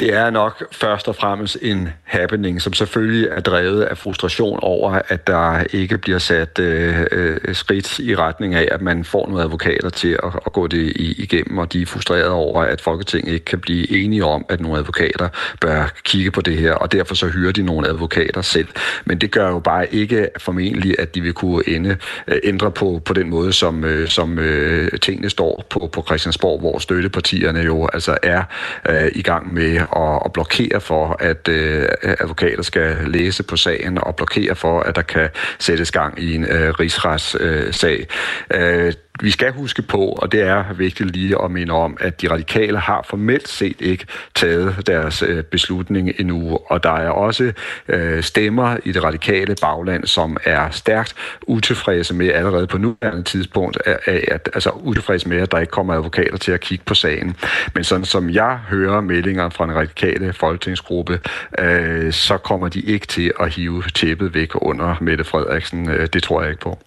Det 0.00 0.14
er 0.14 0.30
nok 0.30 0.74
først 0.74 1.08
og 1.08 1.16
fremmest 1.16 1.58
en 1.62 1.88
happening, 2.04 2.62
som 2.62 2.72
selvfølgelig 2.72 3.28
er 3.30 3.40
drevet 3.40 3.82
af 3.82 3.98
frustration 3.98 4.58
over, 4.62 4.98
at 5.08 5.26
der 5.26 5.64
ikke 5.72 5.98
bliver 5.98 6.18
sat 6.18 6.58
øh, 6.58 7.06
øh, 7.12 7.54
skridt 7.54 7.98
i 7.98 8.16
retning 8.16 8.54
af, 8.54 8.68
at 8.70 8.80
man 8.82 9.04
får 9.04 9.26
nogle 9.26 9.42
advokater 9.42 9.90
til 9.90 10.18
at, 10.22 10.40
at 10.46 10.52
gå 10.52 10.66
det 10.66 10.92
i, 10.96 11.22
igennem, 11.22 11.58
og 11.58 11.72
de 11.72 11.82
er 11.82 11.86
frustrerede 11.86 12.30
over, 12.30 12.62
at 12.62 12.80
Folketinget 12.80 13.32
ikke 13.32 13.44
kan 13.44 13.58
blive 13.58 14.04
enige 14.04 14.24
om, 14.24 14.44
at 14.48 14.60
nogle 14.60 14.78
advokater 14.78 15.28
bør 15.60 15.92
kigge 16.04 16.30
på 16.30 16.40
det 16.40 16.56
her, 16.56 16.72
og 16.72 16.92
derfor 16.92 17.14
så 17.14 17.26
hyrer 17.26 17.52
de 17.52 17.62
nogle 17.62 17.88
advokater 17.88 18.42
selv. 18.42 18.68
Men 19.04 19.18
det 19.18 19.30
gør 19.30 19.48
jo 19.48 19.58
bare 19.58 19.94
ikke 19.94 20.28
formentlig, 20.38 20.96
at 20.98 21.14
de 21.14 21.20
vil 21.20 21.32
kunne 21.32 21.68
ende, 21.68 21.96
øh, 22.28 22.38
ændre 22.44 22.70
på, 22.70 23.02
på 23.04 23.12
den 23.12 23.30
måde, 23.30 23.52
som, 23.52 23.84
øh, 23.84 24.08
som 24.08 24.38
øh, 24.38 24.90
tingene 25.02 25.30
står 25.30 25.64
på, 25.70 25.90
på 25.92 26.02
Christiansborg, 26.02 26.60
hvor 26.60 26.78
støttepartierne 26.78 27.60
jo 27.60 27.88
altså 27.92 28.18
er 28.22 28.42
øh, 28.88 29.08
i 29.14 29.22
gang 29.22 29.54
med 29.54 29.89
og, 29.90 30.22
og 30.22 30.32
blokere 30.32 30.80
for, 30.80 31.16
at 31.20 31.48
øh, 31.48 31.88
advokater 32.02 32.62
skal 32.62 32.96
læse 33.06 33.42
på 33.42 33.56
sagen, 33.56 34.04
og 34.04 34.16
blokere 34.16 34.54
for, 34.54 34.80
at 34.80 34.96
der 34.96 35.02
kan 35.02 35.28
sættes 35.58 35.90
gang 35.90 36.22
i 36.22 36.34
en 36.34 36.44
øh, 36.44 36.70
rigsretssag. 36.70 38.06
Øh, 38.54 38.92
vi 39.22 39.30
skal 39.30 39.52
huske 39.52 39.82
på, 39.82 39.98
og 39.98 40.32
det 40.32 40.40
er 40.40 40.72
vigtigt 40.72 41.10
lige 41.10 41.42
at 41.44 41.50
minde 41.50 41.72
om, 41.72 41.96
at 42.00 42.22
de 42.22 42.30
radikale 42.30 42.78
har 42.78 43.06
formelt 43.08 43.48
set 43.48 43.80
ikke 43.80 44.06
taget 44.34 44.86
deres 44.86 45.22
øh, 45.22 45.44
beslutning 45.44 46.10
endnu, 46.18 46.58
og 46.66 46.82
der 46.82 46.92
er 46.92 47.10
også 47.10 47.52
øh, 47.88 48.22
stemmer 48.22 48.76
i 48.84 48.92
det 48.92 49.04
radikale 49.04 49.56
bagland, 49.60 50.06
som 50.06 50.36
er 50.44 50.70
stærkt 50.70 51.14
utilfredse 51.46 52.14
med 52.14 52.28
allerede 52.28 52.66
på 52.66 52.78
nuværende 52.78 53.22
tidspunkt, 53.22 53.78
at, 53.84 53.98
at, 54.06 54.48
altså 54.54 54.70
utilfredse 54.70 55.28
med, 55.28 55.36
at 55.36 55.52
der 55.52 55.58
ikke 55.58 55.70
kommer 55.70 55.94
advokater 55.94 56.36
til 56.36 56.52
at 56.52 56.60
kigge 56.60 56.84
på 56.84 56.94
sagen. 56.94 57.36
Men 57.74 57.84
sådan 57.84 58.04
som 58.04 58.30
jeg 58.30 58.58
hører 58.68 59.00
meldinger 59.00 59.48
fra 59.48 59.66
den 59.66 59.74
radikale 59.74 60.32
folketingsgruppe, 60.32 61.20
øh, 61.58 62.12
så 62.12 62.36
kommer 62.36 62.68
de 62.68 62.80
ikke 62.80 63.06
til 63.06 63.32
at 63.40 63.54
hive 63.54 63.82
tæppet 63.94 64.34
væk 64.34 64.50
under 64.54 64.96
Mette 65.00 65.24
Frederiksen. 65.24 65.90
Øh, 65.90 66.06
det 66.12 66.22
tror 66.22 66.42
jeg 66.42 66.50
ikke 66.50 66.62
på. 66.62 66.78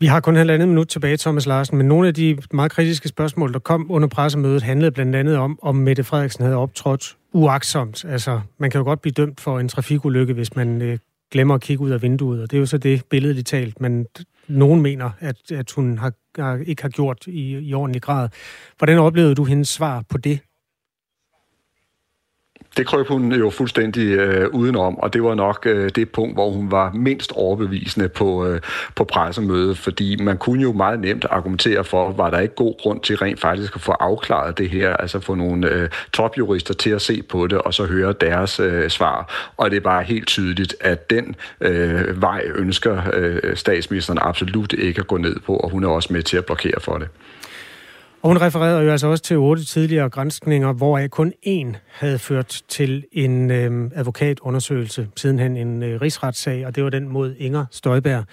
Vi 0.00 0.06
har 0.06 0.20
kun 0.20 0.36
halvandet 0.36 0.68
minut 0.68 0.88
tilbage, 0.88 1.16
Thomas 1.16 1.46
Larsen, 1.46 1.76
men 1.76 1.86
nogle 1.86 2.08
af 2.08 2.14
de 2.14 2.38
meget 2.52 2.72
kritiske 2.72 3.08
spørgsmål, 3.08 3.52
der 3.52 3.58
kom 3.58 3.86
under 3.90 4.08
pressemødet, 4.08 4.62
handlede 4.62 4.90
blandt 4.90 5.16
andet 5.16 5.36
om, 5.36 5.58
om 5.62 5.76
Mette 5.76 6.04
Frederiksen 6.04 6.44
havde 6.44 6.56
optrådt 6.56 7.16
uaksomt. 7.32 8.04
Altså, 8.04 8.40
man 8.58 8.70
kan 8.70 8.78
jo 8.78 8.84
godt 8.84 9.00
blive 9.00 9.12
dømt 9.12 9.40
for 9.40 9.58
en 9.58 9.68
trafikulykke, 9.68 10.34
hvis 10.34 10.56
man 10.56 10.82
øh, 10.82 10.98
glemmer 11.30 11.54
at 11.54 11.60
kigge 11.60 11.84
ud 11.84 11.90
af 11.90 12.02
vinduet, 12.02 12.42
og 12.42 12.50
det 12.50 12.56
er 12.56 12.60
jo 12.60 12.66
så 12.66 12.78
det 12.78 13.02
billede, 13.10 13.34
de 13.34 13.42
talt, 13.42 13.80
men 13.80 14.06
nogen 14.48 14.82
mener, 14.82 15.10
at, 15.18 15.52
at 15.52 15.70
hun 15.70 15.98
har, 15.98 16.12
har, 16.38 16.56
ikke 16.66 16.82
har 16.82 16.88
gjort 16.88 17.26
i, 17.26 17.58
i 17.58 17.74
ordentlig 17.74 18.02
grad. 18.02 18.28
Hvordan 18.78 18.98
oplevede 18.98 19.34
du 19.34 19.44
hendes 19.44 19.68
svar 19.68 20.04
på 20.08 20.18
det? 20.18 20.38
Det 22.76 22.86
krøb 22.86 23.08
hun 23.08 23.32
jo 23.32 23.50
fuldstændig 23.50 24.08
øh, 24.12 24.48
udenom, 24.48 24.98
og 24.98 25.12
det 25.12 25.22
var 25.22 25.34
nok 25.34 25.66
øh, 25.66 25.90
det 25.94 26.10
punkt, 26.10 26.36
hvor 26.36 26.50
hun 26.50 26.70
var 26.70 26.92
mindst 26.92 27.32
overbevisende 27.32 28.08
på, 28.08 28.46
øh, 28.46 28.60
på 28.94 29.04
pressemødet, 29.04 29.78
fordi 29.78 30.16
man 30.22 30.38
kunne 30.38 30.62
jo 30.62 30.72
meget 30.72 31.00
nemt 31.00 31.26
argumentere 31.30 31.84
for, 31.84 32.12
var 32.12 32.30
der 32.30 32.38
ikke 32.38 32.54
god 32.54 32.74
grund 32.82 33.00
til 33.00 33.16
rent 33.16 33.40
faktisk 33.40 33.76
at 33.76 33.80
få 33.80 33.92
afklaret 33.92 34.58
det 34.58 34.70
her, 34.70 34.96
altså 34.96 35.20
få 35.20 35.34
nogle 35.34 35.68
øh, 35.68 35.88
topjurister 36.12 36.74
til 36.74 36.90
at 36.90 37.02
se 37.02 37.22
på 37.22 37.46
det, 37.46 37.58
og 37.58 37.74
så 37.74 37.84
høre 37.84 38.14
deres 38.20 38.60
øh, 38.60 38.90
svar. 38.90 39.52
Og 39.56 39.70
det 39.70 39.76
er 39.76 39.80
bare 39.80 40.02
helt 40.02 40.26
tydeligt, 40.26 40.74
at 40.80 41.10
den 41.10 41.36
øh, 41.60 42.22
vej 42.22 42.42
ønsker 42.54 43.02
øh, 43.12 43.56
statsministeren 43.56 44.18
absolut 44.22 44.72
ikke 44.72 45.00
at 45.00 45.06
gå 45.06 45.16
ned 45.16 45.36
på, 45.46 45.56
og 45.56 45.70
hun 45.70 45.84
er 45.84 45.88
også 45.88 46.12
med 46.12 46.22
til 46.22 46.36
at 46.36 46.44
blokere 46.44 46.80
for 46.80 46.98
det. 46.98 47.08
Og 48.22 48.28
hun 48.28 48.40
refererede 48.40 48.84
jo 48.84 48.90
altså 48.90 49.06
også 49.06 49.24
til 49.24 49.36
otte 49.36 49.64
tidligere 49.64 50.10
grænskninger, 50.10 50.72
hvor 50.72 51.06
kun 51.06 51.32
én 51.46 51.76
havde 51.88 52.18
ført 52.18 52.62
til 52.68 53.04
en 53.12 53.50
øh, 53.50 53.90
advokatundersøgelse, 53.94 55.08
sidenhen 55.16 55.56
en 55.56 55.82
øh, 55.82 56.00
rigsretssag, 56.00 56.66
og 56.66 56.76
det 56.76 56.84
var 56.84 56.90
den 56.90 57.08
mod 57.08 57.34
Inger 57.38 57.64
Støjberg. 57.70 58.24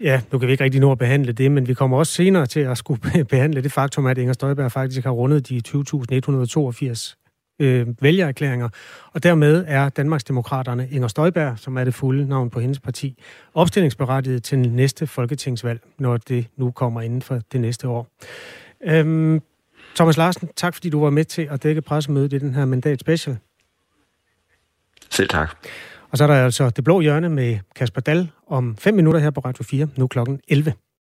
Ja, 0.00 0.20
nu 0.32 0.38
kan 0.38 0.46
vi 0.46 0.52
ikke 0.52 0.64
rigtig 0.64 0.80
nå 0.80 0.92
at 0.92 0.98
behandle 0.98 1.32
det, 1.32 1.52
men 1.52 1.68
vi 1.68 1.74
kommer 1.74 1.98
også 1.98 2.12
senere 2.12 2.46
til 2.46 2.60
at 2.60 2.78
skulle 2.78 3.24
behandle 3.30 3.62
det 3.62 3.72
faktum, 3.72 4.06
at 4.06 4.18
Inger 4.18 4.32
Støjberg 4.32 4.72
faktisk 4.72 5.04
har 5.04 5.10
rundet 5.10 5.48
de 5.48 5.62
20.182 5.68 7.14
øh, 7.60 7.86
vælgererklæringer, 8.00 8.68
og 9.12 9.22
dermed 9.22 9.64
er 9.68 9.88
Danmarksdemokraterne 9.88 10.88
Inger 10.90 11.08
Støjberg, 11.08 11.58
som 11.58 11.76
er 11.76 11.84
det 11.84 11.94
fulde 11.94 12.28
navn 12.28 12.50
på 12.50 12.60
hendes 12.60 12.80
parti, 12.80 13.22
opstillingsberettiget 13.54 14.42
til 14.42 14.58
næste 14.58 15.06
folketingsvalg, 15.06 15.80
når 15.98 16.16
det 16.16 16.46
nu 16.56 16.70
kommer 16.70 17.00
inden 17.00 17.22
for 17.22 17.40
det 17.52 17.60
næste 17.60 17.88
år. 17.88 18.08
Øhm, 18.84 19.42
Thomas 19.96 20.16
Larsen, 20.16 20.48
tak 20.56 20.74
fordi 20.74 20.90
du 20.90 21.00
var 21.00 21.10
med 21.10 21.24
til 21.24 21.48
at 21.50 21.62
dække 21.62 21.82
pressemødet 21.82 22.32
i 22.32 22.38
den 22.38 22.54
her 22.54 22.64
mandat 22.64 23.00
special. 23.00 23.38
Selv 25.10 25.28
tak. 25.28 25.56
Og 26.10 26.18
så 26.18 26.24
er 26.24 26.28
der 26.28 26.44
altså 26.44 26.70
Det 26.70 26.84
Blå 26.84 27.00
Hjørne 27.00 27.28
med 27.28 27.58
Kasper 27.76 28.00
Dal 28.00 28.30
om 28.46 28.76
5 28.76 28.94
minutter 28.94 29.20
her 29.20 29.30
på 29.30 29.40
Radio 29.40 29.64
4, 29.64 29.88
nu 29.96 30.06
klokken 30.06 30.40
11. 30.48 30.72